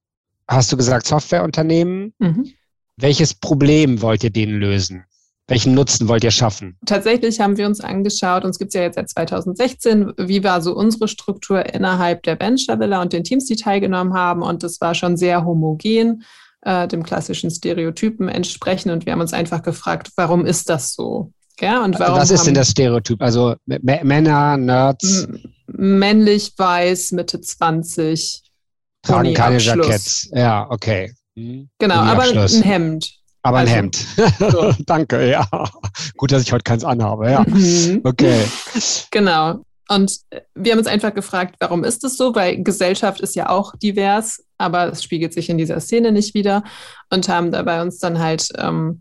hast 0.49 0.73
du 0.73 0.77
gesagt, 0.77 1.07
Softwareunternehmen. 1.07 2.15
Mhm. 2.19 2.53
Welches 2.97 3.35
Problem 3.35 4.01
wollt 4.01 4.23
ihr 4.23 4.31
denen 4.31 4.59
lösen? 4.61 5.05
Welchen 5.47 5.75
Nutzen 5.75 6.09
wollt 6.09 6.25
ihr 6.25 6.31
schaffen? 6.31 6.79
Tatsächlich 6.87 7.39
haben 7.39 7.59
wir 7.59 7.67
uns 7.67 7.81
angeschaut, 7.81 8.45
uns 8.45 8.59
gibt 8.59 8.71
es 8.71 8.75
ja 8.75 8.83
jetzt 8.83 8.95
seit 8.95 9.11
2016, 9.11 10.15
wie 10.17 10.43
war 10.43 10.63
so 10.63 10.75
unsere 10.75 11.07
Struktur 11.07 11.67
innerhalb 11.75 12.23
der 12.23 12.41
Venture 12.41 12.79
Villa 12.81 13.03
und 13.03 13.13
den 13.13 13.25
Teams, 13.25 13.45
die 13.45 13.57
teilgenommen 13.57 14.15
haben. 14.15 14.43
Und 14.43 14.63
das 14.63 14.81
war 14.81 14.95
schon 14.95 15.19
sehr 15.19 15.45
homogen, 15.45 16.23
äh, 16.63 16.89
dem 16.89 17.03
klassischen 17.03 17.51
Stereotypen 17.51 18.29
entsprechend. 18.29 18.91
Und 18.93 19.05
wir 19.05 19.13
haben 19.13 19.21
uns 19.21 19.35
einfach 19.35 19.63
gefragt, 19.63 20.13
warum 20.17 20.47
ist 20.47 20.71
das 20.71 20.95
so? 20.95 21.33
Ja, 21.61 21.85
und 21.85 21.99
warum 21.99 22.19
Was 22.19 22.31
ist 22.31 22.47
denn 22.47 22.55
das 22.55 22.71
Stereotyp? 22.71 23.23
Also 23.23 23.55
Männer, 23.67 24.57
Nerds? 24.57 25.29
Männlich, 25.67 26.53
weiß, 26.57 27.13
Mitte 27.13 27.41
20. 27.41 28.43
Tragen 29.03 29.35
keine 29.35 29.59
Jackets. 29.59 30.29
Ja, 30.33 30.67
okay. 30.71 31.13
Genau, 31.35 31.95
aber 31.95 32.23
ein 32.23 32.63
Hemd. 32.63 33.11
Aber 33.43 33.59
ein 33.59 33.67
also, 33.67 33.77
Hemd. 33.77 34.07
So. 34.39 34.73
Danke, 34.87 35.29
ja. 35.29 35.47
Gut, 36.17 36.33
dass 36.33 36.43
ich 36.43 36.53
heute 36.53 36.63
keins 36.63 36.85
anhabe, 36.85 37.31
ja. 37.31 37.45
Mhm. 37.47 38.01
Okay. 38.05 38.45
Genau. 39.11 39.61
Und 39.89 40.19
wir 40.55 40.73
haben 40.73 40.79
uns 40.79 40.89
einfach 40.89 41.15
gefragt, 41.15 41.57
warum 41.61 41.85
ist 41.85 42.05
es 42.05 42.17
so? 42.17 42.35
Weil 42.35 42.63
Gesellschaft 42.63 43.21
ist 43.21 43.37
ja 43.37 43.51
auch 43.51 43.77
divers, 43.77 44.43
aber 44.57 44.91
es 44.91 45.05
spiegelt 45.05 45.35
sich 45.35 45.51
in 45.51 45.59
dieser 45.59 45.79
Szene 45.81 46.11
nicht 46.11 46.33
wieder 46.33 46.65
und 47.11 47.29
haben 47.29 47.53
dabei 47.53 47.83
uns 47.83 47.99
dann 47.99 48.19
halt 48.19 48.49
ähm, 48.57 49.01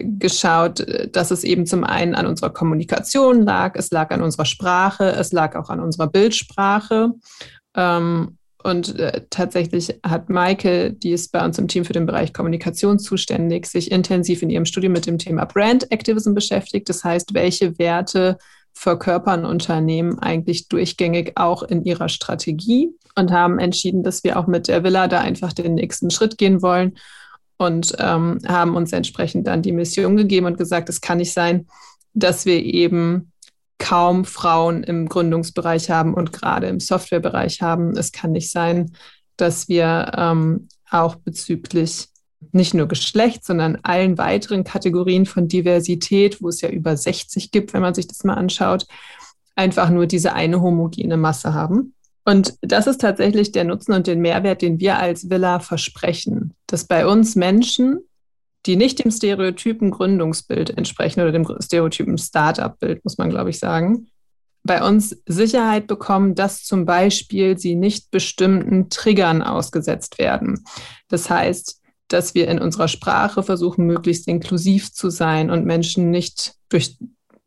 geschaut, 0.00 0.84
dass 1.12 1.30
es 1.30 1.44
eben 1.44 1.66
zum 1.66 1.84
einen 1.84 2.14
an 2.14 2.26
unserer 2.26 2.50
Kommunikation 2.50 3.42
lag, 3.42 3.76
es 3.76 3.90
lag 3.90 4.10
an 4.10 4.22
unserer 4.22 4.44
Sprache, 4.44 5.04
es 5.12 5.32
lag 5.32 5.54
auch 5.54 5.70
an 5.70 5.80
unserer 5.80 6.08
Bildsprache. 6.08 7.12
Ähm, 7.76 8.38
und 8.64 8.98
äh, 8.98 9.22
tatsächlich 9.30 10.00
hat 10.04 10.30
Maike, 10.30 10.92
die 10.92 11.12
ist 11.12 11.30
bei 11.30 11.44
uns 11.44 11.58
im 11.58 11.68
Team 11.68 11.84
für 11.84 11.92
den 11.92 12.06
Bereich 12.06 12.32
Kommunikation 12.32 12.98
zuständig, 12.98 13.66
sich 13.66 13.92
intensiv 13.92 14.42
in 14.42 14.50
ihrem 14.50 14.64
Studium 14.64 14.94
mit 14.94 15.06
dem 15.06 15.18
Thema 15.18 15.44
Brand 15.44 15.90
Activism 15.92 16.34
beschäftigt. 16.34 16.88
Das 16.88 17.04
heißt, 17.04 17.34
welche 17.34 17.78
Werte 17.78 18.36
verkörpern 18.74 19.44
Unternehmen 19.44 20.18
eigentlich 20.18 20.68
durchgängig 20.68 21.32
auch 21.36 21.62
in 21.62 21.84
ihrer 21.84 22.08
Strategie 22.08 22.90
und 23.14 23.30
haben 23.30 23.60
entschieden, 23.60 24.02
dass 24.02 24.24
wir 24.24 24.38
auch 24.38 24.48
mit 24.48 24.66
der 24.66 24.82
Villa 24.82 25.06
da 25.06 25.20
einfach 25.20 25.52
den 25.52 25.74
nächsten 25.74 26.10
Schritt 26.10 26.36
gehen 26.36 26.60
wollen 26.60 26.98
und 27.58 27.94
ähm, 27.98 28.38
haben 28.46 28.76
uns 28.76 28.92
entsprechend 28.92 29.46
dann 29.46 29.62
die 29.62 29.72
Mission 29.72 30.16
gegeben 30.16 30.46
und 30.46 30.56
gesagt, 30.56 30.88
es 30.88 31.00
kann 31.00 31.18
nicht 31.18 31.32
sein, 31.32 31.66
dass 32.14 32.46
wir 32.46 32.62
eben 32.62 33.32
kaum 33.78 34.24
Frauen 34.24 34.82
im 34.82 35.08
Gründungsbereich 35.08 35.90
haben 35.90 36.14
und 36.14 36.32
gerade 36.32 36.68
im 36.68 36.80
Softwarebereich 36.80 37.62
haben. 37.62 37.96
Es 37.96 38.12
kann 38.12 38.32
nicht 38.32 38.50
sein, 38.50 38.92
dass 39.36 39.68
wir 39.68 40.12
ähm, 40.16 40.68
auch 40.90 41.16
bezüglich 41.16 42.08
nicht 42.52 42.74
nur 42.74 42.86
Geschlecht, 42.86 43.44
sondern 43.44 43.78
allen 43.82 44.18
weiteren 44.18 44.64
Kategorien 44.64 45.26
von 45.26 45.48
Diversität, 45.48 46.40
wo 46.40 46.48
es 46.48 46.60
ja 46.60 46.68
über 46.68 46.96
60 46.96 47.50
gibt, 47.50 47.72
wenn 47.72 47.82
man 47.82 47.94
sich 47.94 48.06
das 48.06 48.24
mal 48.24 48.34
anschaut, 48.34 48.86
einfach 49.56 49.90
nur 49.90 50.06
diese 50.06 50.32
eine 50.32 50.60
homogene 50.60 51.16
Masse 51.16 51.54
haben. 51.54 51.94
Und 52.28 52.58
das 52.60 52.86
ist 52.86 53.00
tatsächlich 53.00 53.52
der 53.52 53.64
Nutzen 53.64 53.94
und 53.94 54.06
den 54.06 54.20
Mehrwert, 54.20 54.60
den 54.60 54.78
wir 54.80 54.98
als 54.98 55.30
Villa 55.30 55.60
versprechen, 55.60 56.52
dass 56.66 56.84
bei 56.84 57.06
uns 57.06 57.36
Menschen, 57.36 58.00
die 58.66 58.76
nicht 58.76 59.02
dem 59.02 59.10
Stereotypen 59.10 59.90
Gründungsbild 59.90 60.76
entsprechen 60.76 61.22
oder 61.22 61.32
dem 61.32 61.46
Stereotypen 61.58 62.18
Startup-Bild, 62.18 63.02
muss 63.02 63.16
man, 63.16 63.30
glaube 63.30 63.48
ich, 63.48 63.58
sagen, 63.58 64.08
bei 64.62 64.86
uns 64.86 65.16
Sicherheit 65.24 65.86
bekommen, 65.86 66.34
dass 66.34 66.64
zum 66.64 66.84
Beispiel 66.84 67.56
sie 67.58 67.74
nicht 67.74 68.10
bestimmten 68.10 68.90
Triggern 68.90 69.40
ausgesetzt 69.40 70.18
werden. 70.18 70.64
Das 71.08 71.30
heißt, 71.30 71.80
dass 72.08 72.34
wir 72.34 72.48
in 72.48 72.58
unserer 72.58 72.88
Sprache 72.88 73.42
versuchen, 73.42 73.86
möglichst 73.86 74.28
inklusiv 74.28 74.92
zu 74.92 75.08
sein 75.08 75.50
und 75.50 75.64
Menschen 75.64 76.10
nicht 76.10 76.56
durch 76.68 76.98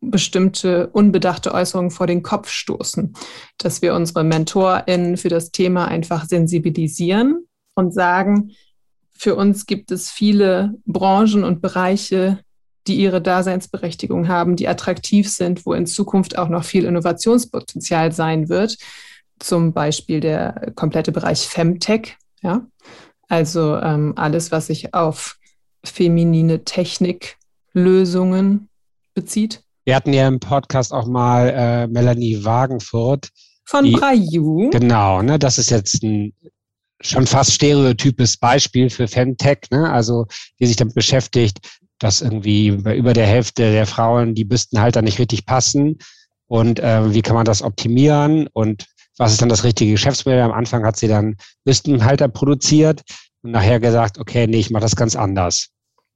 bestimmte 0.01 0.87
unbedachte 0.87 1.53
Äußerungen 1.53 1.91
vor 1.91 2.07
den 2.07 2.23
Kopf 2.23 2.49
stoßen, 2.49 3.13
dass 3.57 3.81
wir 3.81 3.93
unsere 3.93 4.23
MentorInnen 4.23 5.15
für 5.15 5.29
das 5.29 5.51
Thema 5.51 5.87
einfach 5.87 6.25
sensibilisieren 6.25 7.47
und 7.75 7.93
sagen, 7.93 8.51
für 9.11 9.35
uns 9.35 9.67
gibt 9.67 9.91
es 9.91 10.09
viele 10.09 10.73
Branchen 10.85 11.43
und 11.43 11.61
Bereiche, 11.61 12.39
die 12.87 12.95
ihre 12.95 13.21
Daseinsberechtigung 13.21 14.27
haben, 14.27 14.55
die 14.55 14.67
attraktiv 14.67 15.29
sind, 15.29 15.67
wo 15.67 15.73
in 15.73 15.85
Zukunft 15.85 16.39
auch 16.39 16.49
noch 16.49 16.63
viel 16.63 16.85
Innovationspotenzial 16.85 18.11
sein 18.11 18.49
wird. 18.49 18.77
Zum 19.37 19.73
Beispiel 19.73 20.19
der 20.19 20.71
komplette 20.75 21.11
Bereich 21.11 21.47
Femtech, 21.47 22.17
ja. 22.41 22.65
Also 23.27 23.77
ähm, 23.77 24.13
alles, 24.17 24.51
was 24.51 24.67
sich 24.67 24.93
auf 24.93 25.37
feminine 25.83 26.65
Techniklösungen 26.65 28.67
bezieht. 29.13 29.63
Wir 29.85 29.95
hatten 29.95 30.13
ja 30.13 30.27
im 30.27 30.39
Podcast 30.39 30.93
auch 30.93 31.07
mal 31.07 31.49
äh, 31.49 31.87
Melanie 31.87 32.43
Wagenfurt. 32.43 33.29
Von 33.65 33.85
die, 33.85 33.91
Brayu. 33.91 34.69
Genau, 34.69 35.21
ne, 35.21 35.39
das 35.39 35.57
ist 35.57 35.71
jetzt 35.71 36.03
ein 36.03 36.33
schon 37.01 37.25
fast 37.25 37.53
stereotypes 37.53 38.37
Beispiel 38.37 38.89
für 38.89 39.07
Femtech, 39.07 39.59
ne? 39.71 39.91
also 39.91 40.27
die 40.59 40.67
sich 40.67 40.75
damit 40.75 40.95
beschäftigt, 40.95 41.59
dass 41.99 42.21
irgendwie 42.21 42.71
bei 42.71 42.95
über 42.95 43.13
der 43.13 43.27
Hälfte 43.27 43.71
der 43.71 43.85
Frauen 43.85 44.35
die 44.35 44.45
Büstenhalter 44.45 45.01
nicht 45.01 45.19
richtig 45.19 45.45
passen 45.45 45.97
und 46.47 46.79
äh, 46.79 47.13
wie 47.13 47.21
kann 47.21 47.35
man 47.35 47.45
das 47.45 47.61
optimieren 47.61 48.47
und 48.53 48.87
was 49.17 49.33
ist 49.33 49.41
dann 49.41 49.49
das 49.49 49.63
richtige 49.63 49.91
Geschäftsmodell. 49.91 50.41
Am 50.41 50.51
Anfang 50.51 50.85
hat 50.85 50.97
sie 50.97 51.07
dann 51.07 51.35
Büstenhalter 51.63 52.27
produziert 52.27 53.01
und 53.43 53.51
nachher 53.51 53.79
gesagt, 53.79 54.17
okay, 54.19 54.47
nee, 54.47 54.59
ich 54.59 54.71
mache 54.71 54.81
das 54.81 54.95
ganz 54.95 55.15
anders. 55.15 55.69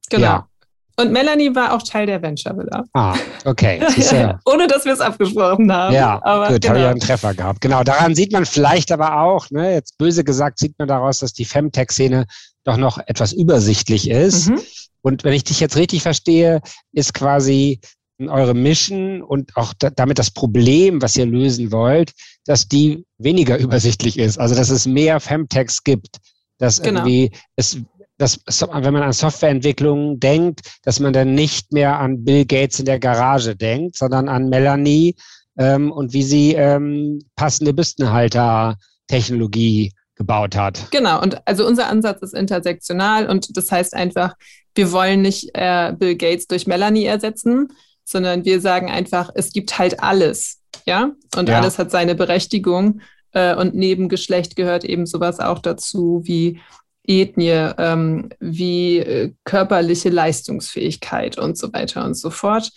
Genau. 0.10 0.24
Ja. 0.24 0.50
Und 0.98 1.12
Melanie 1.12 1.54
war 1.54 1.74
auch 1.74 1.84
Teil 1.84 2.06
der 2.06 2.22
Venture 2.22 2.58
Villa. 2.58 2.84
Ah, 2.94 3.16
okay. 3.44 3.82
Ohne 4.46 4.68
dass 4.68 4.86
wir 4.86 4.94
es 4.94 5.02
abgesprochen 5.02 5.72
haben. 5.72 5.94
Ja, 5.94 6.22
aber 6.24 6.48
gut, 6.48 6.62
genau. 6.62 6.74
habe 6.74 6.80
ich 6.80 6.86
einen 6.86 7.00
Treffer 7.00 7.34
gehabt. 7.34 7.62
Genau, 7.62 7.84
daran 7.84 8.16
sieht 8.16 8.32
man 8.32 8.46
vielleicht 8.46 8.92
aber 8.92 9.20
auch, 9.22 9.50
ne, 9.52 9.74
jetzt 9.74 9.98
böse 9.98 10.24
gesagt, 10.24 10.60
sieht 10.60 10.78
man 10.80 10.88
daraus, 10.88 11.20
dass 11.20 11.34
die 11.34 11.46
Femtech-Szene 11.46 12.26
doch 12.64 12.78
noch 12.78 12.98
etwas 13.06 13.34
übersichtlich 13.34 14.10
ist. 14.10 14.50
Mhm. 14.50 14.62
Und 15.02 15.24
wenn 15.24 15.34
ich 15.34 15.44
dich 15.44 15.60
jetzt 15.60 15.76
richtig 15.76 16.02
verstehe, 16.02 16.62
ist 16.94 17.14
quasi 17.14 17.80
eure 18.20 18.54
Mission 18.54 19.22
und 19.22 19.56
auch 19.58 19.74
damit 19.74 20.18
das 20.18 20.32
Problem, 20.32 21.02
was 21.02 21.18
ihr 21.18 21.26
lösen 21.26 21.72
wollt, 21.72 22.12
dass 22.46 22.68
die 22.68 23.06
weniger 23.18 23.58
übersichtlich 23.60 24.18
ist. 24.18 24.40
Also 24.40 24.56
dass 24.56 24.70
es 24.70 24.86
mehr 24.86 25.20
Femtechs 25.20 25.84
gibt, 25.84 26.18
dass 26.58 26.82
genau. 26.82 27.02
irgendwie 27.02 27.32
es 27.56 27.78
dass, 28.18 28.40
wenn 28.46 28.94
man 28.94 29.04
an 29.04 29.14
Softwareentwicklung 29.14 30.20
denkt, 30.20 30.62
dass 30.84 31.00
man 31.00 31.14
dann 31.14 31.34
nicht 31.34 31.74
mehr 31.74 31.98
an 32.00 32.24
Bill 32.24 32.46
Gates 32.46 32.80
in 32.80 32.86
der 32.86 33.00
Garage 33.00 33.56
denkt, 33.56 33.98
sondern 33.98 34.30
an 34.30 34.50
Melanie 34.50 35.16
ähm, 35.58 35.92
und 35.92 36.14
wie 36.14 36.22
sie 36.24 36.54
ähm, 36.54 37.22
passende 37.36 37.74
Büstenhalter-Technologie 37.74 39.92
gebaut 40.16 40.56
hat. 40.56 40.92
Genau, 40.92 41.22
und 41.22 41.46
also 41.46 41.68
unser 41.68 41.88
Ansatz 41.88 42.22
ist 42.22 42.34
intersektional 42.34 43.28
und 43.28 43.58
das 43.58 43.70
heißt 43.72 43.94
einfach, 43.94 44.34
wir 44.74 44.92
wollen 44.92 45.22
nicht 45.22 45.50
äh, 45.54 45.94
Bill 45.98 46.16
Gates 46.16 46.48
durch 46.48 46.68
Melanie 46.68 47.06
ersetzen, 47.06 47.70
sondern 48.06 48.46
wir 48.46 48.62
sagen 48.62 48.90
einfach, 48.90 49.30
es 49.36 49.52
gibt 49.52 49.78
halt 49.78 50.02
alles, 50.02 50.62
ja, 50.86 51.12
und 51.36 51.50
ja. 51.50 51.60
alles 51.60 51.78
hat 51.80 51.92
seine 51.92 52.16
Berechtigung 52.16 53.02
äh, 53.32 53.56
und 53.56 53.76
neben 53.76 54.10
Geschlecht 54.10 54.56
gehört 54.56 54.86
eben 54.86 55.06
sowas 55.06 55.40
auch 55.40 55.60
dazu 55.60 56.22
wie 56.24 56.62
Ethnie, 57.08 57.72
ähm, 57.78 58.30
wie 58.40 59.00
äh, 59.00 59.34
körperliche 59.44 60.10
Leistungsfähigkeit 60.10 61.38
und 61.38 61.58
so 61.58 61.72
weiter 61.74 62.06
und 62.06 62.16
so 62.16 62.30
fort. 62.30 62.72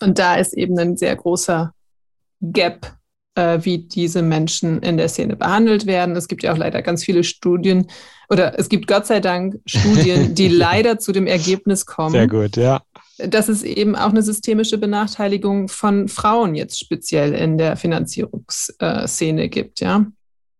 Und 0.00 0.18
da 0.18 0.36
ist 0.36 0.54
eben 0.54 0.78
ein 0.78 0.96
sehr 0.96 1.16
großer 1.16 1.72
Gap, 2.40 2.96
äh, 3.34 3.58
wie 3.62 3.78
diese 3.78 4.22
Menschen 4.22 4.80
in 4.82 4.96
der 4.96 5.08
Szene 5.08 5.36
behandelt 5.36 5.86
werden. 5.86 6.16
Es 6.16 6.28
gibt 6.28 6.42
ja 6.42 6.52
auch 6.52 6.58
leider 6.58 6.82
ganz 6.82 7.04
viele 7.04 7.24
Studien 7.24 7.86
oder 8.28 8.58
es 8.58 8.68
gibt 8.68 8.86
Gott 8.86 9.06
sei 9.06 9.20
Dank 9.20 9.60
Studien, 9.64 10.34
die 10.34 10.48
leider 10.48 10.98
zu 10.98 11.12
dem 11.12 11.26
Ergebnis 11.26 11.86
kommen. 11.86 12.12
Sehr 12.12 12.28
gut, 12.28 12.56
ja. 12.56 12.82
Dass 13.18 13.48
es 13.48 13.62
eben 13.62 13.96
auch 13.96 14.10
eine 14.10 14.22
systemische 14.22 14.78
Benachteiligung 14.78 15.68
von 15.68 16.08
Frauen 16.08 16.54
jetzt 16.54 16.78
speziell 16.78 17.34
in 17.34 17.58
der 17.58 17.76
Finanzierungsszene 17.76 19.48
gibt, 19.48 19.80
ja. 19.80 20.06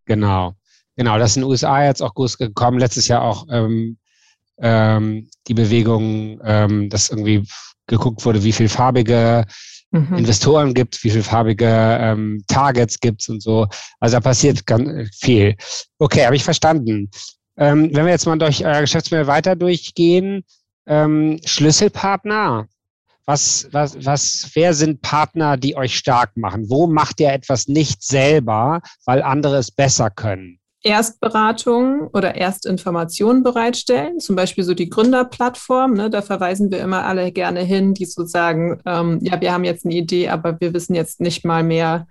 Genau. 0.06 0.54
Genau, 0.98 1.16
das 1.16 1.30
ist 1.30 1.36
in 1.36 1.42
den 1.42 1.50
USA 1.50 1.84
jetzt 1.84 2.02
auch 2.02 2.12
groß 2.12 2.38
gekommen. 2.38 2.80
Letztes 2.80 3.06
Jahr 3.06 3.22
auch 3.22 3.46
ähm, 3.52 3.98
ähm, 4.60 5.30
die 5.46 5.54
Bewegung, 5.54 6.40
ähm, 6.42 6.90
dass 6.90 7.08
irgendwie 7.08 7.46
geguckt 7.86 8.24
wurde, 8.24 8.42
wie 8.42 8.50
viel 8.50 8.68
farbige 8.68 9.44
mhm. 9.92 10.16
Investoren 10.16 10.74
gibt, 10.74 11.04
wie 11.04 11.10
viel 11.10 11.22
farbige 11.22 11.68
ähm, 12.00 12.42
Targets 12.48 12.98
gibt 12.98 13.28
und 13.28 13.40
so. 13.40 13.68
Also 14.00 14.16
da 14.16 14.20
passiert 14.20 14.66
ganz 14.66 15.16
viel. 15.16 15.54
Okay, 16.00 16.26
habe 16.26 16.34
ich 16.34 16.42
verstanden. 16.42 17.08
Ähm, 17.56 17.90
wenn 17.94 18.04
wir 18.04 18.10
jetzt 18.10 18.26
mal 18.26 18.36
durch 18.36 18.64
euer 18.64 18.80
Geschäftsmodell 18.80 19.28
weiter 19.28 19.54
durchgehen, 19.54 20.42
ähm, 20.88 21.38
Schlüsselpartner. 21.44 22.66
Was, 23.24 23.68
was, 23.70 24.04
was, 24.04 24.50
wer 24.54 24.74
sind 24.74 25.00
Partner, 25.02 25.56
die 25.56 25.76
euch 25.76 25.96
stark 25.96 26.36
machen? 26.36 26.68
Wo 26.68 26.88
macht 26.88 27.20
ihr 27.20 27.32
etwas 27.32 27.68
nicht 27.68 28.02
selber, 28.02 28.80
weil 29.04 29.22
andere 29.22 29.58
es 29.58 29.70
besser 29.70 30.10
können? 30.10 30.58
Erstberatung 30.82 32.08
oder 32.12 32.36
Erstinformationen 32.36 33.42
bereitstellen, 33.42 34.20
zum 34.20 34.36
Beispiel 34.36 34.64
so 34.64 34.74
die 34.74 34.88
Gründerplattform. 34.88 35.94
Ne, 35.94 36.10
da 36.10 36.22
verweisen 36.22 36.70
wir 36.70 36.80
immer 36.80 37.04
alle 37.04 37.32
gerne 37.32 37.60
hin, 37.60 37.94
die 37.94 38.06
so 38.06 38.24
sagen, 38.24 38.80
ähm, 38.86 39.18
ja, 39.22 39.40
wir 39.40 39.52
haben 39.52 39.64
jetzt 39.64 39.84
eine 39.84 39.94
Idee, 39.94 40.28
aber 40.28 40.60
wir 40.60 40.74
wissen 40.74 40.94
jetzt 40.94 41.20
nicht 41.20 41.44
mal 41.44 41.64
mehr, 41.64 42.06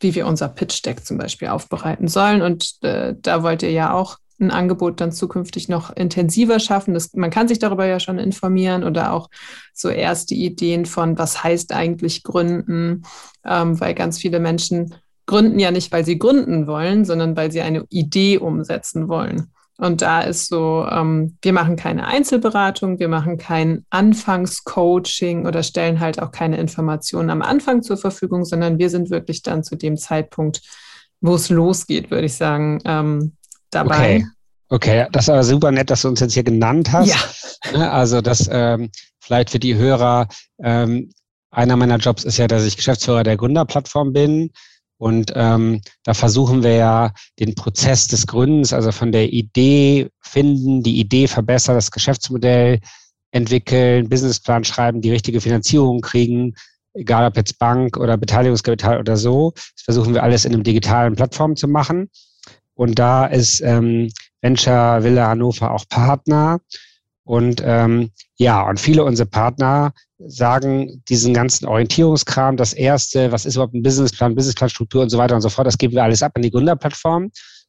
wie 0.00 0.14
wir 0.14 0.26
unser 0.26 0.48
Pitch-Deck 0.48 1.04
zum 1.04 1.18
Beispiel 1.18 1.48
aufbereiten 1.48 2.08
sollen. 2.08 2.42
Und 2.42 2.82
äh, 2.82 3.14
da 3.20 3.42
wollt 3.42 3.62
ihr 3.62 3.72
ja 3.72 3.92
auch 3.92 4.16
ein 4.38 4.50
Angebot 4.50 5.00
dann 5.00 5.12
zukünftig 5.12 5.68
noch 5.68 5.94
intensiver 5.94 6.58
schaffen. 6.58 6.94
Das, 6.94 7.14
man 7.14 7.30
kann 7.30 7.48
sich 7.48 7.58
darüber 7.58 7.86
ja 7.86 8.00
schon 8.00 8.18
informieren 8.18 8.84
oder 8.84 9.12
auch 9.12 9.30
so 9.72 9.88
erste 9.88 10.34
Ideen 10.34 10.84
von, 10.84 11.18
was 11.18 11.42
heißt 11.42 11.72
eigentlich 11.72 12.22
Gründen, 12.22 13.02
ähm, 13.44 13.80
weil 13.80 13.94
ganz 13.94 14.18
viele 14.18 14.40
Menschen 14.40 14.94
gründen 15.26 15.58
ja 15.58 15.70
nicht, 15.70 15.92
weil 15.92 16.04
sie 16.04 16.18
gründen 16.18 16.66
wollen, 16.66 17.04
sondern 17.04 17.36
weil 17.36 17.52
sie 17.52 17.60
eine 17.60 17.84
Idee 17.90 18.38
umsetzen 18.38 19.08
wollen. 19.08 19.52
Und 19.78 20.00
da 20.00 20.22
ist 20.22 20.48
so, 20.48 20.86
ähm, 20.90 21.36
wir 21.42 21.52
machen 21.52 21.76
keine 21.76 22.06
Einzelberatung, 22.06 22.98
wir 22.98 23.08
machen 23.08 23.36
kein 23.36 23.84
Anfangscoaching 23.90 25.46
oder 25.46 25.62
stellen 25.62 26.00
halt 26.00 26.20
auch 26.22 26.30
keine 26.30 26.56
Informationen 26.56 27.28
am 27.28 27.42
Anfang 27.42 27.82
zur 27.82 27.98
Verfügung, 27.98 28.46
sondern 28.46 28.78
wir 28.78 28.88
sind 28.88 29.10
wirklich 29.10 29.42
dann 29.42 29.64
zu 29.64 29.76
dem 29.76 29.98
Zeitpunkt, 29.98 30.62
wo 31.20 31.34
es 31.34 31.50
losgeht, 31.50 32.10
würde 32.10 32.26
ich 32.26 32.34
sagen, 32.34 32.80
ähm, 32.86 33.36
dabei. 33.70 34.16
Okay. 34.16 34.26
Okay, 34.68 35.06
das 35.12 35.26
ist 35.26 35.28
aber 35.28 35.44
super 35.44 35.70
nett, 35.70 35.90
dass 35.90 36.02
du 36.02 36.08
uns 36.08 36.18
jetzt 36.18 36.34
hier 36.34 36.42
genannt 36.42 36.90
hast. 36.90 37.08
Ja. 37.08 37.78
Ne, 37.78 37.90
also 37.90 38.20
das 38.20 38.48
ähm, 38.50 38.90
vielleicht 39.20 39.50
für 39.50 39.60
die 39.60 39.76
Hörer, 39.76 40.26
ähm, 40.60 41.10
einer 41.52 41.76
meiner 41.76 41.98
Jobs 41.98 42.24
ist 42.24 42.38
ja, 42.38 42.48
dass 42.48 42.64
ich 42.64 42.76
Geschäftsführer 42.76 43.22
der 43.22 43.36
Gründerplattform 43.36 44.12
bin. 44.12 44.50
Und 44.98 45.32
ähm, 45.34 45.82
da 46.04 46.14
versuchen 46.14 46.62
wir 46.62 46.74
ja 46.74 47.12
den 47.38 47.54
Prozess 47.54 48.06
des 48.06 48.26
Gründens, 48.26 48.72
also 48.72 48.92
von 48.92 49.12
der 49.12 49.32
Idee 49.32 50.08
finden, 50.20 50.82
die 50.82 50.98
Idee 50.98 51.28
verbessern, 51.28 51.74
das 51.74 51.90
Geschäftsmodell 51.90 52.80
entwickeln, 53.30 54.08
Businessplan 54.08 54.64
schreiben, 54.64 55.02
die 55.02 55.10
richtige 55.10 55.40
Finanzierung 55.40 56.00
kriegen, 56.00 56.54
egal 56.94 57.26
ob 57.26 57.36
jetzt 57.36 57.58
Bank 57.58 57.98
oder 57.98 58.16
Beteiligungskapital 58.16 58.98
oder 58.98 59.16
so. 59.16 59.52
Das 59.54 59.82
versuchen 59.84 60.14
wir 60.14 60.22
alles 60.22 60.44
in 60.46 60.54
einem 60.54 60.62
digitalen 60.62 61.14
Plattform 61.14 61.56
zu 61.56 61.68
machen. 61.68 62.08
Und 62.74 62.98
da 62.98 63.26
ist 63.26 63.60
ähm, 63.60 64.10
Venture 64.40 65.02
Villa 65.02 65.28
Hannover 65.28 65.72
auch 65.72 65.86
Partner. 65.88 66.60
Und 67.26 67.60
ähm, 67.64 68.12
ja, 68.36 68.62
und 68.68 68.78
viele 68.78 69.04
unserer 69.04 69.26
Partner 69.26 69.92
sagen 70.18 71.02
diesen 71.08 71.34
ganzen 71.34 71.66
Orientierungskram, 71.66 72.56
das 72.56 72.72
erste, 72.72 73.32
was 73.32 73.44
ist 73.44 73.56
überhaupt 73.56 73.74
ein 73.74 73.82
Businessplan, 73.82 74.36
Businessplanstruktur 74.36 75.02
und 75.02 75.10
so 75.10 75.18
weiter 75.18 75.34
und 75.34 75.40
so 75.40 75.48
fort, 75.48 75.66
das 75.66 75.76
geben 75.76 75.94
wir 75.94 76.04
alles 76.04 76.22
ab 76.22 76.32
an 76.36 76.42
die 76.42 76.52
Gründerplattform. 76.52 77.24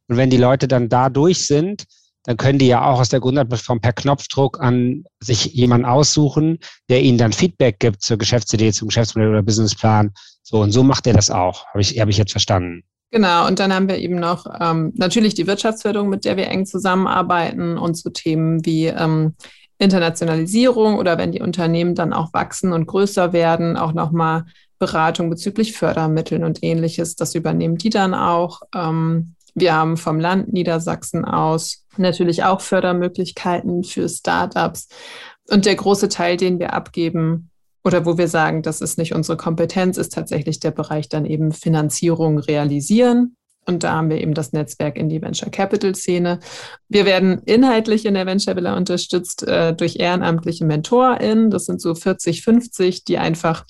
Und 0.07 0.15
wenn 0.15 0.29
die 0.29 0.37
Leute 0.37 0.67
dann 0.67 0.89
da 0.89 1.09
durch 1.09 1.47
sind, 1.47 1.85
dann 2.23 2.37
können 2.37 2.59
die 2.59 2.67
ja 2.67 2.85
auch 2.85 2.99
aus 2.99 3.09
der 3.09 3.19
Gründerplattform 3.19 3.81
per 3.81 3.93
Knopfdruck 3.93 4.59
an 4.61 5.05
sich 5.21 5.45
jemanden 5.45 5.85
aussuchen, 5.85 6.59
der 6.87 7.01
ihnen 7.01 7.17
dann 7.17 7.33
Feedback 7.33 7.79
gibt 7.79 8.03
zur 8.03 8.17
Geschäftsidee, 8.17 8.71
zum 8.73 8.89
Geschäftsmodell 8.89 9.31
oder 9.31 9.43
Businessplan. 9.43 10.11
So 10.43 10.61
und 10.61 10.71
so 10.71 10.83
macht 10.83 11.07
er 11.07 11.13
das 11.13 11.31
auch, 11.31 11.65
habe 11.67 11.81
ich, 11.81 11.99
hab 11.99 12.09
ich 12.09 12.17
jetzt 12.17 12.31
verstanden. 12.31 12.83
Genau, 13.11 13.47
und 13.47 13.59
dann 13.59 13.73
haben 13.73 13.87
wir 13.87 13.97
eben 13.97 14.15
noch 14.15 14.45
ähm, 14.59 14.91
natürlich 14.95 15.33
die 15.33 15.47
Wirtschaftsförderung, 15.47 16.09
mit 16.09 16.25
der 16.25 16.35
wir 16.35 16.47
eng 16.47 16.65
zusammenarbeiten 16.65 17.77
und 17.77 17.97
so 17.97 18.09
Themen 18.09 18.65
wie 18.65 18.87
ähm, 18.87 19.35
Internationalisierung 19.77 20.97
oder 20.97 21.17
wenn 21.17 21.31
die 21.31 21.41
Unternehmen 21.41 21.95
dann 21.95 22.11
auch 22.11 22.33
wachsen 22.33 22.73
und 22.73 22.85
größer 22.85 23.31
werden, 23.31 23.77
auch 23.77 23.93
nochmal 23.93 24.45
Beratung 24.79 25.29
bezüglich 25.29 25.73
Fördermitteln 25.73 26.43
und 26.43 26.63
ähnliches. 26.63 27.15
Das 27.15 27.33
übernehmen 27.33 27.77
die 27.77 27.89
dann 27.89 28.13
auch. 28.13 28.61
Ähm, 28.75 29.35
wir 29.55 29.73
haben 29.73 29.97
vom 29.97 30.19
Land 30.19 30.51
Niedersachsen 30.53 31.25
aus 31.25 31.85
natürlich 31.95 32.43
auch 32.43 32.61
Fördermöglichkeiten 32.61 33.83
für 33.83 34.07
Startups. 34.07 34.89
Und 35.49 35.65
der 35.65 35.75
große 35.75 36.09
Teil, 36.09 36.37
den 36.37 36.59
wir 36.59 36.73
abgeben 36.73 37.49
oder 37.87 38.05
wo 38.05 38.17
wir 38.17 38.27
sagen, 38.27 38.63
das 38.63 38.81
ist 38.81 38.97
nicht 38.97 39.15
unsere 39.15 39.37
Kompetenz, 39.37 39.97
ist 39.97 40.11
tatsächlich 40.11 40.59
der 40.59 40.71
Bereich 40.71 41.07
dann 41.07 41.25
eben 41.25 41.53
Finanzierung 41.53 42.37
realisieren. 42.37 43.37
Und 43.65 43.83
da 43.83 43.93
haben 43.93 44.09
wir 44.09 44.19
eben 44.19 44.33
das 44.33 44.51
Netzwerk 44.51 44.97
in 44.97 45.07
die 45.07 45.21
Venture 45.21 45.49
Capital 45.49 45.95
Szene. 45.95 46.41
Wir 46.89 47.05
werden 47.05 47.41
inhaltlich 47.45 48.05
in 48.05 48.15
der 48.15 48.25
Venture 48.25 48.57
Villa 48.57 48.75
unterstützt 48.75 49.47
äh, 49.47 49.73
durch 49.73 49.95
ehrenamtliche 49.99 50.65
MentorInnen. 50.65 51.49
Das 51.49 51.63
sind 51.63 51.79
so 51.79 51.95
40, 51.95 52.43
50, 52.43 53.05
die 53.05 53.17
einfach 53.19 53.65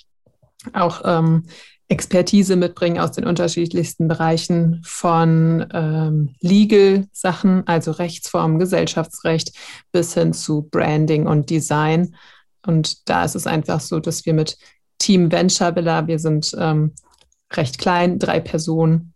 auch 0.73 1.01
ähm, 1.05 1.43
Expertise 1.87 2.55
mitbringen 2.55 2.99
aus 2.99 3.11
den 3.11 3.25
unterschiedlichsten 3.25 4.07
Bereichen 4.07 4.81
von 4.83 5.67
ähm, 5.71 6.33
Legal-Sachen, 6.41 7.67
also 7.67 7.91
Rechtsform, 7.91 8.57
Gesellschaftsrecht, 8.57 9.51
bis 9.91 10.15
hin 10.15 10.33
zu 10.33 10.63
Branding 10.71 11.27
und 11.27 11.51
Design. 11.51 12.15
Und 12.67 13.09
da 13.09 13.23
ist 13.23 13.35
es 13.35 13.47
einfach 13.47 13.79
so, 13.79 13.99
dass 13.99 14.25
wir 14.25 14.33
mit 14.33 14.57
Team 14.99 15.31
Venture 15.31 15.75
Villa, 15.75 16.07
wir 16.07 16.19
sind 16.19 16.55
ähm, 16.59 16.93
recht 17.53 17.77
klein, 17.77 18.19
drei 18.19 18.39
Personen, 18.39 19.13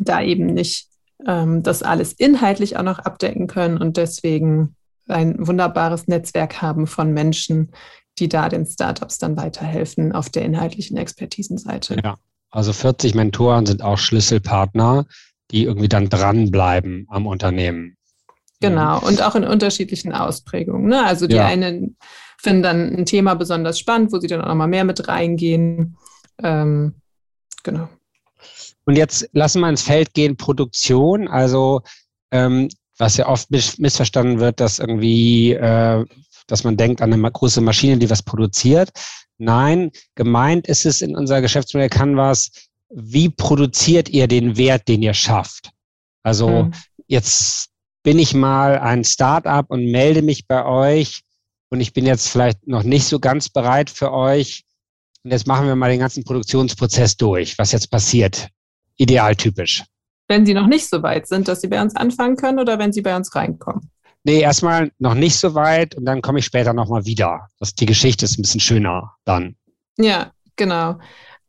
da 0.00 0.22
eben 0.22 0.46
nicht 0.46 0.88
ähm, 1.26 1.62
das 1.62 1.82
alles 1.82 2.12
inhaltlich 2.12 2.76
auch 2.76 2.82
noch 2.82 2.98
abdecken 2.98 3.46
können 3.46 3.78
und 3.78 3.96
deswegen 3.96 4.74
ein 5.08 5.46
wunderbares 5.46 6.08
Netzwerk 6.08 6.62
haben 6.62 6.86
von 6.86 7.12
Menschen, 7.12 7.72
die 8.18 8.28
da 8.28 8.48
den 8.48 8.66
Startups 8.66 9.18
dann 9.18 9.36
weiterhelfen 9.36 10.12
auf 10.12 10.30
der 10.30 10.44
inhaltlichen 10.44 10.96
Expertisenseite. 10.96 11.96
Ja, 12.02 12.18
also 12.50 12.72
40 12.72 13.14
Mentoren 13.14 13.66
sind 13.66 13.82
auch 13.82 13.98
Schlüsselpartner, 13.98 15.06
die 15.50 15.64
irgendwie 15.64 15.88
dann 15.88 16.08
dranbleiben 16.08 17.06
am 17.08 17.26
Unternehmen. 17.26 17.96
Genau, 18.60 19.00
und 19.00 19.22
auch 19.22 19.34
in 19.34 19.44
unterschiedlichen 19.44 20.12
Ausprägungen. 20.12 20.86
Ne? 20.86 21.04
Also 21.04 21.26
die 21.26 21.34
ja. 21.36 21.46
einen 21.46 21.96
finden 22.42 22.62
dann 22.62 22.96
ein 22.96 23.06
Thema 23.06 23.34
besonders 23.34 23.78
spannend, 23.78 24.12
wo 24.12 24.18
sie 24.18 24.26
dann 24.26 24.42
auch 24.42 24.48
nochmal 24.48 24.68
mehr 24.68 24.84
mit 24.84 25.06
reingehen. 25.06 25.96
Ähm, 26.42 26.94
genau. 27.62 27.88
Und 28.84 28.96
jetzt 28.96 29.28
lassen 29.32 29.60
wir 29.60 29.68
ins 29.68 29.82
Feld 29.82 30.12
gehen, 30.12 30.36
Produktion. 30.36 31.28
Also 31.28 31.82
ähm, 32.32 32.68
was 32.98 33.16
ja 33.16 33.28
oft 33.28 33.50
missverstanden 33.50 34.40
wird, 34.40 34.58
dass 34.58 34.80
irgendwie, 34.80 35.52
äh, 35.52 36.04
dass 36.48 36.64
man 36.64 36.76
denkt 36.76 37.00
an 37.00 37.12
eine 37.12 37.30
große 37.30 37.60
Maschine, 37.60 37.98
die 37.98 38.10
was 38.10 38.22
produziert. 38.22 38.90
Nein, 39.38 39.92
gemeint 40.16 40.66
ist 40.66 40.84
es 40.84 41.00
in 41.00 41.16
unserer 41.16 41.40
Geschäftsmodell 41.40 41.88
Canvas, 41.88 42.50
wie 42.90 43.28
produziert 43.28 44.08
ihr 44.08 44.26
den 44.26 44.56
Wert, 44.56 44.88
den 44.88 45.02
ihr 45.02 45.14
schafft? 45.14 45.70
Also 46.24 46.48
hm. 46.48 46.72
jetzt 47.06 47.70
bin 48.02 48.18
ich 48.18 48.34
mal 48.34 48.78
ein 48.78 49.04
Startup 49.04 49.64
und 49.70 49.90
melde 49.90 50.22
mich 50.22 50.46
bei 50.46 50.64
euch 50.64 51.22
und 51.72 51.80
ich 51.80 51.94
bin 51.94 52.04
jetzt 52.04 52.28
vielleicht 52.28 52.68
noch 52.68 52.82
nicht 52.82 53.06
so 53.06 53.18
ganz 53.18 53.48
bereit 53.48 53.88
für 53.88 54.12
euch. 54.12 54.64
Und 55.24 55.30
jetzt 55.30 55.46
machen 55.46 55.66
wir 55.66 55.74
mal 55.74 55.88
den 55.88 56.00
ganzen 56.00 56.22
Produktionsprozess 56.22 57.16
durch, 57.16 57.56
was 57.56 57.72
jetzt 57.72 57.90
passiert. 57.90 58.48
Idealtypisch. 58.98 59.82
Wenn 60.28 60.44
Sie 60.44 60.52
noch 60.52 60.66
nicht 60.66 60.86
so 60.86 61.02
weit 61.02 61.26
sind, 61.26 61.48
dass 61.48 61.62
Sie 61.62 61.68
bei 61.68 61.80
uns 61.80 61.96
anfangen 61.96 62.36
können 62.36 62.58
oder 62.58 62.78
wenn 62.78 62.92
Sie 62.92 63.00
bei 63.00 63.16
uns 63.16 63.34
reinkommen? 63.34 63.90
Nee, 64.22 64.40
erstmal 64.40 64.92
noch 64.98 65.14
nicht 65.14 65.36
so 65.36 65.54
weit 65.54 65.94
und 65.94 66.04
dann 66.04 66.20
komme 66.20 66.40
ich 66.40 66.44
später 66.44 66.74
nochmal 66.74 67.06
wieder. 67.06 67.48
Das, 67.58 67.74
die 67.74 67.86
Geschichte 67.86 68.26
ist 68.26 68.38
ein 68.38 68.42
bisschen 68.42 68.60
schöner 68.60 69.14
dann. 69.24 69.56
Ja, 69.96 70.30
genau. 70.56 70.98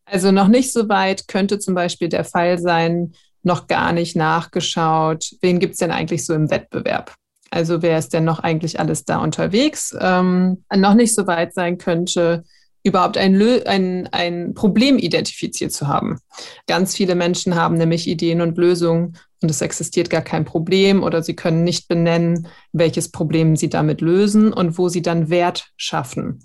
Also 0.06 0.32
noch 0.32 0.48
nicht 0.48 0.72
so 0.72 0.88
weit 0.88 1.28
könnte 1.28 1.60
zum 1.60 1.76
Beispiel 1.76 2.08
der 2.08 2.24
Fall 2.24 2.60
sein, 2.60 3.14
noch 3.42 3.68
gar 3.68 3.92
nicht 3.92 4.16
nachgeschaut, 4.16 5.32
wen 5.42 5.60
gibt 5.60 5.74
es 5.74 5.80
denn 5.80 5.92
eigentlich 5.92 6.26
so 6.26 6.34
im 6.34 6.50
Wettbewerb? 6.50 7.14
Also 7.54 7.84
wer 7.84 8.00
ist 8.00 8.14
denn 8.14 8.24
noch 8.24 8.40
eigentlich 8.40 8.80
alles 8.80 9.06
da 9.06 9.18
unterwegs? 9.18 9.96
Ähm, 10.00 10.64
noch 10.76 10.96
nicht 10.96 11.14
so 11.14 11.28
weit 11.28 11.54
sein 11.54 11.78
könnte, 11.78 12.44
überhaupt 12.82 13.16
ein, 13.16 13.40
ein, 13.68 14.10
ein 14.12 14.56
Problem 14.56 14.98
identifiziert 14.98 15.72
zu 15.72 15.88
haben. 15.88 16.18
Ganz 16.66 16.96
viele 16.96 17.14
Menschen 17.14 17.54
haben 17.54 17.76
nämlich 17.76 18.08
Ideen 18.08 18.42
und 18.42 18.58
Lösungen 18.58 19.18
und 19.44 19.52
es 19.52 19.62
existiert 19.62 20.10
gar 20.10 20.24
kein 20.24 20.46
Problem 20.46 21.04
oder 21.04 21.22
sie 21.22 21.36
können 21.36 21.64
nicht 21.64 21.88
benennen, 21.88 22.48
welches 22.72 23.12
Problem 23.12 23.56
sie 23.56 23.70
damit 23.70 24.02
lösen 24.02 24.52
und 24.52 24.80
wo 24.80 24.90
sie 24.90 25.04
dann 25.04 25.30
Wert 25.30 25.68
schaffen. 25.78 26.40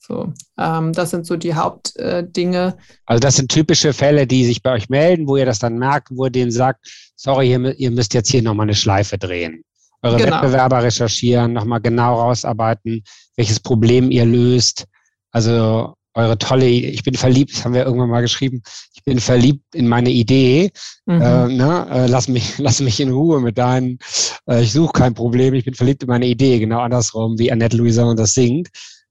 So, 0.00 0.34
ähm, 0.58 0.92
das 0.92 1.10
sind 1.10 1.24
so 1.24 1.36
die 1.36 1.54
Hauptdinge. 1.54 2.76
Äh, 2.76 2.82
also 3.06 3.20
das 3.20 3.36
sind 3.36 3.50
typische 3.50 3.94
Fälle, 3.94 4.26
die 4.26 4.44
sich 4.44 4.62
bei 4.62 4.74
euch 4.74 4.90
melden, 4.90 5.26
wo 5.26 5.38
ihr 5.38 5.46
das 5.46 5.60
dann 5.60 5.78
merkt, 5.78 6.08
wo 6.10 6.26
ihr 6.26 6.30
denen 6.30 6.50
sagt, 6.50 7.12
sorry, 7.16 7.50
ihr, 7.50 7.78
ihr 7.78 7.90
müsst 7.90 8.12
jetzt 8.12 8.30
hier 8.30 8.42
nochmal 8.42 8.66
eine 8.66 8.74
Schleife 8.74 9.16
drehen. 9.16 9.64
Eure 10.02 10.16
genau. 10.16 10.36
Wettbewerber 10.36 10.82
recherchieren, 10.82 11.52
nochmal 11.52 11.80
genau 11.80 12.20
rausarbeiten, 12.20 13.04
welches 13.36 13.60
Problem 13.60 14.10
ihr 14.10 14.26
löst. 14.26 14.86
Also 15.30 15.94
eure 16.14 16.36
tolle, 16.36 16.66
ich 16.66 17.02
bin 17.02 17.14
verliebt, 17.14 17.52
das 17.52 17.64
haben 17.64 17.74
wir 17.74 17.86
irgendwann 17.86 18.10
mal 18.10 18.20
geschrieben, 18.20 18.62
ich 18.92 19.02
bin 19.04 19.18
verliebt 19.18 19.74
in 19.74 19.88
meine 19.88 20.10
Idee. 20.10 20.70
Mhm. 21.06 21.22
Äh, 21.22 21.48
ne? 21.48 21.86
äh, 21.90 22.06
lass, 22.06 22.28
mich, 22.28 22.54
lass 22.58 22.80
mich 22.80 23.00
in 23.00 23.12
Ruhe 23.12 23.40
mit 23.40 23.58
deinen, 23.58 23.98
äh, 24.46 24.62
ich 24.62 24.72
suche 24.72 24.92
kein 24.92 25.14
Problem, 25.14 25.54
ich 25.54 25.64
bin 25.64 25.74
verliebt 25.74 26.02
in 26.02 26.08
meine 26.08 26.26
Idee, 26.26 26.58
genau 26.58 26.80
andersrum, 26.80 27.38
wie 27.38 27.50
Annette 27.50 27.76
Louison 27.76 28.16
das 28.16 28.34
singt. 28.34 28.68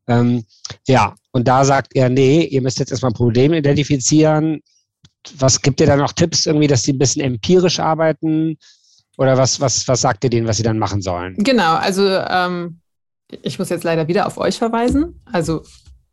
Ähm, 0.07 0.43
ja, 0.87 1.15
und 1.31 1.47
da 1.47 1.63
sagt 1.63 1.95
er, 1.95 2.09
nee, 2.09 2.43
ihr 2.43 2.61
müsst 2.61 2.79
jetzt 2.79 2.91
erstmal 2.91 3.11
ein 3.11 3.15
Problem 3.15 3.53
identifizieren. 3.53 4.61
Was 5.37 5.61
gibt 5.61 5.79
ihr 5.79 5.87
da 5.87 5.95
noch 5.95 6.13
Tipps 6.13 6.45
irgendwie, 6.45 6.67
dass 6.67 6.83
die 6.83 6.93
ein 6.93 6.97
bisschen 6.97 7.21
empirisch 7.21 7.79
arbeiten? 7.79 8.57
Oder 9.17 9.37
was, 9.37 9.59
was, 9.59 9.87
was 9.87 10.01
sagt 10.01 10.23
ihr 10.23 10.29
denen, 10.29 10.47
was 10.47 10.57
sie 10.57 10.63
dann 10.63 10.79
machen 10.79 11.01
sollen? 11.01 11.35
Genau, 11.37 11.75
also 11.75 12.07
ähm, 12.07 12.79
ich 13.41 13.59
muss 13.59 13.69
jetzt 13.69 13.83
leider 13.83 14.07
wieder 14.07 14.27
auf 14.27 14.37
euch 14.37 14.57
verweisen. 14.57 15.21
Also 15.31 15.63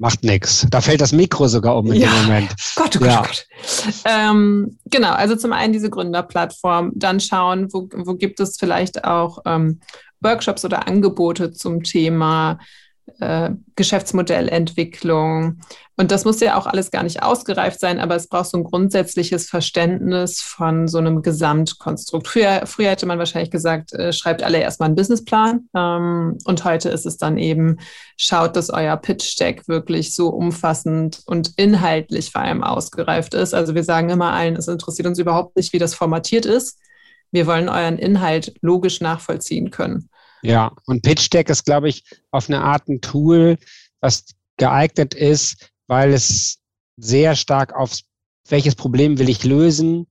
Macht 0.00 0.22
nichts. 0.22 0.64
Da 0.70 0.80
fällt 0.80 1.00
das 1.00 1.10
Mikro 1.10 1.48
sogar 1.48 1.76
um 1.76 1.90
in 1.90 2.00
ja. 2.00 2.08
dem 2.08 2.22
Moment. 2.22 2.54
Gott, 2.76 2.96
oh 2.96 3.00
Gott, 3.00 3.08
ja. 3.08 3.20
oh 3.20 3.26
Gott. 3.26 3.46
Ähm, 4.04 4.78
genau, 4.86 5.10
also 5.10 5.34
zum 5.34 5.52
einen 5.52 5.72
diese 5.72 5.90
Gründerplattform, 5.90 6.92
dann 6.94 7.18
schauen, 7.18 7.72
wo, 7.72 7.88
wo 7.92 8.14
gibt 8.14 8.38
es 8.38 8.56
vielleicht 8.56 9.04
auch 9.04 9.40
ähm, 9.44 9.80
Workshops 10.20 10.64
oder 10.64 10.86
Angebote 10.86 11.50
zum 11.52 11.82
Thema 11.82 12.60
äh, 13.20 13.50
Geschäftsmodellentwicklung. 13.76 15.60
Und 15.96 16.12
das 16.12 16.24
muss 16.24 16.40
ja 16.40 16.56
auch 16.56 16.66
alles 16.66 16.92
gar 16.92 17.02
nicht 17.02 17.22
ausgereift 17.22 17.80
sein, 17.80 17.98
aber 17.98 18.14
es 18.14 18.28
braucht 18.28 18.50
so 18.50 18.58
ein 18.58 18.64
grundsätzliches 18.64 19.48
Verständnis 19.48 20.40
von 20.40 20.86
so 20.86 20.98
einem 20.98 21.22
Gesamtkonstrukt. 21.22 22.28
Früher, 22.28 22.62
früher 22.66 22.90
hätte 22.90 23.06
man 23.06 23.18
wahrscheinlich 23.18 23.50
gesagt, 23.50 23.92
äh, 23.94 24.12
schreibt 24.12 24.44
alle 24.44 24.60
erstmal 24.60 24.86
einen 24.86 24.96
Businessplan. 24.96 25.68
Ähm, 25.74 26.38
und 26.44 26.64
heute 26.64 26.88
ist 26.88 27.04
es 27.04 27.16
dann 27.16 27.36
eben, 27.36 27.78
schaut, 28.16 28.54
dass 28.54 28.70
euer 28.70 28.96
Pitch-Deck 28.96 29.66
wirklich 29.66 30.14
so 30.14 30.28
umfassend 30.28 31.20
und 31.26 31.52
inhaltlich 31.56 32.30
vor 32.30 32.42
allem 32.42 32.62
ausgereift 32.62 33.34
ist. 33.34 33.52
Also 33.52 33.74
wir 33.74 33.84
sagen 33.84 34.10
immer 34.10 34.32
allen, 34.32 34.54
es 34.56 34.68
interessiert 34.68 35.08
uns 35.08 35.18
überhaupt 35.18 35.56
nicht, 35.56 35.72
wie 35.72 35.78
das 35.78 35.94
formatiert 35.94 36.46
ist. 36.46 36.78
Wir 37.30 37.46
wollen 37.46 37.68
euren 37.68 37.98
Inhalt 37.98 38.54
logisch 38.62 39.00
nachvollziehen 39.00 39.70
können. 39.70 40.08
Ja, 40.42 40.72
und 40.86 41.02
Pitch 41.02 41.32
Deck 41.32 41.48
ist, 41.48 41.64
glaube 41.64 41.88
ich, 41.88 42.04
auf 42.30 42.48
eine 42.48 42.62
Art 42.62 42.88
ein 42.88 43.00
Tool, 43.00 43.58
was 44.00 44.24
geeignet 44.56 45.14
ist, 45.14 45.70
weil 45.86 46.12
es 46.12 46.58
sehr 46.96 47.36
stark 47.36 47.74
auf 47.74 47.98
welches 48.48 48.74
Problem 48.74 49.18
will 49.18 49.28
ich 49.28 49.44
lösen, 49.44 50.06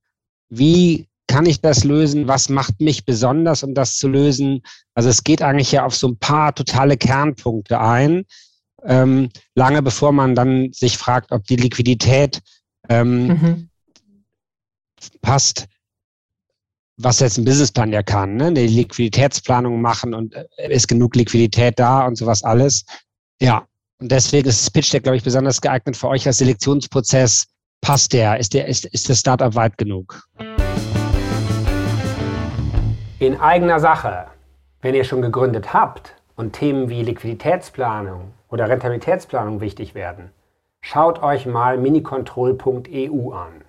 wie 0.49 1.07
kann 1.27 1.45
ich 1.45 1.59
das 1.59 1.83
lösen, 1.83 2.27
was 2.27 2.49
macht 2.49 2.79
mich 2.79 3.05
besonders, 3.05 3.63
um 3.63 3.73
das 3.73 3.97
zu 3.97 4.07
lösen. 4.07 4.61
Also 4.93 5.09
es 5.09 5.23
geht 5.23 5.41
eigentlich 5.41 5.73
ja 5.73 5.85
auf 5.85 5.95
so 5.95 6.07
ein 6.07 6.17
paar 6.17 6.55
totale 6.55 6.97
Kernpunkte 6.97 7.81
ein, 7.81 8.25
ähm, 8.83 9.29
lange 9.55 9.81
bevor 9.81 10.13
man 10.13 10.35
dann 10.35 10.71
sich 10.71 10.97
fragt, 10.97 11.31
ob 11.31 11.45
die 11.45 11.57
Liquidität 11.57 12.41
ähm, 12.89 13.27
mhm. 13.27 13.69
passt 15.21 15.67
was 16.97 17.19
jetzt 17.19 17.37
ein 17.37 17.45
Businessplan 17.45 17.93
ja 17.93 18.01
kann, 18.01 18.35
ne? 18.35 18.47
eine 18.47 18.65
Liquiditätsplanung 18.65 19.81
machen 19.81 20.13
und 20.13 20.35
äh, 20.35 20.73
ist 20.73 20.87
genug 20.87 21.15
Liquidität 21.15 21.77
da 21.77 22.05
und 22.05 22.17
sowas 22.17 22.43
alles. 22.43 22.85
Ja, 23.39 23.65
und 23.99 24.11
deswegen 24.11 24.49
ist 24.49 24.65
das 24.65 24.71
Pitch 24.71 24.93
Deck, 24.93 25.03
glaube 25.03 25.17
ich, 25.17 25.23
besonders 25.23 25.61
geeignet 25.61 25.95
für 25.95 26.07
euch 26.07 26.25
als 26.25 26.39
Selektionsprozess. 26.39 27.47
Passt 27.81 28.13
der? 28.13 28.39
Ist 28.39 28.53
der, 28.53 28.67
ist, 28.67 28.85
ist 28.85 29.09
das 29.09 29.19
Startup 29.19 29.53
weit 29.53 29.77
genug? 29.77 30.27
In 33.19 33.39
eigener 33.39 33.79
Sache. 33.79 34.27
Wenn 34.81 34.93
ihr 34.93 35.03
schon 35.03 35.21
gegründet 35.21 35.73
habt 35.73 36.15
und 36.35 36.53
Themen 36.53 36.89
wie 36.89 37.03
Liquiditätsplanung 37.03 38.33
oder 38.49 38.69
Rentabilitätsplanung 38.69 39.59
wichtig 39.59 39.95
werden, 39.95 40.31
schaut 40.81 41.21
euch 41.23 41.45
mal 41.45 41.77
minicontrol.eu 41.77 43.31
an 43.31 43.63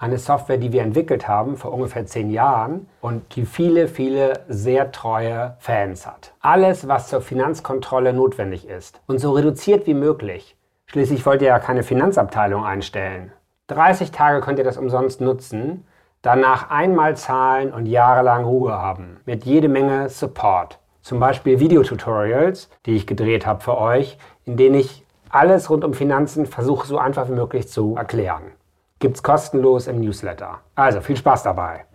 eine 0.00 0.16
Software, 0.16 0.56
die 0.56 0.72
wir 0.72 0.80
entwickelt 0.80 1.28
haben 1.28 1.58
vor 1.58 1.74
ungefähr 1.74 2.06
zehn 2.06 2.30
Jahren 2.30 2.88
und 3.02 3.36
die 3.36 3.44
viele, 3.44 3.86
viele 3.86 4.40
sehr 4.48 4.92
treue 4.92 5.56
Fans 5.58 6.06
hat. 6.06 6.32
Alles, 6.40 6.88
was 6.88 7.08
zur 7.08 7.20
Finanzkontrolle 7.20 8.14
notwendig 8.14 8.66
ist 8.66 8.98
und 9.06 9.18
so 9.18 9.32
reduziert 9.32 9.86
wie 9.86 9.94
möglich. 9.94 10.56
Schließlich 10.86 11.24
wollt 11.26 11.42
ihr 11.42 11.48
ja 11.48 11.58
keine 11.58 11.82
Finanzabteilung 11.82 12.64
einstellen. 12.64 13.30
30 13.66 14.10
Tage 14.10 14.40
könnt 14.40 14.58
ihr 14.58 14.64
das 14.64 14.78
umsonst 14.78 15.20
nutzen, 15.20 15.86
danach 16.22 16.70
einmal 16.70 17.14
zahlen 17.16 17.70
und 17.70 17.84
jahrelang 17.84 18.44
Ruhe 18.44 18.72
haben. 18.72 19.20
Mit 19.26 19.44
jede 19.44 19.68
Menge 19.68 20.08
Support. 20.08 20.78
Zum 21.02 21.20
Beispiel 21.20 21.60
Videotutorials, 21.60 22.70
die 22.86 22.96
ich 22.96 23.06
gedreht 23.06 23.46
habe 23.46 23.60
für 23.60 23.76
euch, 23.76 24.16
in 24.46 24.56
denen 24.56 24.76
ich 24.76 25.04
alles 25.28 25.68
rund 25.68 25.84
um 25.84 25.92
Finanzen 25.92 26.46
versuche 26.46 26.86
so 26.86 26.96
einfach 26.96 27.28
wie 27.28 27.34
möglich 27.34 27.68
zu 27.68 27.96
erklären 27.96 28.52
gibt 29.00 29.16
es 29.16 29.22
kostenlos 29.22 29.88
im 29.88 30.00
Newsletter. 30.00 30.60
Also 30.76 31.00
viel 31.00 31.16
Spaß 31.16 31.42
dabei. 31.42 31.86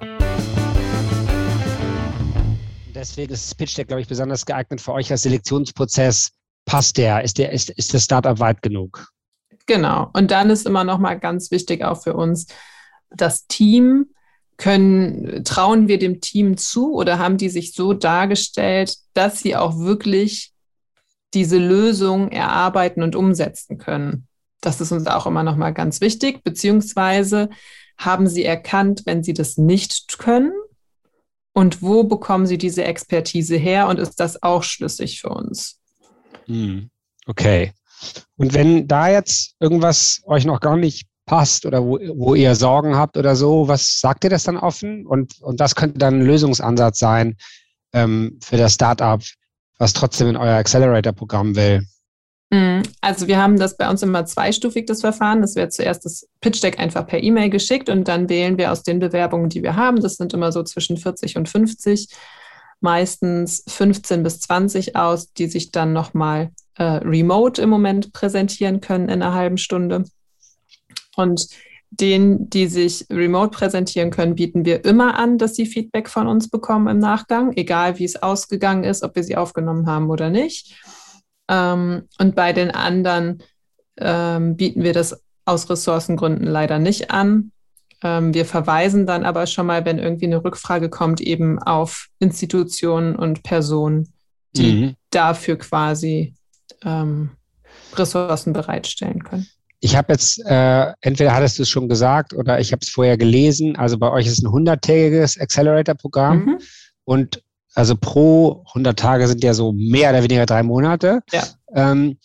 Deswegen 2.94 3.32
ist 3.32 3.50
das 3.50 3.56
Pitch 3.56 3.78
Deck, 3.78 3.88
glaube 3.88 4.02
ich, 4.02 4.08
besonders 4.08 4.46
geeignet 4.46 4.82
für 4.82 4.94
euch 4.94 5.12
als 5.12 5.22
Selektionsprozess. 5.22 6.32
Passt 6.66 6.98
der? 6.98 7.24
Ist, 7.24 7.38
der, 7.38 7.52
ist, 7.52 7.70
ist 7.70 7.94
das 7.94 8.04
Startup 8.04 8.40
weit 8.40 8.62
genug? 8.62 9.08
Genau. 9.68 10.10
Und 10.14 10.32
dann 10.32 10.50
ist 10.50 10.66
immer 10.66 10.84
noch 10.84 10.98
mal 10.98 11.14
ganz 11.20 11.52
wichtig 11.52 11.84
auch 11.84 12.02
für 12.02 12.16
uns, 12.16 12.48
das 13.12 13.46
Team 13.48 14.08
können, 14.58 15.44
trauen 15.44 15.88
wir 15.88 16.00
dem 16.00 16.22
Team 16.22 16.58
zu 16.58 16.96
oder 16.96 17.20
haben 17.20 17.38
die 17.38 17.50
sich 17.50 17.74
so 17.74 17.94
dargestellt, 17.94 18.98
dass 19.14 19.40
sie 19.40 19.56
auch 19.56 19.78
wirklich 19.78 20.54
diese 21.34 21.58
Lösung 21.58 22.32
erarbeiten 22.32 23.04
und 23.04 23.16
umsetzen 23.16 23.78
können? 23.78 24.28
Das 24.66 24.82
ist 24.82 24.92
uns 24.92 25.08
auch 25.08 25.28
immer 25.28 25.44
noch 25.44 25.56
mal 25.56 25.72
ganz 25.72 26.02
wichtig. 26.02 26.44
Beziehungsweise 26.44 27.50
haben 27.98 28.28
Sie 28.28 28.44
erkannt, 28.44 29.04
wenn 29.06 29.24
Sie 29.24 29.34
das 29.34 29.58
nicht 29.58 30.18
können? 30.18 30.54
Und 31.54 31.82
wo 31.82 32.04
bekommen 32.04 32.48
Sie 32.48 32.58
diese 32.58 32.84
Expertise 32.84 33.56
her? 33.56 33.88
Und 33.88 34.00
ist 34.00 34.20
das 34.20 34.44
auch 34.44 34.64
schlüssig 34.64 35.22
für 35.22 35.30
uns? 35.30 35.80
Hm, 36.48 36.90
okay. 37.28 37.74
Und 38.36 38.54
wenn 38.54 38.88
da 38.88 39.10
jetzt 39.10 39.56
irgendwas 39.60 40.22
euch 40.26 40.46
noch 40.46 40.60
gar 40.60 40.76
nicht 40.76 41.08
passt 41.26 41.66
oder 41.66 41.84
wo, 41.84 42.00
wo 42.16 42.36
ihr 42.36 42.56
Sorgen 42.56 42.96
habt 42.96 43.18
oder 43.18 43.36
so, 43.36 43.68
was 43.68 44.00
sagt 44.00 44.24
ihr 44.24 44.30
das 44.30 44.44
dann 44.44 44.58
offen? 44.58 45.06
Und, 45.06 45.42
und 45.42 45.60
das 45.60 45.76
könnte 45.76 45.98
dann 45.98 46.20
ein 46.20 46.26
Lösungsansatz 46.26 47.00
sein 47.00 47.38
ähm, 47.94 48.40
für 48.44 48.58
das 48.58 48.74
Startup, 48.74 49.24
was 49.78 49.94
trotzdem 49.94 50.30
in 50.30 50.38
euer 50.38 50.56
Accelerator-Programm 50.56 51.56
will. 51.56 51.86
Mhm. 52.52 52.84
Also 53.02 53.28
wir 53.28 53.42
haben 53.42 53.58
das 53.58 53.78
bei 53.78 53.90
uns 53.90 54.04
immer 54.04 54.26
zweistufig, 54.26 54.86
das 54.86 55.02
Verfahren. 55.02 55.42
Das 55.42 55.56
wird 55.56 55.74
zuerst 55.74 56.06
das 56.06 56.28
Pitch 56.42 56.62
Deck 56.62 56.80
einfach 56.80 57.08
per 57.08 57.22
E-Mail 57.22 57.50
geschickt 57.50 57.90
und 57.90 58.08
dann 58.08 58.30
wählen 58.30 58.58
wir 58.58 58.72
aus 58.72 58.84
den 58.84 59.00
Bewerbungen, 59.00 59.50
die 59.50 59.64
wir 59.64 59.76
haben. 59.76 60.00
Das 60.02 60.16
sind 60.16 60.34
immer 60.34 60.52
so 60.52 60.64
zwischen 60.64 60.98
40 60.98 61.38
und 61.38 61.50
50, 61.50 62.10
meistens 62.82 63.64
15 63.68 64.24
bis 64.24 64.40
20 64.42 64.96
aus, 64.96 65.34
die 65.34 65.48
sich 65.48 65.72
dann 65.72 65.94
nochmal 65.94 66.52
äh, 66.78 66.84
remote 66.84 67.62
im 67.62 67.70
Moment 67.70 68.14
präsentieren 68.14 68.82
können 68.82 69.10
in 69.10 69.22
einer 69.22 69.34
halben 69.34 69.58
Stunde. 69.58 70.04
Und 71.16 71.48
denen, 71.90 72.50
die 72.50 72.68
sich 72.68 73.06
remote 73.10 73.58
präsentieren 73.58 74.12
können, 74.12 74.36
bieten 74.36 74.66
wir 74.66 74.84
immer 74.84 75.18
an, 75.18 75.38
dass 75.38 75.56
sie 75.56 75.66
Feedback 75.66 76.10
von 76.10 76.28
uns 76.28 76.50
bekommen 76.50 76.88
im 76.88 77.00
Nachgang, 77.00 77.54
egal 77.56 78.00
wie 78.00 78.04
es 78.04 78.22
ausgegangen 78.22 78.84
ist, 78.84 79.04
ob 79.04 79.16
wir 79.16 79.24
sie 79.24 79.38
aufgenommen 79.38 79.88
haben 79.88 80.10
oder 80.10 80.30
nicht. 80.30 80.76
Ähm, 81.48 82.04
und 82.20 82.36
bei 82.36 82.54
den 82.54 82.72
anderen 82.72 83.44
ähm, 83.98 84.56
bieten 84.56 84.84
wir 84.84 84.94
das 84.94 85.22
aus 85.46 85.70
Ressourcengründen 85.70 86.48
leider 86.48 86.80
nicht 86.80 87.12
an. 87.12 87.52
Ähm, 88.04 88.34
wir 88.34 88.46
verweisen 88.46 89.06
dann 89.06 89.26
aber 89.26 89.48
schon 89.48 89.68
mal, 89.68 89.86
wenn 89.86 90.00
irgendwie 90.00 90.26
eine 90.26 90.44
Rückfrage 90.44 90.90
kommt, 90.90 91.22
eben 91.22 91.60
auf 91.60 92.08
Institutionen 92.20 93.16
und 93.16 93.44
Personen, 93.44 94.14
die 94.56 94.74
mhm. 94.74 94.96
dafür 95.12 95.58
quasi 95.58 96.34
ähm, 96.84 97.32
Ressourcen 97.96 98.54
bereitstellen 98.54 99.24
können. 99.24 99.48
Ich 99.80 99.96
habe 99.96 100.14
jetzt, 100.14 100.44
äh, 100.46 100.94
entweder 101.02 101.34
hattest 101.34 101.60
du 101.60 101.64
es 101.64 101.70
schon 101.70 101.88
gesagt 101.88 102.34
oder 102.34 102.60
ich 102.60 102.72
habe 102.72 102.80
es 102.82 102.90
vorher 102.90 103.18
gelesen. 103.18 103.76
Also 103.76 103.98
bei 103.98 104.10
euch 104.12 104.26
ist 104.26 104.42
ein 104.42 104.48
100-tägiges 104.48 105.40
Accelerator-Programm 105.40 106.46
mhm. 106.46 106.58
und 107.04 107.44
also 107.76 107.96
pro 107.96 108.64
100 108.70 108.98
Tage 108.98 109.28
sind 109.28 109.44
ja 109.44 109.54
so 109.54 109.74
mehr 109.74 110.10
oder 110.10 110.24
weniger 110.24 110.46
drei 110.46 110.64
Monate. 110.64 111.22
Ja. 111.32 111.44
Ähm, 111.76 112.18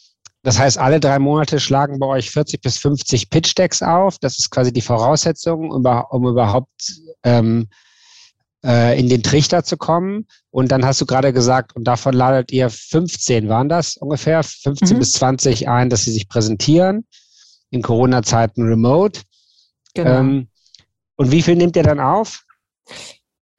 das 0.42 0.58
heißt, 0.58 0.78
alle 0.78 1.00
drei 1.00 1.18
Monate 1.18 1.60
schlagen 1.60 1.98
bei 1.98 2.06
euch 2.06 2.30
40 2.30 2.62
bis 2.62 2.78
50 2.78 3.28
Pitch-Decks 3.28 3.82
auf. 3.82 4.18
Das 4.18 4.38
ist 4.38 4.50
quasi 4.50 4.72
die 4.72 4.80
Voraussetzung, 4.80 5.70
um, 5.70 6.26
überhaupt 6.26 6.92
ähm, 7.24 7.68
äh, 8.64 8.98
in 8.98 9.08
den 9.08 9.22
Trichter 9.22 9.64
zu 9.64 9.76
kommen. 9.76 10.26
Und 10.50 10.72
dann 10.72 10.84
hast 10.84 11.00
du 11.00 11.06
gerade 11.06 11.32
gesagt, 11.32 11.76
und 11.76 11.84
davon 11.84 12.14
ladet 12.14 12.52
ihr 12.52 12.70
15, 12.70 13.48
waren 13.48 13.68
das 13.68 13.96
ungefähr? 13.96 14.42
15 14.42 14.96
mhm. 14.96 15.00
bis 15.00 15.12
20 15.12 15.68
ein, 15.68 15.90
dass 15.90 16.04
sie 16.04 16.12
sich 16.12 16.28
präsentieren. 16.28 17.06
In 17.70 17.82
Corona-Zeiten 17.82 18.62
remote. 18.62 19.20
Genau. 19.94 20.20
Ähm, 20.20 20.48
und 21.16 21.32
wie 21.32 21.42
viel 21.42 21.56
nehmt 21.56 21.76
ihr 21.76 21.82
dann 21.82 22.00
auf? 22.00 22.44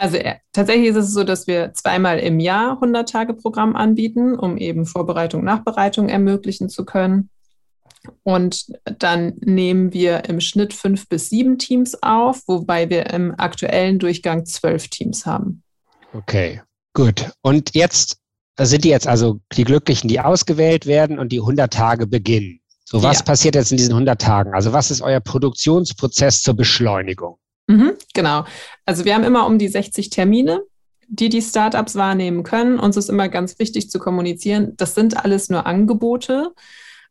Also 0.02 0.18
äh, 0.18 0.38
tatsächlich 0.52 0.90
ist 0.90 0.96
es 0.96 1.14
so, 1.14 1.24
dass 1.24 1.46
wir 1.46 1.76
zweimal 1.76 2.18
im 2.18 2.40
Jahr 2.40 2.82
100-Tage-Programm 2.82 3.76
anbieten, 3.76 4.34
um 4.34 4.58
eben 4.58 4.88
Vorbereitung, 4.88 5.44
Nachbereitung 5.44 6.10
ermöglichen 6.10 6.70
zu 6.70 6.86
können. 6.86 7.30
Und 8.24 8.66
dann 8.84 9.34
nehmen 9.42 9.94
wir 9.94 10.26
im 10.26 10.42
Schnitt 10.42 10.74
fünf 10.74 11.08
bis 11.08 11.30
sieben 11.30 11.60
Teams 11.60 12.02
auf, 12.02 12.42
wobei 12.48 12.90
wir 12.90 13.12
im 13.12 13.36
aktuellen 13.38 14.00
Durchgang 14.00 14.48
zwölf 14.48 14.88
Teams 14.88 15.28
haben. 15.28 15.62
Okay, 16.14 16.64
gut. 16.96 17.30
Und 17.44 17.76
jetzt 17.76 18.18
sind 18.60 18.84
die 18.84 18.90
jetzt 18.90 19.08
also 19.08 19.40
die 19.54 19.66
Glücklichen, 19.66 20.08
die 20.08 20.20
ausgewählt 20.20 20.88
werden 20.88 21.20
und 21.20 21.32
die 21.32 21.42
100 21.42 21.72
Tage 21.72 22.08
beginnen. 22.08 22.60
So, 22.86 23.04
was 23.04 23.20
ja. 23.20 23.26
passiert 23.26 23.54
jetzt 23.54 23.70
in 23.70 23.78
diesen 23.78 23.94
100 23.94 24.20
Tagen? 24.20 24.56
Also, 24.56 24.74
was 24.74 24.90
ist 24.90 25.02
euer 25.02 25.20
Produktionsprozess 25.20 26.42
zur 26.42 26.56
Beschleunigung? 26.56 27.38
Mhm, 27.68 27.94
genau. 28.14 28.46
Also 28.86 29.06
wir 29.06 29.16
haben 29.16 29.24
immer 29.24 29.46
um 29.46 29.58
die 29.58 29.68
60 29.68 30.10
Termine, 30.10 30.62
die 31.08 31.30
die 31.30 31.42
Startups 31.42 31.96
wahrnehmen 31.96 32.44
können. 32.44 32.80
Uns 32.80 32.98
ist 32.98 33.10
immer 33.10 33.30
ganz 33.30 33.60
wichtig 33.60 33.90
zu 33.90 34.00
kommunizieren, 34.00 34.74
das 34.78 34.96
sind 34.96 35.24
alles 35.24 35.50
nur 35.50 35.66
Angebote 35.66 36.54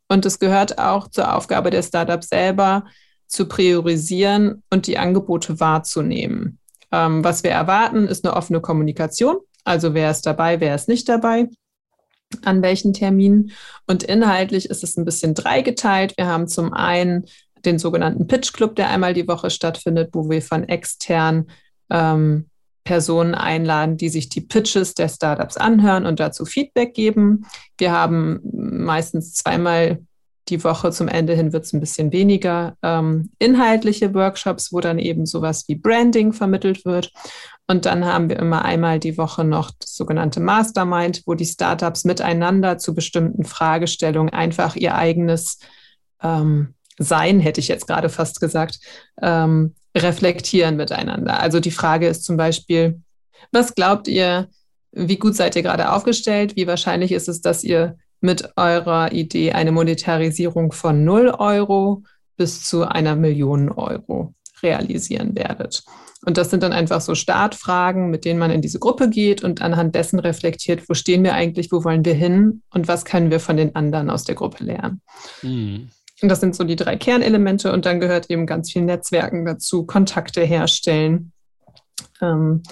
und 0.09 0.27
es 0.27 0.39
gehört 0.39 0.79
auch 0.79 1.09
zur 1.09 1.35
Aufgabe 1.37 1.71
der 1.71 1.83
Startups 1.83 2.29
selber, 2.29 2.85
zu 3.29 3.47
priorisieren 3.47 4.65
und 4.69 4.89
die 4.89 4.99
Angebote 4.99 5.61
wahrzunehmen. 5.61 6.59
Ähm, 6.91 7.23
was 7.23 7.45
wir 7.45 7.53
erwarten, 7.53 8.09
ist 8.09 8.25
eine 8.25 8.35
offene 8.35 8.61
Kommunikation. 8.61 9.37
Also 9.65 9.95
wer 9.95 10.11
ist 10.11 10.27
dabei, 10.27 10.59
wer 10.59 10.75
ist 10.75 10.89
nicht 10.89 11.09
dabei, 11.09 11.49
an 12.43 12.63
welchen 12.63 12.93
Terminen. 12.93 13.53
Und 13.87 14.03
inhaltlich 14.03 14.69
ist 14.69 14.83
es 14.83 14.97
ein 14.97 15.05
bisschen 15.05 15.35
dreigeteilt. 15.35 16.17
Wir 16.17 16.27
haben 16.27 16.49
zum 16.49 16.73
einen 16.73 17.27
den 17.65 17.79
sogenannten 17.79 18.27
Pitch 18.27 18.53
Club, 18.53 18.77
der 18.77 18.91
einmal 18.91 19.15
die 19.15 19.29
Woche 19.29 19.51
stattfindet, 19.51 20.11
wo 20.13 20.29
wir 20.29 20.43
von 20.43 20.69
extern 20.69 21.47
ähm, 21.91 22.47
Personen 22.85 23.35
einladen, 23.35 23.97
die 23.97 24.09
sich 24.09 24.29
die 24.29 24.41
Pitches 24.41 24.95
der 24.95 25.09
Startups 25.09 25.57
anhören 25.57 26.07
und 26.07 26.19
dazu 26.19 26.45
Feedback 26.45 26.95
geben. 26.95 27.47
Wir 27.79 27.93
haben 27.93 28.41
meistens 28.53 29.35
zweimal 29.35 30.01
die 30.49 30.65
Woche 30.65 30.91
zum 30.91 31.09
Ende 31.09 31.35
hin 31.35 31.53
wird 31.53 31.65
es 31.65 31.73
ein 31.73 31.81
bisschen 31.81 32.13
weniger 32.13 32.77
ähm, 32.83 33.31
inhaltliche 33.39 34.13
Workshops, 34.15 34.73
wo 34.73 34.81
dann 34.81 34.99
eben 34.99 35.27
sowas 35.27 35.65
wie 35.69 35.77
Branding 35.77 36.33
vermittelt 36.33 36.85
wird. 36.85 37.13
Und 37.69 37.87
dann 37.87 38.05
haben 38.05 38.29
wir 38.29 38.39
immer 38.39 38.65
einmal 38.65 38.99
die 38.99 39.17
Woche 39.17 39.45
noch 39.45 39.71
das 39.79 39.95
sogenannte 39.95 40.41
Mastermind, 40.41 41.23
wo 41.27 41.35
die 41.35 41.47
Startups 41.47 42.05
miteinander 42.05 42.79
zu 42.79 42.95
bestimmten 42.95 43.45
Fragestellungen 43.45 44.33
einfach 44.33 44.75
ihr 44.75 44.97
eigenes 44.97 45.59
ähm, 46.23 46.75
sein, 47.01 47.41
hätte 47.41 47.61
ich 47.61 47.69
jetzt 47.69 47.89
gerade 47.89 48.09
fast 48.09 48.41
gesagt, 48.41 48.79
ähm, 49.21 49.75
reflektieren 49.97 50.77
miteinander. 50.77 51.41
Also 51.41 51.59
die 51.59 51.71
Frage 51.71 52.07
ist 52.07 52.25
zum 52.25 52.37
Beispiel, 52.37 53.01
was 53.51 53.75
glaubt 53.75 54.07
ihr, 54.07 54.49
wie 54.93 55.17
gut 55.17 55.35
seid 55.35 55.57
ihr 55.57 55.63
gerade 55.63 55.93
aufgestellt? 55.93 56.57
Wie 56.57 56.67
wahrscheinlich 56.67 57.13
ist 57.13 57.29
es, 57.29 57.41
dass 57.41 57.65
ihr 57.65 57.97
mit 58.21 58.53
eurer 58.57 59.13
Idee 59.13 59.53
eine 59.53 59.73
Monetarisierung 59.73 60.73
von 60.73 61.05
0 61.05 61.35
Euro 61.39 62.03
bis 62.37 62.65
zu 62.65 62.85
einer 62.85 63.17
Million 63.17 63.71
Euro 63.71 64.35
realisieren 64.63 65.35
werdet? 65.35 65.83
Und 66.27 66.37
das 66.37 66.51
sind 66.51 66.63
dann 66.63 66.73
einfach 66.73 67.01
so 67.01 67.15
Startfragen, 67.15 68.11
mit 68.11 68.27
denen 68.27 68.39
man 68.39 68.51
in 68.51 68.61
diese 68.61 68.79
Gruppe 68.79 69.09
geht 69.09 69.43
und 69.43 69.63
anhand 69.63 69.95
dessen 69.95 70.19
reflektiert, 70.19 70.87
wo 70.89 70.95
stehen 70.95 71.25
wir 71.25 71.33
eigentlich, 71.33 71.73
wo 71.73 71.83
wollen 71.83 72.05
wir 72.05 72.13
hin 72.13 72.63
und 72.71 72.89
was 72.89 73.07
können 73.07 73.31
wir 73.31 73.41
von 73.41 73.57
den 73.57 73.75
anderen 73.75 74.11
aus 74.11 74.25
der 74.25 74.35
Gruppe 74.35 74.65
lernen. 74.65 75.01
Mhm. 75.43 75.89
Und 76.23 76.29
das 76.29 76.41
sind 76.41 76.55
so 76.55 76.65
die 76.65 76.77
drei 76.77 76.97
Kernelemente 76.97 77.73
und 77.73 77.87
dann 77.87 78.01
gehört 78.01 78.31
eben 78.31 78.47
ganz 78.47 78.71
viel 78.71 78.83
Netzwerken 78.83 79.45
dazu, 79.45 79.87
Kontakte 79.87 80.43
herstellen. 80.43 81.33
Ähm, 82.21 82.63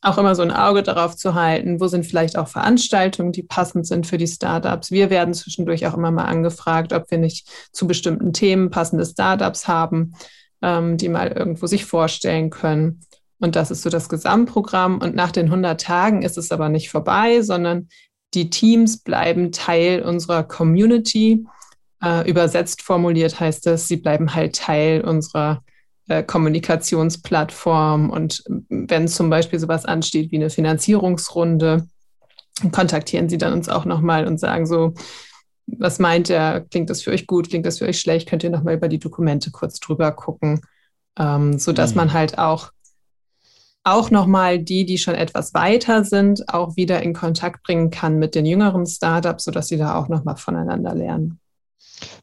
auch 0.00 0.18
immer 0.18 0.34
so 0.34 0.42
ein 0.42 0.52
Auge 0.52 0.82
darauf 0.82 1.16
zu 1.16 1.34
halten, 1.34 1.80
wo 1.80 1.88
sind 1.88 2.06
vielleicht 2.06 2.38
auch 2.38 2.48
Veranstaltungen, 2.48 3.32
die 3.32 3.42
passend 3.42 3.86
sind 3.86 4.06
für 4.06 4.18
die 4.18 4.28
Startups. 4.28 4.90
Wir 4.90 5.10
werden 5.10 5.34
zwischendurch 5.34 5.86
auch 5.86 5.94
immer 5.94 6.10
mal 6.10 6.26
angefragt, 6.26 6.92
ob 6.92 7.10
wir 7.10 7.18
nicht 7.18 7.48
zu 7.72 7.86
bestimmten 7.86 8.32
Themen 8.32 8.70
passende 8.70 9.04
Startups 9.04 9.66
haben, 9.66 10.12
ähm, 10.62 10.98
die 10.98 11.08
mal 11.08 11.28
irgendwo 11.28 11.66
sich 11.66 11.84
vorstellen 11.84 12.50
können. 12.50 13.00
Und 13.40 13.56
das 13.56 13.70
ist 13.70 13.82
so 13.82 13.90
das 13.90 14.08
Gesamtprogramm. 14.08 15.00
Und 15.00 15.16
nach 15.16 15.32
den 15.32 15.46
100 15.46 15.80
Tagen 15.80 16.22
ist 16.22 16.38
es 16.38 16.52
aber 16.52 16.68
nicht 16.68 16.90
vorbei, 16.90 17.42
sondern 17.42 17.88
die 18.34 18.50
Teams 18.50 18.98
bleiben 18.98 19.52
Teil 19.52 20.02
unserer 20.02 20.44
Community 20.44 21.44
äh, 22.02 22.28
übersetzt 22.28 22.82
formuliert 22.82 23.40
heißt 23.40 23.66
es, 23.66 23.88
sie 23.88 23.96
bleiben 23.96 24.34
halt 24.34 24.56
Teil 24.56 25.02
unserer 25.02 25.62
äh, 26.08 26.22
Kommunikationsplattform. 26.22 28.10
Und 28.10 28.44
wenn 28.68 29.08
zum 29.08 29.30
Beispiel 29.30 29.58
sowas 29.58 29.84
ansteht 29.84 30.30
wie 30.30 30.36
eine 30.36 30.50
Finanzierungsrunde, 30.50 31.86
kontaktieren 32.72 33.28
sie 33.28 33.38
dann 33.38 33.52
uns 33.52 33.68
auch 33.68 33.84
nochmal 33.84 34.26
und 34.26 34.38
sagen 34.38 34.66
so, 34.66 34.94
was 35.66 35.98
meint 35.98 36.30
er? 36.30 36.62
Klingt 36.62 36.88
das 36.90 37.02
für 37.02 37.10
euch 37.10 37.26
gut? 37.26 37.50
Klingt 37.50 37.66
das 37.66 37.78
für 37.78 37.86
euch 37.86 38.00
schlecht? 38.00 38.28
Könnt 38.28 38.42
ihr 38.42 38.50
nochmal 38.50 38.74
über 38.74 38.88
die 38.88 38.98
Dokumente 38.98 39.50
kurz 39.50 39.80
drüber 39.80 40.12
gucken, 40.12 40.62
ähm, 41.18 41.58
sodass 41.58 41.90
mhm. 41.90 41.96
man 41.96 42.12
halt 42.14 42.38
auch 42.38 42.70
auch 43.84 44.10
nochmal 44.10 44.58
die, 44.58 44.84
die 44.84 44.98
schon 44.98 45.14
etwas 45.14 45.54
weiter 45.54 46.04
sind, 46.04 46.48
auch 46.52 46.76
wieder 46.76 47.02
in 47.02 47.14
Kontakt 47.14 47.62
bringen 47.62 47.90
kann 47.90 48.18
mit 48.18 48.34
den 48.34 48.44
jüngeren 48.44 48.86
Startups, 48.86 49.44
sodass 49.44 49.68
sie 49.68 49.78
da 49.78 49.94
auch 49.94 50.08
nochmal 50.08 50.36
voneinander 50.36 50.94
lernen. 50.94 51.40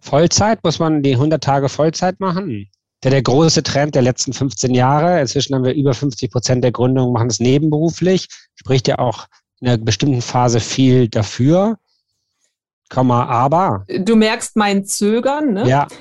Vollzeit, 0.01 0.63
muss 0.63 0.80
man 0.80 1.03
die 1.03 1.13
100 1.13 1.43
Tage 1.43 1.69
Vollzeit 1.69 2.19
machen? 2.19 2.67
Der, 3.03 3.11
der 3.11 3.21
große 3.21 3.63
Trend 3.63 3.95
der 3.95 4.01
letzten 4.01 4.34
15 4.34 4.73
Jahre. 4.73 5.19
Inzwischen 5.21 5.55
haben 5.55 5.63
wir 5.63 5.73
über 5.73 5.93
50 5.93 6.32
Prozent 6.32 6.63
der 6.63 6.71
Gründungen 6.71 7.13
machen 7.13 7.28
es 7.28 7.39
nebenberuflich. 7.39 8.28
Spricht 8.55 8.88
ja 8.88 8.99
auch 8.99 9.28
in 9.59 9.67
einer 9.67 9.78
bestimmten 9.78 10.21
Phase 10.21 10.59
viel 10.59 11.07
dafür. 11.07 11.78
Komma, 12.89 13.26
aber. 13.26 13.86
Du 13.99 14.15
merkst 14.15 14.55
mein 14.55 14.86
Zögern, 14.86 15.53
ne? 15.53 15.67
Ja. 15.67 15.88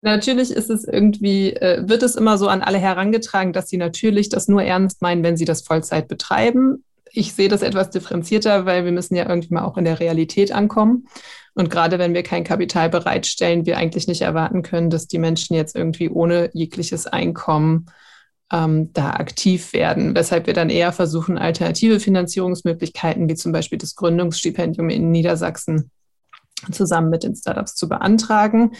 Natürlich 0.00 0.52
ist 0.52 0.70
es 0.70 0.84
irgendwie, 0.84 1.52
äh, 1.54 1.82
wird 1.88 2.04
es 2.04 2.14
immer 2.14 2.38
so 2.38 2.46
an 2.48 2.62
alle 2.62 2.78
herangetragen, 2.78 3.52
dass 3.52 3.68
sie 3.68 3.78
natürlich 3.78 4.28
das 4.28 4.46
nur 4.46 4.62
ernst 4.62 5.02
meinen, 5.02 5.24
wenn 5.24 5.36
sie 5.36 5.44
das 5.44 5.62
Vollzeit 5.62 6.06
betreiben. 6.06 6.84
Ich 7.12 7.32
sehe 7.32 7.48
das 7.48 7.62
etwas 7.62 7.90
differenzierter, 7.90 8.66
weil 8.66 8.84
wir 8.84 8.92
müssen 8.92 9.14
ja 9.14 9.28
irgendwie 9.28 9.52
mal 9.52 9.64
auch 9.64 9.76
in 9.76 9.84
der 9.84 10.00
Realität 10.00 10.52
ankommen. 10.52 11.08
Und 11.54 11.70
gerade 11.70 11.98
wenn 11.98 12.14
wir 12.14 12.22
kein 12.22 12.44
Kapital 12.44 12.88
bereitstellen, 12.88 13.66
wir 13.66 13.78
eigentlich 13.78 14.06
nicht 14.06 14.22
erwarten 14.22 14.62
können, 14.62 14.90
dass 14.90 15.08
die 15.08 15.18
Menschen 15.18 15.54
jetzt 15.54 15.74
irgendwie 15.74 16.08
ohne 16.08 16.50
jegliches 16.52 17.06
Einkommen 17.06 17.86
ähm, 18.52 18.92
da 18.92 19.10
aktiv 19.10 19.72
werden. 19.72 20.14
Weshalb 20.14 20.46
wir 20.46 20.54
dann 20.54 20.70
eher 20.70 20.92
versuchen, 20.92 21.36
alternative 21.36 22.00
Finanzierungsmöglichkeiten 22.00 23.28
wie 23.28 23.34
zum 23.34 23.52
Beispiel 23.52 23.78
das 23.78 23.94
Gründungsstipendium 23.94 24.88
in 24.88 25.10
Niedersachsen 25.10 25.90
zusammen 26.72 27.10
mit 27.10 27.22
den 27.22 27.36
Startups 27.36 27.74
zu 27.74 27.88
beantragen 27.88 28.72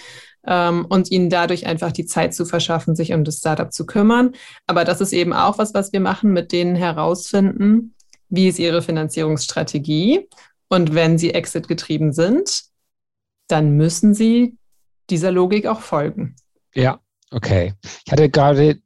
ähm, 0.46 0.86
und 0.88 1.10
ihnen 1.10 1.30
dadurch 1.30 1.66
einfach 1.66 1.92
die 1.92 2.06
Zeit 2.06 2.34
zu 2.34 2.44
verschaffen, 2.44 2.96
sich 2.96 3.12
um 3.12 3.24
das 3.24 3.38
Startup 3.38 3.72
zu 3.72 3.86
kümmern. 3.86 4.32
Aber 4.66 4.84
das 4.84 5.00
ist 5.00 5.12
eben 5.12 5.32
auch 5.32 5.58
was, 5.58 5.74
was 5.74 5.92
wir 5.92 6.00
machen, 6.00 6.32
mit 6.32 6.52
denen 6.52 6.74
herausfinden, 6.74 7.94
wie 8.28 8.48
ist 8.48 8.58
ihre 8.58 8.82
Finanzierungsstrategie. 8.82 10.28
Und 10.68 10.94
wenn 10.94 11.18
sie 11.18 11.32
Exit 11.32 11.68
getrieben 11.68 12.12
sind, 12.12 12.62
dann 13.48 13.72
müssen 13.76 14.14
sie 14.14 14.56
dieser 15.10 15.30
Logik 15.30 15.66
auch 15.66 15.80
folgen. 15.80 16.36
Ja, 16.74 17.00
okay. 17.30 17.74
Ich 18.04 18.12
hatte 18.12 18.28
gerade 18.28 18.78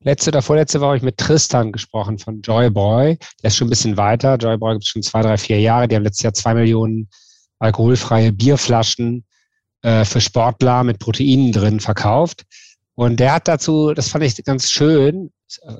letzte 0.00 0.30
oder 0.30 0.42
vorletzte 0.42 0.80
Woche 0.80 1.04
mit 1.04 1.16
Tristan 1.16 1.72
gesprochen 1.72 2.18
von 2.18 2.40
Joyboy. 2.40 3.16
Der 3.42 3.48
ist 3.48 3.56
schon 3.56 3.68
ein 3.68 3.70
bisschen 3.70 3.96
weiter. 3.96 4.36
Joyboy 4.36 4.74
gibt 4.74 4.84
es 4.84 4.88
schon 4.88 5.02
zwei, 5.02 5.22
drei, 5.22 5.36
vier 5.36 5.60
Jahre. 5.60 5.86
Die 5.86 5.96
haben 5.96 6.04
letztes 6.04 6.24
Jahr 6.24 6.34
zwei 6.34 6.54
Millionen 6.54 7.08
alkoholfreie 7.60 8.32
Bierflaschen 8.32 9.24
äh, 9.82 10.04
für 10.04 10.20
Sportler 10.20 10.84
mit 10.84 10.98
Proteinen 10.98 11.52
drin 11.52 11.80
verkauft. 11.80 12.44
Und 12.98 13.20
der 13.20 13.34
hat 13.34 13.46
dazu, 13.46 13.94
das 13.94 14.08
fand 14.08 14.24
ich 14.24 14.42
ganz 14.42 14.72
schön, 14.72 15.30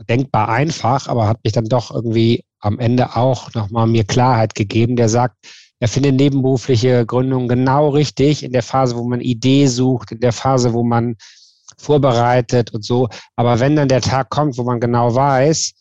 denkbar 0.08 0.50
einfach, 0.50 1.08
aber 1.08 1.26
hat 1.26 1.42
mich 1.42 1.52
dann 1.52 1.64
doch 1.64 1.90
irgendwie 1.92 2.44
am 2.60 2.78
Ende 2.78 3.16
auch 3.16 3.52
nochmal 3.54 3.88
mir 3.88 4.04
Klarheit 4.04 4.54
gegeben. 4.54 4.94
Der 4.94 5.08
sagt, 5.08 5.34
er 5.80 5.88
findet 5.88 6.14
nebenberufliche 6.14 7.04
Gründung 7.04 7.48
genau 7.48 7.88
richtig 7.88 8.44
in 8.44 8.52
der 8.52 8.62
Phase, 8.62 8.96
wo 8.96 9.02
man 9.02 9.20
Idee 9.20 9.66
sucht, 9.66 10.12
in 10.12 10.20
der 10.20 10.32
Phase, 10.32 10.72
wo 10.74 10.84
man 10.84 11.16
vorbereitet 11.76 12.72
und 12.72 12.84
so. 12.84 13.08
Aber 13.34 13.58
wenn 13.58 13.74
dann 13.74 13.88
der 13.88 14.00
Tag 14.00 14.30
kommt, 14.30 14.56
wo 14.56 14.62
man 14.62 14.78
genau 14.78 15.12
weiß, 15.12 15.72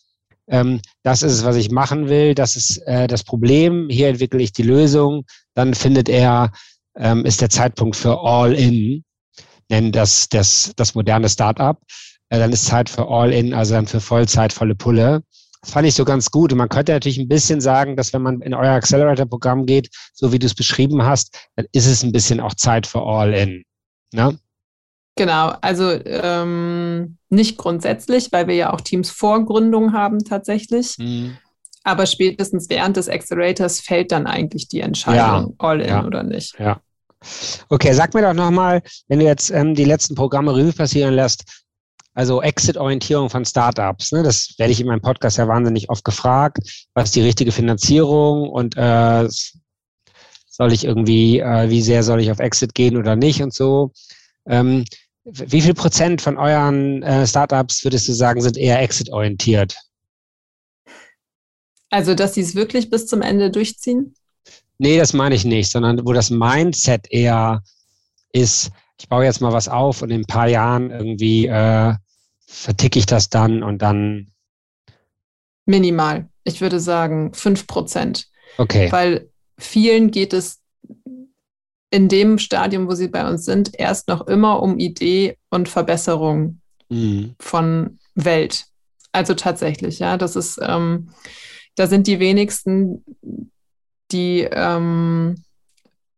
ähm, 0.47 0.81
das 1.03 1.21
ist 1.21 1.33
es, 1.33 1.45
was 1.45 1.55
ich 1.55 1.69
machen 1.69 2.09
will, 2.09 2.33
das 2.33 2.55
ist 2.55 2.77
äh, 2.87 3.05
das 3.05 3.23
Problem, 3.23 3.89
hier 3.91 4.07
entwickle 4.07 4.41
ich 4.41 4.53
die 4.53 4.63
Lösung, 4.63 5.23
dann 5.53 5.75
findet 5.75 6.09
er, 6.09 6.51
ähm, 6.97 7.25
ist 7.25 7.41
der 7.41 7.51
Zeitpunkt 7.51 7.95
für 7.95 8.21
All-In, 8.21 9.03
nennen 9.69 9.91
das, 9.91 10.29
das, 10.29 10.73
das 10.75 10.95
moderne 10.95 11.29
Startup. 11.29 11.77
Äh, 12.29 12.39
dann 12.39 12.51
ist 12.51 12.65
Zeit 12.65 12.89
für 12.89 13.07
All-In, 13.07 13.53
also 13.53 13.73
dann 13.73 13.87
für 13.87 14.01
Vollzeit, 14.01 14.53
volle 14.53 14.75
Pulle. 14.75 15.23
Das 15.61 15.71
fand 15.71 15.87
ich 15.87 15.95
so 15.95 16.05
ganz 16.05 16.31
gut. 16.31 16.51
Und 16.51 16.59
man 16.59 16.69
könnte 16.69 16.91
natürlich 16.91 17.17
ein 17.17 17.27
bisschen 17.27 17.61
sagen, 17.61 17.95
dass 17.95 18.13
wenn 18.13 18.21
man 18.21 18.41
in 18.41 18.53
euer 18.53 18.73
Accelerator-Programm 18.73 19.65
geht, 19.65 19.89
so 20.13 20.31
wie 20.31 20.39
du 20.39 20.45
es 20.45 20.55
beschrieben 20.55 21.03
hast, 21.03 21.49
dann 21.55 21.65
ist 21.71 21.87
es 21.87 22.03
ein 22.03 22.11
bisschen 22.11 22.39
auch 22.39 22.53
Zeit 22.53 22.87
für 22.87 23.01
All-In. 23.01 23.63
Ne? 24.13 24.37
Genau, 25.17 25.53
also 25.61 25.91
ähm, 26.05 27.17
nicht 27.29 27.57
grundsätzlich, 27.57 28.31
weil 28.31 28.47
wir 28.47 28.55
ja 28.55 28.71
auch 28.71 28.81
Teams 28.81 29.09
vor 29.09 29.43
Gründung 29.45 29.93
haben 29.93 30.23
tatsächlich. 30.23 30.95
Mhm. 30.99 31.37
Aber 31.83 32.05
spätestens 32.05 32.69
während 32.69 32.97
des 32.97 33.09
Accelerators 33.09 33.79
fällt 33.79 34.11
dann 34.11 34.27
eigentlich 34.27 34.67
die 34.67 34.81
Entscheidung, 34.81 35.51
ja. 35.51 35.55
all 35.57 35.81
in 35.81 35.87
ja. 35.87 36.05
oder 36.05 36.21
nicht. 36.23 36.59
Ja. 36.59 36.81
Okay, 37.69 37.93
sag 37.93 38.13
mir 38.13 38.21
doch 38.21 38.33
nochmal, 38.33 38.81
wenn 39.07 39.19
du 39.19 39.25
jetzt 39.25 39.49
ähm, 39.49 39.75
die 39.75 39.85
letzten 39.85 40.15
Programme 40.15 40.55
Revue 40.55 40.73
passieren 40.73 41.13
lässt, 41.13 41.43
also 42.13 42.41
Exit-Orientierung 42.41 43.29
von 43.29 43.45
Startups, 43.45 44.11
ne, 44.11 44.23
das 44.23 44.55
werde 44.57 44.71
ich 44.71 44.81
in 44.81 44.87
meinem 44.87 45.01
Podcast 45.01 45.37
ja 45.37 45.47
wahnsinnig 45.47 45.89
oft 45.89 46.03
gefragt. 46.03 46.87
Was 46.95 47.11
die 47.11 47.21
richtige 47.21 47.51
Finanzierung 47.51 48.49
und 48.49 48.75
äh, 48.75 49.27
soll 50.49 50.73
ich 50.73 50.83
irgendwie, 50.83 51.39
äh, 51.39 51.69
wie 51.69 51.81
sehr 51.83 52.01
soll 52.01 52.19
ich 52.19 52.31
auf 52.31 52.39
Exit 52.39 52.73
gehen 52.73 52.97
oder 52.97 53.15
nicht 53.15 53.43
und 53.43 53.53
so. 53.53 53.91
Ähm, 54.47 54.85
wie 55.23 55.61
viel 55.61 55.73
Prozent 55.73 56.21
von 56.21 56.37
euren 56.37 57.03
äh, 57.03 57.27
Startups 57.27 57.83
würdest 57.83 58.07
du 58.07 58.13
sagen, 58.13 58.41
sind 58.41 58.57
eher 58.57 58.81
exit-orientiert? 58.81 59.75
Also, 61.89 62.15
dass 62.15 62.33
sie 62.33 62.41
es 62.41 62.55
wirklich 62.55 62.89
bis 62.89 63.05
zum 63.07 63.21
Ende 63.21 63.51
durchziehen? 63.51 64.15
Nee, 64.79 64.97
das 64.97 65.13
meine 65.13 65.35
ich 65.35 65.45
nicht, 65.45 65.71
sondern 65.71 66.05
wo 66.05 66.13
das 66.13 66.29
Mindset 66.29 67.11
eher 67.11 67.63
ist, 68.31 68.71
ich 68.99 69.09
baue 69.09 69.25
jetzt 69.25 69.41
mal 69.41 69.53
was 69.53 69.67
auf 69.67 70.01
und 70.01 70.11
in 70.11 70.21
ein 70.21 70.25
paar 70.25 70.47
Jahren 70.47 70.91
irgendwie 70.91 71.47
äh, 71.47 71.93
verticke 72.45 72.99
ich 72.99 73.05
das 73.05 73.29
dann 73.29 73.63
und 73.63 73.81
dann. 73.81 74.31
Minimal. 75.65 76.29
Ich 76.43 76.61
würde 76.61 76.79
sagen 76.79 77.33
5 77.33 77.67
Prozent. 77.67 78.27
Okay. 78.57 78.91
Weil 78.91 79.29
vielen 79.57 80.11
geht 80.11 80.33
es 80.33 80.61
in 81.89 82.09
dem 82.09 82.37
Stadium, 82.37 82.87
wo 82.87 82.95
sie 82.95 83.07
bei 83.07 83.27
uns 83.27 83.45
sind, 83.45 83.71
erst 83.77 84.07
noch 84.07 84.27
immer 84.27 84.61
um 84.61 84.79
Idee 84.79 85.37
und 85.49 85.69
Verbesserung 85.69 86.61
mhm. 86.89 87.35
von 87.39 87.99
Welt. 88.15 88.65
Also 89.11 89.33
tatsächlich, 89.33 89.99
ja, 89.99 90.17
das 90.17 90.35
ist, 90.35 90.59
ähm, 90.61 91.09
da 91.75 91.87
sind 91.87 92.07
die 92.07 92.19
wenigsten, 92.19 93.03
die 94.11 94.47
ähm, 94.51 95.35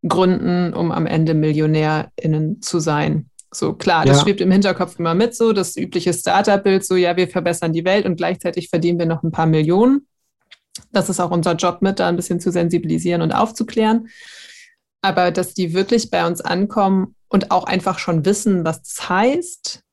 gründen, 0.08 0.74
um 0.74 0.92
am 0.92 1.06
Ende 1.06 1.34
MillionärInnen 1.34 2.62
zu 2.62 2.80
sein. 2.80 3.30
So 3.52 3.74
klar, 3.74 4.06
das 4.06 4.18
ja. 4.18 4.24
schwebt 4.24 4.42
im 4.42 4.52
Hinterkopf 4.52 5.00
immer 5.00 5.16
mit, 5.16 5.36
so 5.36 5.54
das 5.54 5.76
übliche 5.76 6.14
Startup-Bild, 6.14 6.86
so 6.86 6.96
ja, 6.96 7.18
wir 7.18 7.28
verbessern 7.28 7.74
die 7.74 7.86
Welt 7.86 8.06
und 8.06 8.16
gleichzeitig 8.16 8.70
verdienen 8.70 9.00
wir 9.00 9.08
noch 9.08 9.24
ein 9.24 9.32
paar 9.32 9.48
Millionen. 9.48 10.08
Das 10.92 11.10
ist 11.10 11.20
auch 11.20 11.32
unser 11.32 11.56
Job 11.56 11.82
mit, 11.82 12.00
da 12.00 12.08
ein 12.08 12.16
bisschen 12.16 12.40
zu 12.40 12.52
sensibilisieren 12.52 13.22
und 13.22 13.32
aufzuklären 13.32 14.08
aber 15.02 15.32
dass 15.32 15.54
die 15.54 15.74
wirklich 15.74 16.10
bei 16.10 16.26
uns 16.26 16.42
ankommen 16.42 17.16
und 17.30 17.52
auch 17.52 17.66
einfach 17.66 18.00
schon 18.00 18.26
wissen, 18.26 18.66
was 18.66 18.82
das 18.82 19.10
heißt, 19.10 19.84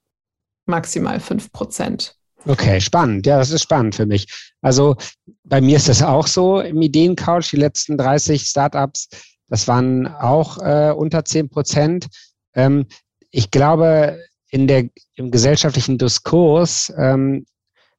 maximal 0.66 1.20
5 1.20 1.52
Prozent. 1.52 2.16
Okay, 2.46 2.80
spannend. 2.80 3.26
Ja, 3.26 3.38
das 3.38 3.50
ist 3.50 3.62
spannend 3.62 3.94
für 3.96 4.06
mich. 4.06 4.26
Also 4.62 4.96
bei 5.44 5.60
mir 5.60 5.76
ist 5.76 5.88
das 5.88 6.02
auch 6.02 6.26
so 6.26 6.60
im 6.60 6.80
Ideencouch, 6.80 7.50
die 7.50 7.56
letzten 7.56 7.98
30 7.98 8.42
Startups, 8.42 9.08
das 9.48 9.68
waren 9.68 10.06
auch 10.06 10.58
äh, 10.58 10.92
unter 10.92 11.24
10 11.24 11.48
Prozent. 11.48 12.06
Ähm, 12.54 12.86
ich 13.30 13.50
glaube, 13.50 14.20
in 14.50 14.66
der, 14.66 14.88
im 15.14 15.30
gesellschaftlichen 15.30 15.98
Diskurs 15.98 16.92
ähm, 16.96 17.46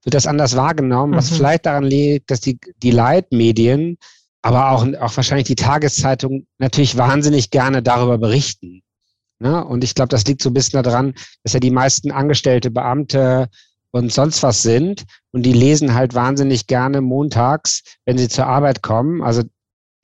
wird 0.04 0.14
das 0.14 0.28
anders 0.28 0.56
wahrgenommen, 0.56 1.12
mhm. 1.12 1.18
was 1.18 1.30
vielleicht 1.30 1.66
daran 1.66 1.84
liegt, 1.84 2.32
dass 2.32 2.40
die, 2.40 2.60
die 2.82 2.92
Leitmedien 2.92 3.98
aber 4.42 4.72
auch, 4.72 4.88
auch 5.02 5.18
wahrscheinlich 5.18 5.48
die 5.48 5.56
Tageszeitung 5.56 6.48
natürlich 6.58 6.96
wahnsinnig 6.96 7.50
gerne 7.50 7.84
darüber 7.84 8.18
berichten. 8.18 8.82
Ne? 9.40 9.64
Und 9.66 9.84
ich 9.84 9.94
glaube, 9.94 10.10
das 10.10 10.26
liegt 10.26 10.42
so 10.42 10.50
ein 10.50 10.54
bisschen 10.54 10.82
daran, 10.82 11.14
dass 11.44 11.54
ja 11.54 11.60
die 11.60 11.72
meisten 11.72 12.12
Angestellte, 12.12 12.72
Beamte 12.72 13.50
und 13.92 14.12
sonst 14.12 14.44
was 14.44 14.62
sind 14.62 15.06
und 15.32 15.44
die 15.44 15.54
lesen 15.54 15.94
halt 15.94 16.14
wahnsinnig 16.14 16.68
gerne 16.68 17.02
montags, 17.02 17.84
wenn 18.06 18.18
sie 18.18 18.28
zur 18.28 18.48
Arbeit 18.48 18.82
kommen. 18.82 19.24
Also 19.24 19.44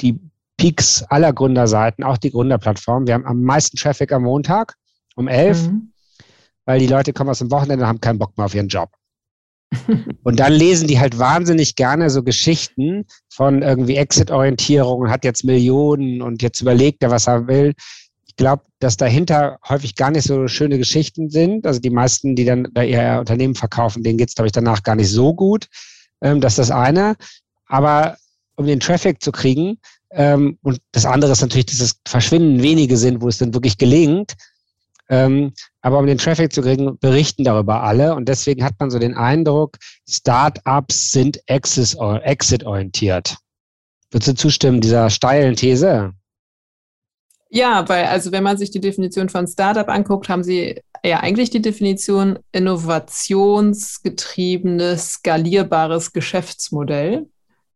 die 0.02 0.20
Peaks 0.58 1.04
aller 1.04 1.34
Gründerseiten, 1.34 2.04
auch 2.04 2.18
die 2.18 2.32
Gründerplattform. 2.32 3.08
Wir 3.08 3.16
haben 3.16 3.26
am 3.26 3.42
meisten 3.42 3.78
Traffic 3.78 4.12
am 4.12 4.24
Montag 4.24 4.76
um 5.16 5.28
elf, 5.28 5.68
mhm. 5.68 5.92
weil 6.66 6.80
die 6.80 6.88
Leute 6.88 7.14
kommen 7.14 7.30
aus 7.30 7.40
dem 7.40 7.52
Wochenende 7.52 7.84
und 7.84 7.90
haben 7.90 8.02
keinen 8.02 8.20
Bock 8.20 8.38
mehr 8.38 8.46
auf 8.46 8.56
ihren 8.56 8.68
Job. 8.68 8.90
Und 10.24 10.40
dann 10.40 10.54
lesen 10.54 10.88
die 10.88 11.00
halt 11.00 11.18
wahnsinnig 11.18 11.76
gerne 11.76 12.12
so 12.12 12.22
Geschichten 12.22 13.06
von 13.30 13.64
irgendwie 13.64 13.96
Exit-Orientierung 13.96 15.02
und 15.02 15.10
hat 15.10 15.26
jetzt 15.26 15.44
Millionen 15.44 16.22
und 16.22 16.44
jetzt 16.44 16.62
überlegt 16.62 17.02
er, 17.02 17.10
was 17.10 17.28
er 17.28 17.48
will. 17.48 17.74
Ich 18.34 18.38
glaube, 18.38 18.64
dass 18.80 18.98
dahinter 18.98 19.60
häufig 19.70 19.96
gar 19.96 20.10
nicht 20.10 20.26
so 20.26 20.48
schöne 20.48 20.80
Geschichten 20.80 21.30
sind. 21.30 21.68
Also 21.68 21.80
die 21.80 21.92
meisten, 21.92 22.36
die 22.36 22.46
dann 22.46 22.68
ihr 22.76 23.18
Unternehmen 23.20 23.54
verkaufen, 23.54 24.02
denen 24.02 24.18
geht 24.18 24.30
es, 24.30 24.36
glaube 24.36 24.48
ich, 24.48 24.52
danach 24.52 24.82
gar 24.82 24.96
nicht 24.96 25.12
so 25.12 25.36
gut. 25.36 25.68
Ähm, 26.20 26.42
das 26.42 26.54
ist 26.54 26.70
das 26.70 26.72
eine. 26.72 27.16
Aber 27.68 28.18
um 28.56 28.66
den 28.66 28.80
Traffic 28.80 29.22
zu 29.22 29.32
kriegen, 29.32 29.78
ähm, 30.10 30.58
und 30.64 30.80
das 30.94 31.06
andere 31.06 31.32
ist 31.32 31.42
natürlich, 31.42 31.68
dass 31.68 31.80
es 31.80 32.00
verschwinden 32.08 32.64
wenige 32.64 32.98
sind, 32.98 33.22
wo 33.22 33.28
es 33.28 33.38
dann 33.38 33.54
wirklich 33.54 33.78
gelingt, 33.78 34.34
ähm, 35.10 35.54
aber 35.82 36.00
um 36.00 36.08
den 36.08 36.18
Traffic 36.18 36.52
zu 36.52 36.64
kriegen, 36.64 36.98
berichten 36.98 37.44
darüber 37.44 37.84
alle. 37.84 38.16
Und 38.16 38.28
deswegen 38.28 38.64
hat 38.64 38.74
man 38.80 38.90
so 38.90 38.98
den 38.98 39.16
Eindruck, 39.16 39.78
Startups 40.10 41.12
sind 41.12 41.40
exit-orientiert. 41.46 43.38
Würdest 44.10 44.28
du 44.28 44.34
zustimmen 44.34 44.82
dieser 44.82 45.12
steilen 45.12 45.56
These? 45.56 46.14
Ja, 47.56 47.88
weil 47.88 48.06
also 48.06 48.32
wenn 48.32 48.44
man 48.44 48.58
sich 48.58 48.72
die 48.72 48.80
Definition 48.80 49.30
von 49.30 49.46
Startup 49.46 49.88
anguckt, 49.88 50.28
haben 50.28 50.44
sie 50.44 50.82
ja 51.06 51.20
eigentlich 51.20 51.52
die 51.52 51.62
Definition 51.62 52.40
innovationsgetriebenes, 52.52 55.14
skalierbares 55.14 56.14
Geschäftsmodell. 56.14 57.30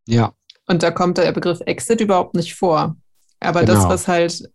Ja. 0.08 0.34
Und 0.66 0.82
da 0.82 0.90
kommt 0.90 1.20
der 1.20 1.32
Begriff 1.32 1.60
Exit 1.68 2.02
überhaupt 2.02 2.36
nicht 2.36 2.56
vor. 2.56 2.96
Aber 3.40 3.60
genau. 3.60 3.76
das, 3.76 3.88
was 3.88 4.08
halt 4.08 4.50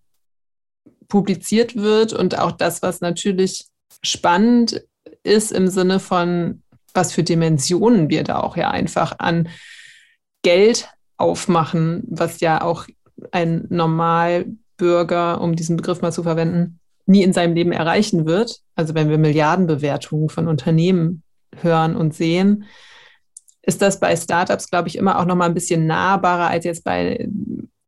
publiziert 1.07 1.77
wird 1.77 2.12
und 2.12 2.37
auch 2.37 2.51
das, 2.51 2.83
was 2.83 3.01
natürlich 3.01 3.66
spannend 4.03 4.83
ist 5.23 5.53
im 5.53 5.68
Sinne 5.68 6.01
von, 6.01 6.64
was 6.95 7.12
für 7.12 7.23
Dimensionen 7.23 8.11
wir 8.11 8.25
da 8.25 8.41
auch 8.41 8.57
ja 8.57 8.73
einfach 8.73 9.20
an 9.20 9.49
Geld 10.43 10.89
aufmachen, 11.16 12.03
was 12.09 12.41
ja 12.41 12.61
auch 12.61 12.89
ein 13.31 13.68
Normalbürger, 14.83 15.41
um 15.41 15.57
diesen 15.57 15.76
Begriff 15.76 16.03
mal 16.03 16.12
zu 16.12 16.22
verwenden, 16.22 16.78
nie 17.07 17.22
in 17.22 17.33
seinem 17.33 17.55
Leben 17.55 17.72
erreichen 17.72 18.26
wird. 18.26 18.61
Also 18.74 18.95
wenn 18.95 19.09
wir 19.09 19.18
Milliardenbewertungen 19.18 20.28
von 20.28 20.49
Unternehmen 20.49 21.22
hören 21.61 21.97
und 21.97 22.14
sehen, 22.14 22.64
ist 23.62 23.80
das 23.83 24.01
bei 24.01 24.16
Startups, 24.16 24.70
glaube 24.70 24.89
ich, 24.89 24.97
immer 24.97 25.18
auch 25.18 25.24
noch 25.24 25.37
mal 25.37 25.47
ein 25.47 25.55
bisschen 25.55 25.87
nahbarer 25.87 26.49
als 26.49 26.64
jetzt 26.64 26.85
bei 26.85 27.28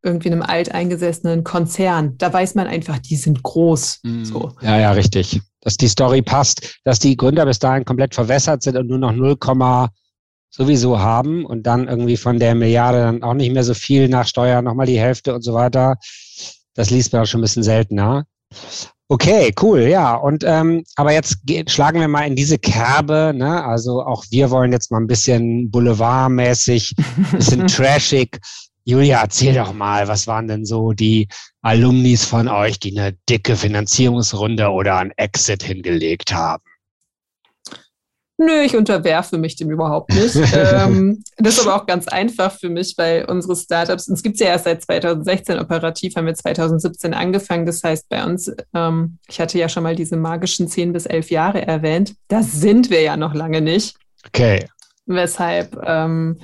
irgendwie 0.03 0.31
einem 0.31 0.43
alteingesessenen 0.43 1.45
Konzern. 1.45 2.17
Da 2.19 2.33
weiß 2.33 2.55
man 2.55 2.67
einfach, 2.67 2.99
die 2.99 3.17
sind 3.17 3.43
groß. 3.43 4.01
Mm, 4.03 4.25
so. 4.25 4.53
Ja, 4.61 4.79
ja, 4.79 4.93
richtig. 4.93 5.41
Dass 5.63 5.79
die 5.79 5.89
Story 5.89 6.21
passt, 6.21 6.79
dass 6.85 6.99
die 6.99 7.17
Gründer 7.17 7.47
bis 7.47 7.59
dahin 7.59 7.87
komplett 7.87 8.15
verwässert 8.15 8.63
sind 8.63 8.77
und 8.77 8.87
nur 8.87 8.99
noch 8.99 9.13
0, 9.13 9.37
sowieso 10.51 11.01
haben 11.01 11.47
und 11.47 11.65
dann 11.67 11.89
irgendwie 11.89 12.19
von 12.19 12.39
der 12.39 12.55
Milliarde 12.55 12.99
dann 12.99 13.23
auch 13.23 13.35
nicht 13.35 13.53
mehr 13.53 13.65
so 13.65 13.75
viel 13.75 14.09
nach 14.09 14.27
Steuern, 14.27 14.65
nochmal 14.65 14.87
die 14.87 15.01
Hälfte 15.01 15.35
und 15.35 15.43
so 15.43 15.55
weiter. 15.55 15.97
Das 16.75 16.91
liest 16.91 17.13
man 17.13 17.23
auch 17.23 17.27
schon 17.27 17.41
ein 17.41 17.43
bisschen 17.43 17.63
seltener. 17.63 18.27
Okay, 19.09 19.53
cool, 19.61 19.83
ja. 19.83 20.15
Und 20.15 20.45
ähm, 20.45 20.83
aber 20.97 21.13
jetzt 21.13 21.39
schlagen 21.67 22.01
wir 22.01 22.09
mal 22.09 22.27
in 22.27 22.37
diese 22.37 22.59
Kerbe, 22.59 23.33
ne? 23.35 23.65
Also 23.65 24.03
auch 24.03 24.25
wir 24.31 24.51
wollen 24.51 24.73
jetzt 24.73 24.91
mal 24.91 24.99
ein 24.99 25.07
bisschen 25.07 25.71
boulevardmäßig, 25.71 26.95
ein 26.99 27.39
bisschen 27.39 27.67
trashig. 27.67 28.41
Julia, 28.87 29.21
erzähl 29.23 29.55
doch 29.55 29.73
mal, 29.73 30.09
was 30.09 30.27
waren 30.27 30.49
denn 30.49 30.65
so 30.65 30.93
die 30.93 31.29
Alumnis 31.63 32.25
von 32.25 32.49
euch, 32.49 32.79
die 32.79 32.99
eine 32.99 33.17
dicke 33.29 33.57
Finanzierungsrunde 33.57 34.69
oder 34.69 34.97
ein 34.99 35.13
Exit 35.17 35.63
hingelegt 35.63 36.35
haben? 36.35 36.63
Nö, 38.37 38.63
ich 38.63 38.77
unterwerfe 38.77 39.39
mich 39.39 39.55
dem 39.55 39.71
überhaupt 39.71 40.13
nicht. 40.13 40.35
ähm, 40.55 41.23
das 41.37 41.55
ist 41.55 41.67
aber 41.67 41.77
auch 41.77 41.87
ganz 41.87 42.09
einfach 42.09 42.53
für 42.59 42.69
mich, 42.69 42.95
weil 42.97 43.25
unsere 43.27 43.55
Startups, 43.55 44.09
uns 44.09 44.23
gibt 44.23 44.35
es 44.35 44.41
ja 44.41 44.49
erst 44.49 44.65
seit 44.65 44.83
2016 44.83 45.59
operativ, 45.59 46.17
haben 46.17 46.27
wir 46.27 46.35
2017 46.35 47.15
angefangen. 47.15 47.65
Das 47.65 47.85
heißt, 47.85 48.09
bei 48.09 48.25
uns, 48.25 48.51
ähm, 48.75 49.19
ich 49.29 49.41
hatte 49.41 49.59
ja 49.59 49.69
schon 49.69 49.85
mal 49.85 49.95
diese 49.95 50.17
magischen 50.17 50.67
10 50.67 50.93
bis 50.93 51.07
11 51.07 51.31
Jahre 51.31 51.67
erwähnt, 51.67 52.15
da 52.27 52.43
sind 52.43 52.91
wir 52.91 53.03
ja 53.03 53.17
noch 53.17 53.35
lange 53.35 53.61
nicht. 53.61 53.97
Okay. 54.27 54.67
Weshalb 55.07 55.79
ähm, 55.85 56.39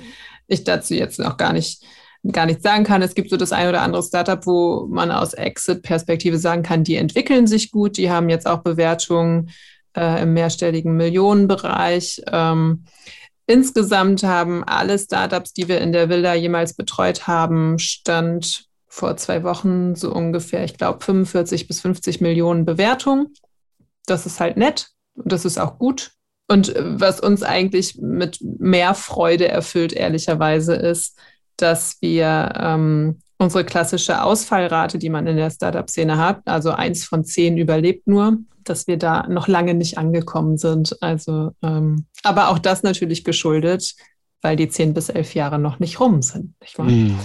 ich 0.47 0.63
dazu 0.63 0.93
jetzt 0.93 1.19
noch 1.19 1.35
gar 1.35 1.51
nicht 1.51 1.83
gar 2.31 2.45
nichts 2.45 2.63
sagen 2.63 2.83
kann. 2.83 3.01
Es 3.01 3.15
gibt 3.15 3.31
so 3.31 3.37
das 3.37 3.51
ein 3.51 3.67
oder 3.67 3.81
andere 3.81 4.03
Startup, 4.03 4.45
wo 4.45 4.85
man 4.87 5.11
aus 5.11 5.33
Exit-Perspektive 5.33 6.37
sagen 6.37 6.61
kann, 6.61 6.83
die 6.83 6.95
entwickeln 6.95 7.47
sich 7.47 7.71
gut, 7.71 7.97
die 7.97 8.11
haben 8.11 8.29
jetzt 8.29 8.45
auch 8.45 8.59
Bewertungen 8.59 9.49
äh, 9.95 10.23
im 10.23 10.33
mehrstelligen 10.33 10.95
Millionenbereich. 10.95 12.21
Ähm, 12.31 12.85
insgesamt 13.45 14.23
haben 14.23 14.63
alle 14.63 14.97
Startups, 14.97 15.53
die 15.53 15.67
wir 15.67 15.81
in 15.81 15.91
der 15.91 16.09
Villa 16.09 16.33
jemals 16.33 16.73
betreut 16.73 17.27
haben, 17.27 17.79
Stand 17.79 18.65
vor 18.87 19.15
zwei 19.17 19.43
Wochen 19.43 19.95
so 19.95 20.13
ungefähr, 20.13 20.65
ich 20.65 20.77
glaube, 20.77 21.03
45 21.03 21.67
bis 21.67 21.79
50 21.81 22.19
Millionen 22.19 22.65
Bewertungen. 22.65 23.33
Das 24.05 24.25
ist 24.25 24.39
halt 24.39 24.57
nett 24.57 24.89
und 25.15 25.31
das 25.31 25.45
ist 25.45 25.57
auch 25.57 25.77
gut. 25.77 26.11
Und 26.49 26.73
was 26.77 27.21
uns 27.21 27.43
eigentlich 27.43 27.97
mit 27.97 28.39
mehr 28.41 28.93
Freude 28.93 29.47
erfüllt, 29.47 29.93
ehrlicherweise, 29.93 30.75
ist, 30.75 31.17
dass 31.55 31.97
wir 32.01 32.53
ähm, 32.57 33.21
unsere 33.41 33.65
klassische 33.65 34.23
Ausfallrate, 34.23 34.99
die 34.99 35.09
man 35.09 35.25
in 35.25 35.35
der 35.35 35.49
Startup-Szene 35.49 36.17
hat, 36.17 36.41
also 36.45 36.71
eins 36.71 37.03
von 37.03 37.25
zehn 37.25 37.57
überlebt 37.57 38.07
nur, 38.07 38.37
dass 38.63 38.85
wir 38.85 38.97
da 38.97 39.27
noch 39.27 39.47
lange 39.47 39.73
nicht 39.73 39.97
angekommen 39.97 40.57
sind. 40.57 40.95
Also, 41.01 41.51
ähm, 41.63 42.05
aber 42.23 42.49
auch 42.49 42.59
das 42.59 42.83
natürlich 42.83 43.23
geschuldet, 43.23 43.95
weil 44.41 44.55
die 44.55 44.69
zehn 44.69 44.93
bis 44.93 45.09
elf 45.09 45.33
Jahre 45.33 45.57
noch 45.57 45.79
nicht 45.79 45.99
rum 45.99 46.21
sind. 46.21 46.53
Hm. 46.75 47.17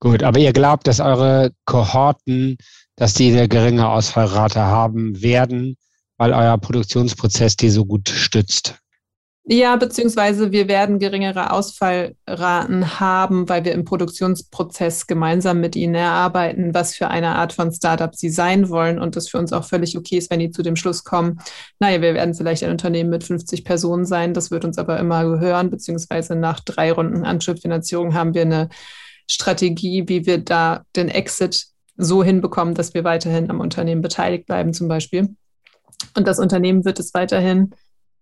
Gut, 0.00 0.22
aber 0.22 0.38
ihr 0.38 0.54
glaubt, 0.54 0.86
dass 0.86 1.00
eure 1.00 1.52
Kohorten, 1.66 2.56
dass 2.96 3.12
die 3.12 3.30
eine 3.30 3.46
geringe 3.46 3.88
Ausfallrate 3.88 4.62
haben 4.62 5.20
werden, 5.22 5.76
weil 6.16 6.32
euer 6.32 6.56
Produktionsprozess 6.56 7.56
die 7.56 7.70
so 7.70 7.84
gut 7.84 8.08
stützt? 8.08 8.78
Ja, 9.46 9.76
beziehungsweise 9.76 10.52
wir 10.52 10.68
werden 10.68 10.98
geringere 10.98 11.50
Ausfallraten 11.50 12.98
haben, 12.98 13.46
weil 13.46 13.62
wir 13.66 13.72
im 13.72 13.84
Produktionsprozess 13.84 15.06
gemeinsam 15.06 15.60
mit 15.60 15.76
ihnen 15.76 15.94
erarbeiten, 15.94 16.72
was 16.72 16.94
für 16.94 17.08
eine 17.08 17.34
Art 17.34 17.52
von 17.52 17.70
Startup 17.70 18.14
sie 18.14 18.30
sein 18.30 18.70
wollen 18.70 18.98
und 18.98 19.16
das 19.16 19.28
für 19.28 19.36
uns 19.36 19.52
auch 19.52 19.64
völlig 19.64 19.98
okay 19.98 20.16
ist, 20.16 20.30
wenn 20.30 20.40
die 20.40 20.50
zu 20.50 20.62
dem 20.62 20.76
Schluss 20.76 21.04
kommen, 21.04 21.40
naja, 21.78 22.00
wir 22.00 22.14
werden 22.14 22.32
vielleicht 22.32 22.64
ein 22.64 22.70
Unternehmen 22.70 23.10
mit 23.10 23.22
50 23.22 23.66
Personen 23.66 24.06
sein, 24.06 24.32
das 24.32 24.50
wird 24.50 24.64
uns 24.64 24.78
aber 24.78 24.98
immer 24.98 25.26
gehören, 25.26 25.68
beziehungsweise 25.68 26.36
nach 26.36 26.60
drei 26.60 26.90
Runden 26.90 27.26
Anschubfinanzierung 27.26 28.14
haben 28.14 28.32
wir 28.32 28.42
eine 28.42 28.70
Strategie, 29.26 30.04
wie 30.06 30.24
wir 30.24 30.38
da 30.38 30.84
den 30.96 31.10
Exit 31.10 31.66
so 31.98 32.24
hinbekommen, 32.24 32.74
dass 32.74 32.94
wir 32.94 33.04
weiterhin 33.04 33.50
am 33.50 33.60
Unternehmen 33.60 34.00
beteiligt 34.00 34.46
bleiben 34.46 34.72
zum 34.72 34.88
Beispiel. 34.88 35.36
Und 36.16 36.26
das 36.26 36.38
Unternehmen 36.38 36.86
wird 36.86 36.98
es 36.98 37.12
weiterhin 37.12 37.74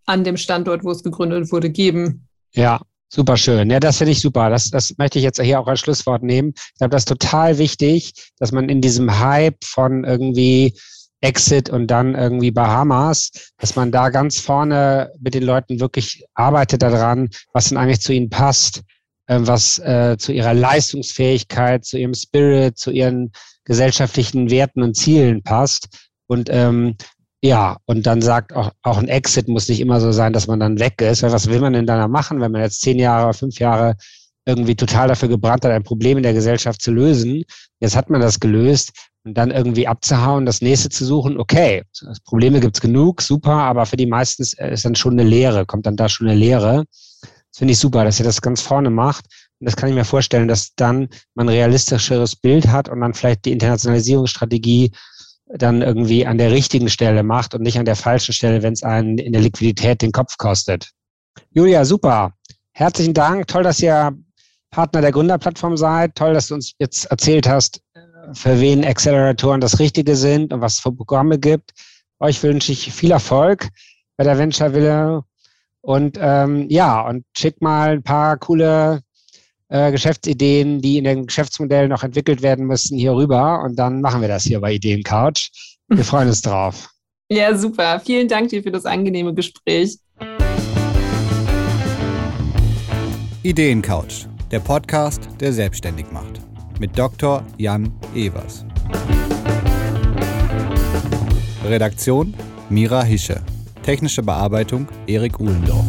an 0.06 0.24
dem 0.24 0.36
Standort, 0.36 0.84
wo 0.84 0.90
es 0.90 1.02
gegründet 1.02 1.52
wurde, 1.52 1.70
geben. 1.70 2.28
Ja, 2.52 2.80
super 3.08 3.36
schön. 3.36 3.70
Ja, 3.70 3.80
das 3.80 3.98
finde 3.98 4.12
ich 4.12 4.20
super. 4.20 4.50
Das, 4.50 4.70
das 4.70 4.96
möchte 4.98 5.18
ich 5.18 5.24
jetzt 5.24 5.40
hier 5.40 5.60
auch 5.60 5.66
als 5.66 5.80
Schlusswort 5.80 6.22
nehmen. 6.22 6.52
Ich 6.56 6.78
glaube, 6.78 6.90
das 6.90 7.02
ist 7.02 7.08
total 7.08 7.58
wichtig, 7.58 8.12
dass 8.38 8.52
man 8.52 8.68
in 8.68 8.80
diesem 8.80 9.20
Hype 9.20 9.64
von 9.64 10.04
irgendwie 10.04 10.74
Exit 11.22 11.70
und 11.70 11.86
dann 11.86 12.14
irgendwie 12.14 12.50
Bahamas, 12.50 13.30
dass 13.58 13.76
man 13.76 13.92
da 13.92 14.10
ganz 14.10 14.40
vorne 14.40 15.12
mit 15.20 15.34
den 15.34 15.44
Leuten 15.44 15.80
wirklich 15.80 16.24
arbeitet 16.34 16.82
daran, 16.82 17.30
was 17.52 17.68
denn 17.68 17.78
eigentlich 17.78 18.00
zu 18.00 18.12
ihnen 18.12 18.28
passt, 18.28 18.82
äh, 19.28 19.38
was 19.40 19.78
äh, 19.78 20.16
zu 20.18 20.32
ihrer 20.32 20.52
Leistungsfähigkeit, 20.52 21.84
zu 21.84 21.98
ihrem 21.98 22.14
Spirit, 22.14 22.76
zu 22.76 22.90
ihren 22.90 23.30
gesellschaftlichen 23.64 24.50
Werten 24.50 24.82
und 24.82 24.96
Zielen 24.96 25.42
passt. 25.42 25.88
Und 26.26 26.48
ähm, 26.50 26.96
ja, 27.44 27.76
und 27.86 28.06
dann 28.06 28.22
sagt 28.22 28.52
auch, 28.54 28.70
auch 28.82 28.98
ein 28.98 29.08
Exit 29.08 29.48
muss 29.48 29.68
nicht 29.68 29.80
immer 29.80 30.00
so 30.00 30.12
sein, 30.12 30.32
dass 30.32 30.46
man 30.46 30.60
dann 30.60 30.78
weg 30.78 31.00
ist. 31.02 31.24
Weil 31.24 31.32
was 31.32 31.48
will 31.48 31.60
man 31.60 31.72
denn 31.72 31.86
dann 31.86 32.08
machen, 32.10 32.40
wenn 32.40 32.52
man 32.52 32.62
jetzt 32.62 32.80
zehn 32.82 33.00
Jahre, 33.00 33.34
fünf 33.34 33.58
Jahre 33.58 33.96
irgendwie 34.46 34.76
total 34.76 35.08
dafür 35.08 35.28
gebrannt 35.28 35.64
hat, 35.64 35.72
ein 35.72 35.82
Problem 35.82 36.16
in 36.18 36.22
der 36.22 36.34
Gesellschaft 36.34 36.80
zu 36.80 36.92
lösen? 36.92 37.42
Jetzt 37.80 37.96
hat 37.96 38.10
man 38.10 38.20
das 38.20 38.38
gelöst 38.38 38.92
und 39.24 39.36
dann 39.36 39.50
irgendwie 39.50 39.88
abzuhauen, 39.88 40.46
das 40.46 40.62
nächste 40.62 40.88
zu 40.88 41.04
suchen. 41.04 41.36
Okay, 41.36 41.82
Probleme 42.24 42.60
gibt's 42.60 42.80
genug, 42.80 43.20
super, 43.20 43.52
aber 43.52 43.86
für 43.86 43.96
die 43.96 44.06
meisten 44.06 44.42
ist 44.42 44.84
dann 44.84 44.94
schon 44.94 45.14
eine 45.14 45.28
Lehre, 45.28 45.66
kommt 45.66 45.86
dann 45.86 45.96
da 45.96 46.08
schon 46.08 46.28
eine 46.28 46.38
Lehre. 46.38 46.84
Das 47.22 47.58
finde 47.58 47.72
ich 47.72 47.78
super, 47.80 48.04
dass 48.04 48.20
ihr 48.20 48.24
das 48.24 48.40
ganz 48.40 48.60
vorne 48.60 48.90
macht. 48.90 49.26
Und 49.58 49.66
das 49.66 49.76
kann 49.76 49.88
ich 49.88 49.94
mir 49.94 50.04
vorstellen, 50.04 50.48
dass 50.48 50.74
dann 50.76 51.08
man 51.34 51.48
realistischeres 51.48 52.36
Bild 52.36 52.68
hat 52.68 52.88
und 52.88 53.00
man 53.00 53.14
vielleicht 53.14 53.44
die 53.44 53.52
Internationalisierungsstrategie 53.52 54.92
dann 55.54 55.82
irgendwie 55.82 56.26
an 56.26 56.38
der 56.38 56.50
richtigen 56.50 56.88
Stelle 56.88 57.22
macht 57.22 57.54
und 57.54 57.62
nicht 57.62 57.78
an 57.78 57.84
der 57.84 57.96
falschen 57.96 58.32
Stelle, 58.32 58.62
wenn 58.62 58.72
es 58.72 58.82
einen 58.82 59.18
in 59.18 59.32
der 59.32 59.42
Liquidität 59.42 60.02
den 60.02 60.12
Kopf 60.12 60.36
kostet. 60.38 60.90
Julia, 61.50 61.84
super. 61.84 62.32
Herzlichen 62.72 63.14
Dank. 63.14 63.46
Toll, 63.46 63.62
dass 63.62 63.80
ihr 63.80 64.16
Partner 64.70 65.02
der 65.02 65.12
Gründerplattform 65.12 65.76
seid. 65.76 66.14
Toll, 66.14 66.32
dass 66.32 66.48
du 66.48 66.54
uns 66.54 66.72
jetzt 66.78 67.04
erzählt 67.06 67.48
hast, 67.48 67.82
für 68.32 68.60
wen 68.60 68.84
Acceleratoren 68.84 69.60
das 69.60 69.78
Richtige 69.78 70.16
sind 70.16 70.52
und 70.52 70.60
was 70.60 70.74
es 70.74 70.80
für 70.80 70.92
Programme 70.92 71.38
gibt. 71.38 71.72
Euch 72.18 72.42
wünsche 72.42 72.72
ich 72.72 72.92
viel 72.92 73.10
Erfolg 73.10 73.68
bei 74.16 74.24
der 74.24 74.38
Venture 74.38 74.74
Wille 74.74 75.24
und 75.80 76.16
ähm, 76.20 76.66
ja, 76.70 77.00
und 77.02 77.24
schick 77.36 77.60
mal 77.60 77.90
ein 77.90 78.02
paar 78.02 78.38
coole 78.38 79.02
äh, 79.72 79.90
Geschäftsideen, 79.90 80.80
die 80.82 80.98
in 80.98 81.04
den 81.04 81.26
Geschäftsmodellen 81.26 81.88
noch 81.88 82.04
entwickelt 82.04 82.42
werden 82.42 82.66
müssen, 82.66 82.98
hier 82.98 83.14
rüber. 83.14 83.62
Und 83.64 83.76
dann 83.76 84.02
machen 84.02 84.20
wir 84.20 84.28
das 84.28 84.44
hier 84.44 84.60
bei 84.60 84.74
Ideen 84.74 85.02
Couch. 85.02 85.48
Wir 85.88 86.04
freuen 86.04 86.28
uns 86.28 86.42
drauf. 86.42 86.88
Ja, 87.30 87.56
super. 87.56 87.98
Vielen 88.04 88.28
Dank 88.28 88.50
dir 88.50 88.62
für 88.62 88.70
das 88.70 88.84
angenehme 88.84 89.32
Gespräch. 89.32 89.96
Ideen 93.42 93.80
Couch, 93.80 94.26
der 94.50 94.58
Podcast, 94.60 95.30
der 95.40 95.54
selbstständig 95.54 96.04
macht. 96.12 96.42
Mit 96.78 96.98
Dr. 96.98 97.42
Jan 97.56 97.90
Evers. 98.14 98.66
Redaktion 101.64 102.34
Mira 102.68 103.02
Hische. 103.02 103.40
Technische 103.82 104.22
Bearbeitung 104.22 104.86
Erik 105.06 105.40
Uhlendorf. 105.40 105.86